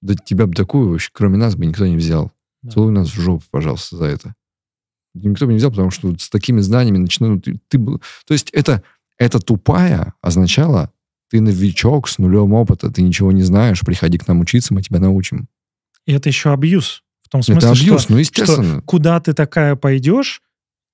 да 0.00 0.14
тебя 0.14 0.46
бы 0.46 0.54
такую 0.54 0.90
вообще, 0.90 1.10
кроме 1.12 1.36
нас 1.36 1.56
бы 1.56 1.66
никто 1.66 1.86
не 1.86 1.96
взял. 1.96 2.30
Да. 2.62 2.70
Целуй 2.70 2.92
нас 2.92 3.08
в 3.08 3.20
жопу, 3.20 3.44
пожалуйста, 3.50 3.96
за 3.96 4.04
это. 4.04 4.34
Никто 5.14 5.46
бы 5.46 5.52
не 5.52 5.58
взял, 5.58 5.70
потому 5.70 5.90
что 5.90 6.16
с 6.16 6.28
такими 6.30 6.60
знаниями 6.60 6.98
начинают... 6.98 7.44
Ты, 7.44 7.58
ты, 7.68 7.78
то 7.78 8.32
есть 8.32 8.50
это, 8.50 8.84
это 9.16 9.40
тупая 9.40 10.14
означало, 10.20 10.92
ты 11.30 11.40
новичок 11.40 12.08
с 12.08 12.18
нулем 12.18 12.52
опыта, 12.52 12.90
ты 12.90 13.02
ничего 13.02 13.32
не 13.32 13.42
знаешь, 13.42 13.80
приходи 13.80 14.18
к 14.18 14.28
нам 14.28 14.40
учиться, 14.40 14.74
мы 14.74 14.82
тебя 14.82 15.00
научим. 15.00 15.48
И 16.06 16.12
это 16.12 16.28
еще 16.28 16.52
абьюз. 16.52 17.02
В 17.28 17.30
том 17.30 17.42
смысле, 17.42 17.58
это 17.58 17.78
абьюз, 17.78 18.02
что, 18.02 18.12
ну, 18.12 18.18
естественно. 18.18 18.72
что 18.76 18.82
куда 18.86 19.20
ты 19.20 19.34
такая 19.34 19.76
пойдешь, 19.76 20.40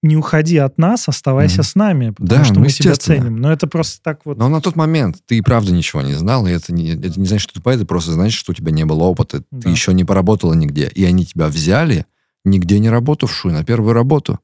не 0.02 0.16
уходи 0.16 0.56
от 0.56 0.78
нас, 0.78 1.08
оставайся 1.08 1.60
mm-hmm. 1.60 1.64
с 1.64 1.74
нами, 1.76 2.10
потому 2.10 2.28
да, 2.28 2.44
что 2.44 2.54
ну, 2.54 2.60
мы 2.62 2.70
тебя 2.70 2.96
ценим. 2.96 3.36
Но 3.36 3.52
это 3.52 3.68
просто 3.68 4.02
так 4.02 4.26
вот... 4.26 4.36
Но 4.36 4.48
на 4.48 4.60
тот 4.60 4.74
момент 4.74 5.18
ты 5.26 5.38
и 5.38 5.40
правда 5.42 5.72
ничего 5.72 6.02
не 6.02 6.14
знал, 6.14 6.44
и 6.48 6.50
это 6.50 6.72
не, 6.74 6.90
это 6.90 7.20
не 7.20 7.26
значит, 7.26 7.44
что 7.44 7.54
ты 7.54 7.60
тупая, 7.60 7.76
это 7.76 7.86
просто 7.86 8.10
значит, 8.10 8.36
что 8.36 8.50
у 8.50 8.54
тебя 8.54 8.72
не 8.72 8.84
было 8.84 9.04
опыта, 9.04 9.44
да. 9.52 9.60
ты 9.60 9.68
еще 9.68 9.94
не 9.94 10.04
поработала 10.04 10.54
нигде. 10.54 10.88
И 10.88 11.04
они 11.04 11.24
тебя 11.24 11.46
взяли, 11.46 12.04
нигде 12.44 12.80
не 12.80 12.90
работавшую, 12.90 13.54
на 13.54 13.64
первую 13.64 13.92
работу. 13.92 14.40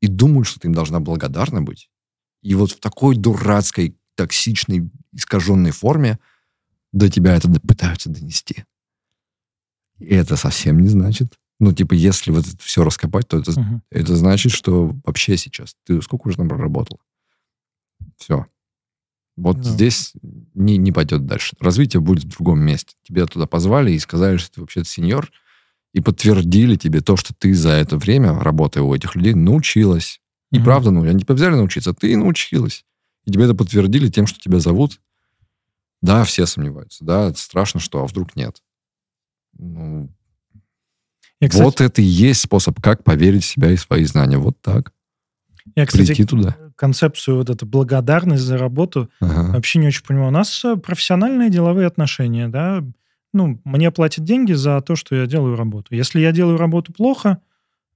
И 0.00 0.06
думают, 0.06 0.48
что 0.48 0.58
ты 0.58 0.68
им 0.68 0.74
должна 0.74 1.00
благодарна 1.00 1.60
быть. 1.60 1.90
И 2.42 2.54
вот 2.54 2.72
в 2.72 2.80
такой 2.80 3.14
дурацкой, 3.14 3.94
токсичной, 4.14 4.90
искаженной 5.12 5.72
форме 5.72 6.18
до 6.92 7.10
тебя 7.10 7.36
это 7.36 7.50
пытаются 7.60 8.08
донести. 8.08 8.64
И 10.00 10.14
это 10.14 10.36
совсем 10.36 10.80
не 10.80 10.88
значит, 10.88 11.34
ну, 11.60 11.72
типа, 11.72 11.92
если 11.92 12.30
вот 12.30 12.46
это 12.46 12.56
все 12.60 12.82
раскопать, 12.82 13.28
то 13.28 13.38
это, 13.38 13.52
uh-huh. 13.52 13.80
это 13.90 14.16
значит, 14.16 14.50
что 14.50 14.96
вообще 15.04 15.36
сейчас 15.36 15.76
ты 15.84 16.00
сколько 16.00 16.28
уже 16.28 16.38
там 16.38 16.48
проработал? 16.48 16.98
Все. 18.16 18.46
Вот 19.36 19.60
да. 19.60 19.70
здесь 19.70 20.14
не, 20.54 20.78
не 20.78 20.90
пойдет 20.90 21.26
дальше. 21.26 21.54
Развитие 21.60 22.00
будет 22.00 22.24
в 22.24 22.28
другом 22.28 22.60
месте. 22.60 22.94
Тебя 23.06 23.26
туда 23.26 23.46
позвали 23.46 23.92
и 23.92 23.98
сказали, 23.98 24.38
что 24.38 24.54
ты 24.54 24.60
вообще-то 24.62 24.88
сеньор, 24.88 25.30
и 25.92 26.00
подтвердили 26.00 26.76
тебе 26.76 27.02
то, 27.02 27.16
что 27.16 27.34
ты 27.34 27.52
за 27.52 27.70
это 27.70 27.98
время, 27.98 28.38
работая 28.38 28.82
у 28.82 28.94
этих 28.94 29.14
людей, 29.14 29.34
научилась. 29.34 30.20
И 30.50 30.58
mm 30.58 30.64
правда, 30.64 30.90
ну, 30.90 31.02
они 31.02 31.20
тебя 31.20 31.34
взяли 31.34 31.54
научиться, 31.54 31.92
ты 31.92 32.16
научилась. 32.16 32.86
И 33.26 33.32
тебе 33.32 33.44
это 33.44 33.54
подтвердили 33.54 34.08
тем, 34.08 34.26
что 34.26 34.40
тебя 34.40 34.60
зовут. 34.60 35.00
Да, 36.00 36.24
все 36.24 36.46
сомневаются. 36.46 37.04
Да, 37.04 37.28
это 37.28 37.38
страшно, 37.38 37.80
что, 37.80 38.02
а 38.02 38.06
вдруг 38.06 38.34
нет. 38.34 38.62
Ну, 39.60 40.10
я, 41.40 41.48
кстати, 41.48 41.64
вот 41.64 41.80
это 41.80 42.02
и 42.02 42.04
есть 42.04 42.42
способ, 42.42 42.80
как 42.80 43.02
поверить 43.02 43.44
в 43.44 43.46
себя 43.46 43.70
и 43.70 43.76
свои 43.76 44.04
знания. 44.04 44.38
Вот 44.38 44.60
так. 44.60 44.92
Я, 45.76 45.86
кстати, 45.86 46.06
Прийти 46.06 46.24
туда. 46.24 46.56
концепцию 46.76 47.36
вот 47.36 47.50
эту 47.50 47.66
благодарность 47.66 48.42
за 48.42 48.58
работу 48.58 49.10
ага. 49.20 49.52
вообще 49.52 49.78
не 49.78 49.86
очень 49.88 50.04
понимаю. 50.04 50.28
У 50.28 50.32
нас 50.32 50.64
э, 50.64 50.76
профессиональные 50.76 51.50
деловые 51.50 51.86
отношения, 51.86 52.48
да. 52.48 52.82
Ну, 53.32 53.60
мне 53.64 53.90
платят 53.90 54.24
деньги 54.24 54.52
за 54.52 54.80
то, 54.80 54.96
что 54.96 55.14
я 55.14 55.26
делаю 55.26 55.56
работу. 55.56 55.94
Если 55.94 56.20
я 56.20 56.32
делаю 56.32 56.56
работу 56.56 56.92
плохо, 56.92 57.38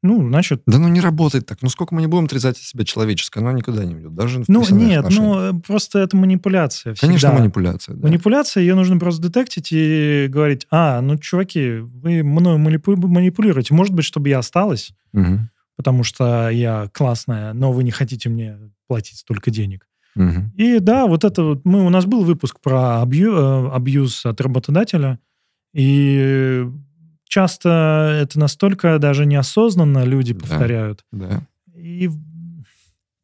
ну, 0.04 0.28
значит... 0.28 0.62
Да 0.66 0.78
ну 0.78 0.88
не 0.88 1.00
работает 1.00 1.46
так. 1.46 1.62
Ну 1.62 1.70
сколько 1.70 1.94
мы 1.94 2.02
не 2.02 2.06
будем 2.06 2.26
отрезать 2.26 2.58
от 2.58 2.62
себя 2.62 2.84
человеческое, 2.84 3.40
оно 3.40 3.52
никуда 3.52 3.84
не 3.84 3.94
ведет. 3.94 4.14
Даже 4.14 4.44
Ну 4.46 4.62
нет, 4.70 5.06
ну 5.10 5.58
просто 5.60 5.98
это 5.98 6.14
манипуляция 6.16 6.92
всегда. 6.92 7.06
Конечно, 7.06 7.32
манипуляция. 7.32 7.96
Да. 7.96 8.06
Манипуляция, 8.06 8.60
ее 8.60 8.74
нужно 8.74 8.98
просто 8.98 9.22
детектить 9.22 9.68
и 9.72 10.26
говорить, 10.28 10.66
а, 10.70 11.00
ну, 11.00 11.16
чуваки, 11.16 11.78
вы 11.78 12.22
мною 12.22 12.58
манипулируете. 12.58 13.72
Может 13.72 13.94
быть, 13.94 14.04
чтобы 14.04 14.28
я 14.28 14.40
осталась, 14.40 14.92
угу. 15.14 15.40
потому 15.76 16.04
что 16.04 16.50
я 16.50 16.90
классная, 16.92 17.54
но 17.54 17.72
вы 17.72 17.82
не 17.82 17.90
хотите 17.90 18.28
мне 18.28 18.58
платить 18.86 19.18
столько 19.18 19.50
денег. 19.50 19.88
Угу. 20.16 20.52
И 20.56 20.80
да, 20.80 21.06
вот 21.06 21.24
это 21.24 21.42
вот, 21.42 21.64
мы, 21.64 21.84
у 21.84 21.88
нас 21.88 22.04
был 22.04 22.24
выпуск 22.24 22.60
про 22.60 23.00
абью, 23.00 23.34
э, 23.34 23.70
абьюз 23.70 24.26
от 24.26 24.38
работодателя, 24.42 25.18
и 25.72 26.66
часто 27.34 28.16
это 28.22 28.38
настолько 28.38 29.00
даже 29.00 29.26
неосознанно 29.26 30.04
люди 30.04 30.32
повторяют. 30.34 31.04
Да. 31.10 31.42
И 31.74 32.08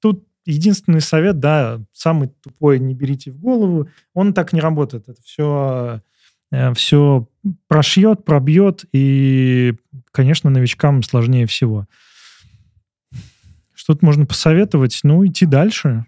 тут 0.01 0.27
единственный 0.45 1.01
совет, 1.01 1.39
да, 1.39 1.81
самый 1.93 2.27
тупой, 2.43 2.81
не 2.81 2.93
берите 2.93 3.31
в 3.31 3.39
голову, 3.39 3.89
он 4.13 4.35
так 4.35 4.53
не 4.53 4.61
работает. 4.61 5.09
Это 5.09 5.23
все, 5.23 6.01
э, 6.51 6.75
все 6.75 7.29
прошьет, 7.69 8.25
пробьет, 8.25 8.85
и, 8.91 9.75
конечно, 10.11 10.51
новичкам 10.51 11.05
сложнее 11.05 11.47
всего. 11.47 11.87
Что 13.73 13.93
тут 13.93 14.03
можно 14.03 14.27
посоветовать? 14.27 14.99
Ну, 15.05 15.25
идти 15.25 15.47
дальше. 15.47 16.07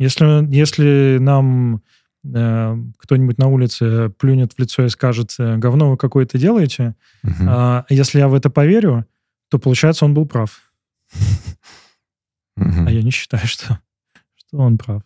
Если, 0.00 0.52
если 0.52 1.18
нам 1.20 1.80
кто-нибудь 2.22 3.38
на 3.38 3.46
улице 3.46 4.10
плюнет 4.18 4.52
в 4.52 4.58
лицо 4.58 4.84
и 4.84 4.88
скажет, 4.88 5.34
э, 5.38 5.56
говно 5.56 5.90
вы 5.90 5.96
какое-то 5.96 6.36
делаете, 6.38 6.94
Мгм. 7.22 7.46
а 7.48 7.86
если 7.88 8.18
я 8.18 8.28
в 8.28 8.34
это 8.34 8.50
поверю, 8.50 9.06
то 9.50 9.58
получается 9.58 10.04
он 10.04 10.14
был 10.14 10.26
прав. 10.26 10.60
А 12.56 12.90
я 12.90 13.02
не 13.02 13.10
считаю, 13.10 13.42
что, 13.46 13.78
что 14.36 14.58
он 14.58 14.78
прав. 14.78 15.02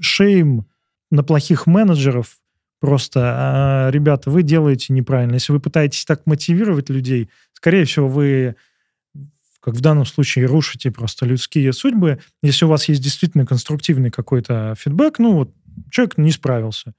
Шейм 0.00 0.66
на 1.10 1.22
плохих 1.22 1.66
менеджеров 1.66 2.38
просто, 2.80 3.20
а, 3.22 3.90
ребята, 3.90 4.30
вы 4.30 4.42
делаете 4.42 4.92
неправильно. 4.92 5.34
Если 5.34 5.52
вы 5.52 5.60
пытаетесь 5.60 6.04
так 6.04 6.22
мотивировать 6.26 6.88
людей, 6.88 7.28
скорее 7.52 7.84
всего, 7.84 8.08
вы, 8.08 8.56
как 9.60 9.74
в 9.74 9.80
данном 9.80 10.06
случае, 10.06 10.46
рушите 10.46 10.90
просто 10.90 11.26
людские 11.26 11.72
судьбы. 11.72 12.20
Если 12.42 12.64
у 12.64 12.68
вас 12.68 12.88
есть 12.88 13.02
действительно 13.02 13.46
конструктивный 13.46 14.10
какой-то 14.10 14.74
фидбэк, 14.78 15.18
ну 15.18 15.34
вот 15.34 15.54
человек 15.90 16.18
не 16.18 16.32
справился. 16.32 16.94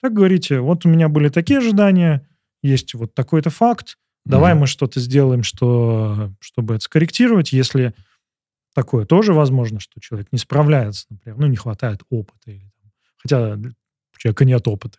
Так 0.00 0.12
говорите, 0.12 0.60
вот 0.60 0.84
у 0.84 0.88
меня 0.88 1.08
были 1.08 1.28
такие 1.28 1.58
ожидания, 1.58 2.28
есть 2.62 2.94
вот 2.94 3.14
такой-то 3.14 3.50
факт, 3.50 3.96
Давай 4.24 4.52
Мгм. 4.52 4.60
мы 4.60 4.66
что-то 4.66 5.00
сделаем, 5.00 5.42
что, 5.42 6.32
чтобы 6.38 6.74
это 6.74 6.84
скорректировать, 6.84 7.52
если 7.52 7.92
такое 8.74 9.04
тоже 9.04 9.32
возможно, 9.32 9.80
что 9.80 10.00
человек 10.00 10.28
не 10.30 10.38
справляется, 10.38 11.06
например, 11.10 11.38
ну, 11.38 11.46
не 11.48 11.56
хватает 11.56 12.02
опыта. 12.08 12.50
Или, 12.50 12.70
хотя 13.18 13.56
у 13.56 14.18
человека 14.18 14.44
нет 14.44 14.66
опыта. 14.68 14.98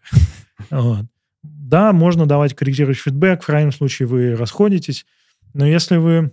Да, 1.46 1.92
можно 1.92 2.26
давать 2.26 2.56
корректирующий 2.56 3.04
фидбэк, 3.04 3.44
в 3.44 3.46
крайнем 3.46 3.74
случае 3.74 4.08
вы 4.08 4.34
расходитесь, 4.34 5.06
но 5.54 5.66
если 5.66 5.98
вы 5.98 6.32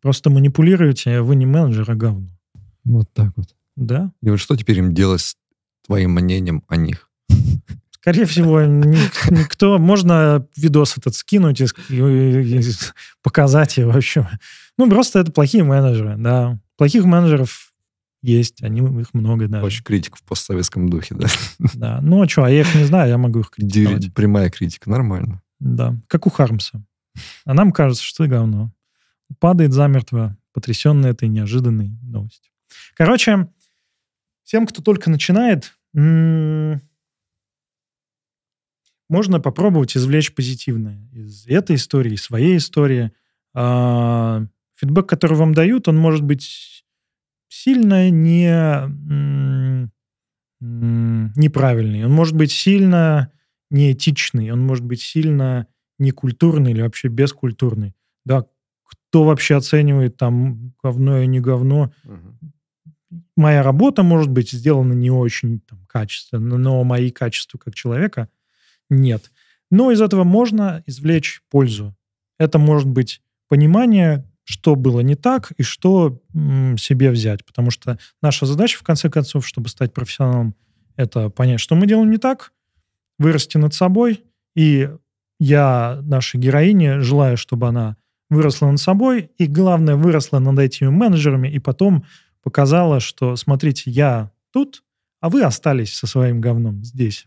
просто 0.00 0.30
манипулируете, 0.30 1.20
вы 1.22 1.36
не 1.36 1.46
менеджер, 1.46 1.90
а 1.90 1.94
говно. 1.94 2.28
Вот 2.84 3.12
так 3.12 3.32
вот. 3.36 3.54
Да? 3.76 4.12
И 4.22 4.30
вот 4.30 4.40
что 4.40 4.56
теперь 4.56 4.78
им 4.78 4.94
делать 4.94 5.20
с 5.20 5.36
твоим 5.86 6.12
мнением 6.12 6.62
о 6.68 6.76
них? 6.76 7.10
Скорее 7.90 8.24
всего, 8.26 8.62
ник- 8.62 9.30
никто... 9.30 9.78
Можно 9.78 10.46
видос 10.56 10.96
этот 10.96 11.14
скинуть 11.14 11.60
и, 11.60 11.64
ск- 11.64 11.80
и- 11.90 12.58
и 12.60 12.62
показать, 13.22 13.78
и, 13.78 13.84
в 13.84 13.94
общем... 13.96 14.26
Ну, 14.78 14.88
просто 14.88 15.18
это 15.18 15.32
плохие 15.32 15.64
менеджеры, 15.64 16.16
да. 16.16 16.58
Плохих 16.76 17.04
менеджеров 17.04 17.72
есть, 18.22 18.62
они, 18.62 18.80
их 19.00 19.12
много, 19.12 19.48
да. 19.48 19.62
Очень 19.62 19.82
критика 19.84 20.16
в 20.16 20.22
постсоветском 20.22 20.88
духе, 20.88 21.16
да? 21.16 21.26
да. 21.74 22.00
Ну, 22.00 22.22
а 22.22 22.28
что, 22.28 22.44
а 22.44 22.50
я 22.50 22.60
их 22.60 22.74
не 22.74 22.84
знаю, 22.84 23.08
я 23.10 23.18
могу 23.18 23.40
их 23.40 23.50
критиковать. 23.50 24.14
Прямая 24.14 24.50
критика, 24.50 24.88
нормально. 24.88 25.42
Да, 25.60 25.96
как 26.06 26.26
у 26.26 26.30
Хармса. 26.30 26.82
А 27.44 27.54
нам 27.54 27.72
кажется, 27.72 28.04
что 28.04 28.24
это 28.24 28.34
говно. 28.36 28.72
Падает 29.40 29.72
замертво, 29.72 30.36
потрясенный 30.52 31.10
этой 31.10 31.28
неожиданной 31.28 31.90
новостью. 32.02 32.52
Короче, 32.96 33.48
всем, 34.44 34.66
кто 34.66 34.82
только 34.82 35.10
начинает, 35.10 35.74
м, 35.94 36.82
можно 39.08 39.40
попробовать 39.40 39.96
извлечь 39.96 40.34
позитивное 40.34 41.08
из 41.12 41.46
этой 41.46 41.76
истории, 41.76 42.16
своей 42.16 42.58
истории. 42.58 43.12
А, 43.54 44.44
Фидбэк, 44.76 45.06
который 45.08 45.36
вам 45.36 45.54
дают, 45.54 45.88
он 45.88 45.96
может 45.96 46.22
быть 46.22 46.84
сильно 47.48 48.10
не, 48.10 48.48
м, 48.50 49.90
м, 50.62 51.32
неправильный, 51.36 52.04
он 52.04 52.12
может 52.12 52.36
быть 52.36 52.52
сильно 52.52 53.32
неэтичный, 53.70 54.50
он 54.52 54.60
может 54.66 54.84
быть 54.84 55.02
сильно 55.02 55.66
некультурный 55.98 56.72
или 56.72 56.82
вообще 56.82 57.08
бескультурный. 57.08 57.94
Да, 58.24 58.46
кто 58.88 59.24
вообще 59.24 59.56
оценивает 59.56 60.16
там 60.16 60.72
говно 60.82 61.18
и 61.18 61.26
не 61.26 61.40
говно? 61.40 61.92
Моя 63.36 63.62
работа 63.62 64.02
может 64.02 64.30
быть 64.30 64.50
сделана 64.50 64.92
не 64.92 65.10
очень 65.10 65.60
там, 65.60 65.86
качественно, 65.86 66.58
но 66.58 66.82
мои 66.84 67.10
качества 67.10 67.58
как 67.58 67.74
человека 67.74 68.28
нет. 68.90 69.30
Но 69.70 69.90
из 69.90 70.00
этого 70.00 70.24
можно 70.24 70.82
извлечь 70.86 71.42
пользу. 71.50 71.94
Это 72.38 72.58
может 72.58 72.88
быть 72.88 73.22
понимание, 73.48 74.24
что 74.44 74.76
было 74.76 75.00
не 75.00 75.14
так 75.14 75.52
и 75.58 75.62
что 75.62 76.22
м, 76.34 76.78
себе 76.78 77.10
взять. 77.10 77.44
Потому 77.44 77.70
что 77.70 77.98
наша 78.22 78.46
задача, 78.46 78.78
в 78.78 78.82
конце 78.82 79.10
концов, 79.10 79.46
чтобы 79.46 79.68
стать 79.68 79.92
профессионалом, 79.92 80.54
это 80.96 81.28
понять, 81.28 81.60
что 81.60 81.74
мы 81.74 81.86
делаем 81.86 82.10
не 82.10 82.16
так, 82.16 82.52
вырасти 83.18 83.58
над 83.58 83.74
собой. 83.74 84.24
И 84.56 84.90
я 85.38 86.00
нашей 86.02 86.40
героине 86.40 87.00
желаю, 87.00 87.36
чтобы 87.36 87.68
она 87.68 87.96
выросла 88.30 88.70
над 88.70 88.80
собой, 88.80 89.30
и 89.38 89.46
главное, 89.46 89.96
выросла 89.96 90.38
над 90.38 90.58
этими 90.58 90.88
менеджерами, 90.88 91.48
и 91.48 91.58
потом 91.58 92.04
показала, 92.42 93.00
что, 93.00 93.36
смотрите, 93.36 93.90
я 93.90 94.30
тут, 94.52 94.84
а 95.20 95.28
вы 95.28 95.42
остались 95.42 95.94
со 95.94 96.06
своим 96.06 96.40
говном 96.40 96.84
здесь. 96.84 97.26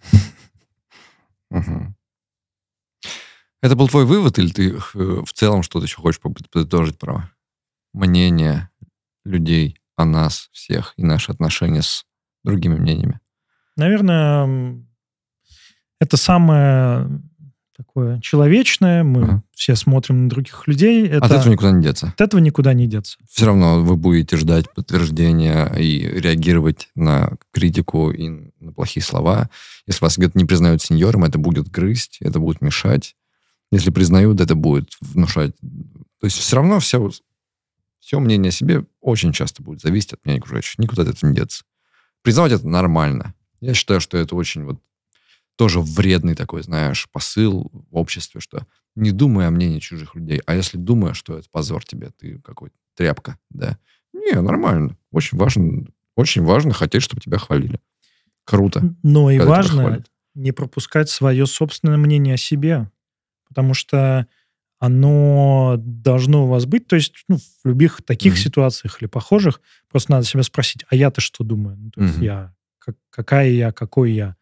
Это 3.62 3.76
был 3.76 3.88
твой 3.88 4.06
вывод, 4.06 4.40
или 4.40 4.52
ты 4.52 4.70
э, 4.72 4.80
в 4.94 5.34
целом 5.34 5.62
что-то 5.62 5.86
еще 5.86 5.98
хочешь 5.98 6.20
под- 6.20 6.50
подытожить 6.50 6.98
про 6.98 7.30
мнение 7.94 8.70
людей 9.24 9.78
о 9.96 10.06
нас 10.06 10.50
всех 10.52 10.94
и 10.98 11.04
наши 11.04 11.32
отношения 11.32 11.84
с 11.84 12.06
другими 12.44 12.76
мнениями? 12.76 13.20
Наверное, 13.76 14.84
это 16.00 16.18
самое 16.18 17.22
такое 17.84 18.20
человечное. 18.22 19.04
Мы 19.04 19.24
Ага. 19.24 19.44
все 19.54 19.76
смотрим 19.76 20.24
на 20.24 20.30
других 20.30 20.68
людей. 20.68 21.08
Это, 21.08 21.26
От 21.26 21.32
этого 21.32 21.52
никуда 21.52 21.72
не 21.72 21.82
деться. 21.84 22.08
от 22.08 22.22
этого 22.22 22.40
никуда 22.42 22.74
не 22.74 22.88
деться. 22.88 23.18
Все 23.30 23.46
равно 23.46 23.82
вы 23.82 23.96
будете 23.96 24.38
ждать 24.38 24.72
подтверждения 24.74 25.66
и 25.78 26.00
реагировать 26.00 26.90
на 26.96 27.34
критику 27.52 28.12
и 28.12 28.52
на 28.60 28.72
плохие 28.74 29.04
слова. 29.04 29.50
Если 29.88 30.04
вас 30.04 30.18
где-то 30.18 30.38
не 30.38 30.46
признают 30.46 30.82
сеньором, 30.82 31.24
это 31.24 31.38
будет 31.40 31.70
грызть, 31.70 32.18
это 32.22 32.40
будет 32.40 32.62
мешать. 32.62 33.16
Если 33.72 33.90
признают, 33.90 34.40
это 34.42 34.56
будет 34.56 34.90
внушать. 35.02 35.54
То 36.20 36.26
есть 36.26 36.38
все 36.38 36.58
равно 36.58 36.80
все, 36.80 37.10
все 38.00 38.20
мнение 38.20 38.50
о 38.50 38.54
себе 38.54 38.86
очень 39.00 39.32
часто 39.32 39.64
будет 39.64 39.82
зависеть 39.82 40.14
от 40.14 40.26
мнения 40.26 40.40
окружающих. 40.40 40.78
Никуда 40.78 41.04
от 41.04 41.10
этого 41.10 41.30
не 41.30 41.36
деться. 41.36 41.64
Признавать 42.22 42.52
это 42.52 42.68
нормально. 42.68 43.34
Я 43.62 43.74
считаю, 43.74 44.02
что 44.02 44.18
это 44.18 44.36
очень 44.36 44.64
вот 44.66 44.78
тоже 45.62 45.80
вредный 45.80 46.34
такой, 46.34 46.64
знаешь, 46.64 47.08
посыл 47.12 47.70
в 47.72 47.96
обществе, 47.96 48.42
что 48.42 48.66
не 48.96 49.12
думай 49.12 49.46
о 49.46 49.52
мнении 49.52 49.78
чужих 49.78 50.16
людей, 50.16 50.42
а 50.48 50.56
если 50.56 50.78
думаешь, 50.78 51.18
что 51.18 51.38
это 51.38 51.48
позор 51.52 51.86
тебе, 51.86 52.10
ты 52.20 52.40
какой-то 52.40 52.76
тряпка, 52.96 53.38
да. 53.52 53.78
Не, 54.12 54.42
нормально. 54.42 54.98
Очень 55.12 55.38
важно, 55.38 55.86
очень 56.16 56.42
важно 56.42 56.74
хотеть, 56.74 57.04
чтобы 57.04 57.22
тебя 57.22 57.38
хвалили. 57.38 57.80
Круто. 58.44 58.96
Но 59.04 59.30
и 59.30 59.38
важно 59.38 60.04
не 60.34 60.52
пропускать 60.52 61.12
свое 61.12 61.46
собственное 61.46 61.98
мнение 61.98 62.34
о 62.34 62.38
себе, 62.38 62.90
потому 63.48 63.76
что 63.76 64.26
оно 64.80 65.76
должно 65.78 66.46
у 66.46 66.48
вас 66.48 66.66
быть. 66.66 66.88
То 66.88 66.96
есть 66.96 67.24
ну, 67.28 67.38
в 67.38 67.68
любых 67.68 68.02
таких 68.02 68.34
Мгм. 68.34 68.42
ситуациях 68.42 69.00
или 69.00 69.08
похожих 69.08 69.62
просто 69.92 70.14
надо 70.14 70.26
себя 70.26 70.42
спросить, 70.42 70.86
а 70.90 70.96
я-то 70.96 71.22
что 71.22 71.44
думаю? 71.44 71.78
Ну, 71.78 71.92
то 71.92 72.02
есть 72.02 72.16
Мгм. 72.16 72.24
я, 72.26 72.56
как- 72.80 72.98
какая 73.12 73.50
я, 73.52 73.72
какой 73.72 74.14
я? 74.14 74.36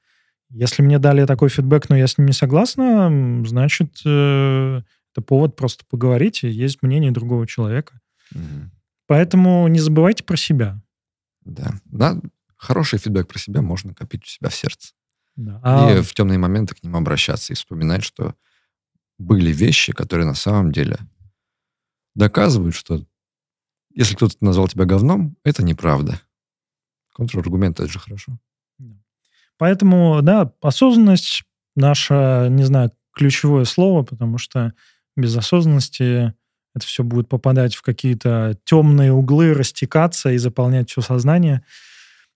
Если 0.51 0.81
мне 0.81 0.99
дали 0.99 1.25
такой 1.25 1.49
фидбэк, 1.49 1.89
но 1.89 1.97
я 1.97 2.07
с 2.07 2.17
ним 2.17 2.27
не 2.27 2.33
согласна, 2.33 3.43
значит, 3.45 4.01
э, 4.05 4.81
это 5.13 5.21
повод 5.21 5.55
просто 5.55 5.85
поговорить, 5.89 6.43
и 6.43 6.49
есть 6.49 6.81
мнение 6.81 7.11
другого 7.11 7.45
человека. 7.45 7.99
Мгм. 8.31 8.71
Поэтому 9.07 9.67
не 9.67 9.79
забывайте 9.79 10.23
про 10.23 10.37
себя. 10.37 10.81
Да. 11.45 11.73
Да, 11.85 12.19
Хороший 12.59 12.99
фидбэк 12.99 13.27
про 13.27 13.39
себя 13.39 13.61
можно 13.61 13.93
копить 13.93 14.23
у 14.23 14.27
себя 14.27 14.49
в 14.49 14.55
сердце. 14.55 14.93
Да. 15.37 15.61
А 15.63 15.91
И 15.91 16.01
в 16.01 16.13
темные 16.13 16.37
моменты 16.37 16.75
к 16.75 16.83
ним 16.83 16.97
обращаться 16.97 17.53
и 17.53 17.55
вспоминать, 17.55 18.03
что 18.03 18.35
были 19.17 19.51
вещи, 19.51 19.93
которые 19.93 20.25
на 20.25 20.33
самом 20.33 20.73
деле 20.73 20.97
доказывают, 22.15 22.75
что 22.75 23.05
если 23.93 24.15
кто-то 24.15 24.35
назвал 24.41 24.67
тебя 24.67 24.83
говном, 24.83 25.37
это 25.43 25.63
неправда. 25.63 26.21
Контраргумент 27.13 27.79
это 27.79 27.89
же 27.89 27.97
хорошо. 27.97 28.37
Поэтому, 29.59 30.21
да, 30.23 30.51
осознанность 30.61 31.43
наше, 31.75 32.47
не 32.49 32.63
знаю, 32.63 32.91
ключевое 33.13 33.65
слово, 33.65 34.03
потому 34.03 34.37
что 34.37 34.73
без 35.15 35.35
осознанности 35.35 36.33
это 36.73 36.85
все 36.85 37.03
будет 37.03 37.27
попадать 37.27 37.75
в 37.75 37.81
какие-то 37.81 38.57
темные 38.63 39.11
углы, 39.11 39.53
растекаться 39.53 40.31
и 40.31 40.37
заполнять 40.37 40.89
все 40.89 41.01
сознание. 41.01 41.63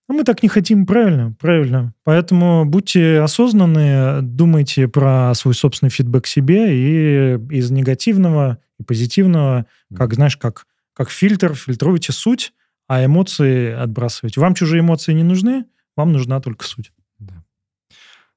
А 0.06 0.12
мы 0.12 0.24
так 0.24 0.42
не 0.42 0.50
хотим, 0.50 0.84
правильно? 0.84 1.34
Правильно. 1.40 1.94
Поэтому 2.04 2.66
будьте 2.66 3.20
осознанны, 3.20 4.20
думайте 4.20 4.86
про 4.86 5.32
свой 5.34 5.54
собственный 5.54 5.90
фидбэк 5.90 6.26
себе 6.26 6.76
и 6.76 7.38
из 7.56 7.70
негативного 7.70 8.58
и 8.78 8.82
позитивного, 8.82 9.64
как, 9.96 10.12
знаешь, 10.12 10.36
как, 10.36 10.66
как 10.92 11.08
фильтр, 11.08 11.54
фильтруйте 11.54 12.12
суть, 12.12 12.52
а 12.86 13.02
эмоции 13.02 13.72
отбрасывайте. 13.72 14.40
Вам 14.40 14.54
чужие 14.54 14.80
эмоции 14.80 15.14
не 15.14 15.22
нужны, 15.22 15.64
вам 15.96 16.12
нужна 16.12 16.38
только 16.40 16.66
суть. 16.66 16.92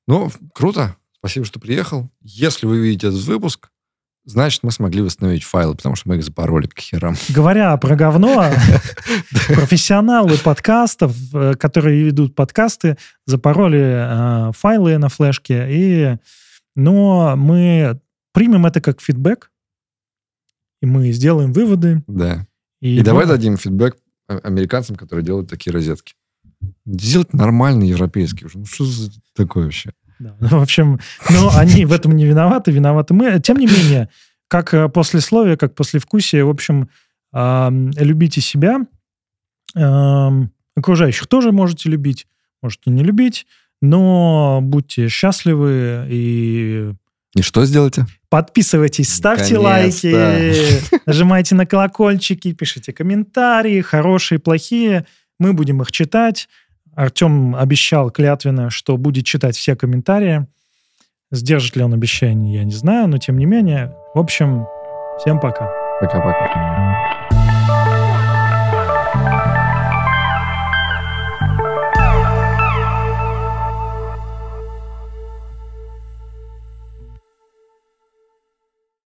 Ну, 0.08 0.32
круто. 0.54 0.95
Спасибо, 1.18 1.45
что 1.45 1.60
приехал. 1.60 2.10
Если 2.22 2.66
вы 2.66 2.80
видите 2.80 3.08
этот 3.08 3.22
выпуск, 3.24 3.70
значит, 4.24 4.64
мы 4.64 4.72
смогли 4.72 5.02
восстановить 5.02 5.44
файлы, 5.44 5.76
потому 5.76 5.95
что 5.95 6.10
мы 6.10 6.18
их 6.18 6.24
запороли 6.24 6.68
к 6.68 6.80
херам. 6.80 7.16
Говоря 7.30 7.76
про 7.78 7.95
говно, 7.95 8.52
профессионалы 9.48 10.38
подкастов, 10.38 11.16
э, 11.34 11.56
которые 11.56 12.04
ведут 12.04 12.36
подкасты, 12.36 12.98
запороли 13.26 13.82
э, 13.82 14.52
файлы 14.54 14.98
на 14.98 15.10
флешке, 15.10 15.68
и, 15.70 16.18
но 16.76 17.36
мы 17.36 17.99
примем 18.32 18.66
это 18.66 18.80
как 18.80 19.02
фидбэк, 19.02 19.49
и 20.82 20.86
мы 20.86 21.12
сделаем 21.12 21.52
выводы. 21.54 22.04
Да. 22.08 22.45
И, 22.82 22.99
И 22.99 23.02
давай 23.02 23.26
дадим 23.26 23.58
фидбэк 23.58 23.98
а- 24.28 24.38
американцам, 24.40 24.95
которые 24.95 25.26
делают 25.26 25.49
такие 25.49 25.74
розетки. 25.74 26.14
Сделать 26.86 27.34
нормальный 27.34 27.88
европейский 27.88 28.46
уже. 28.46 28.60
Ну 28.60 28.66
что 28.66 28.86
за 28.86 29.12
такое 29.36 29.66
вообще? 29.66 29.92
Да, 30.20 30.36
ну, 30.40 30.48
в 30.48 30.62
общем, 30.62 31.00
но 31.30 31.52
они 31.56 31.86
в 31.86 31.94
этом 31.94 32.14
не 32.16 32.26
виноваты, 32.26 32.72
виноваты 32.72 33.14
мы. 33.14 33.40
Тем 33.40 33.58
не 33.58 33.68
менее, 33.68 34.10
как 34.48 34.74
э, 34.74 34.90
послесловие, 34.90 35.58
как 35.58 35.76
послевкусие, 35.76 36.44
в 36.44 36.50
общем, 36.50 36.90
ам, 37.32 37.92
любите 37.92 38.42
себя, 38.42 38.80
ам, 39.76 40.52
окружающих 40.76 41.28
тоже 41.28 41.52
можете 41.52 41.90
любить, 41.90 42.26
можете 42.62 42.90
не 42.90 43.04
любить, 43.04 43.46
но 43.82 44.60
будьте 44.64 45.08
счастливы 45.08 46.08
и 46.10 46.94
И 47.36 47.42
что 47.42 47.64
сделайте? 47.66 48.08
подписывайтесь, 48.30 49.14
ставьте 49.14 49.58
лайки, 49.58 50.82
нажимайте 51.06 51.54
на 51.56 51.66
колокольчики, 51.68 52.54
пишите 52.54 52.92
комментарии, 52.92 53.82
хорошие, 53.82 54.40
плохие. 54.40 55.06
Мы 55.39 55.53
будем 55.53 55.81
их 55.81 55.91
читать. 55.91 56.47
Артем 56.95 57.55
обещал 57.55 58.09
клятвенно, 58.09 58.69
что 58.69 58.97
будет 58.97 59.26
читать 59.26 59.55
все 59.55 59.76
комментарии. 59.76 60.47
Сдержит 61.31 61.76
ли 61.76 61.84
он 61.84 61.93
обещание, 61.93 62.55
я 62.55 62.64
не 62.64 62.72
знаю, 62.72 63.07
но 63.07 63.18
тем 63.18 63.38
не 63.38 63.45
менее. 63.45 63.93
В 64.15 64.19
общем, 64.19 64.65
всем 65.19 65.39
пока. 65.39 65.69
Пока-пока. 65.99 67.27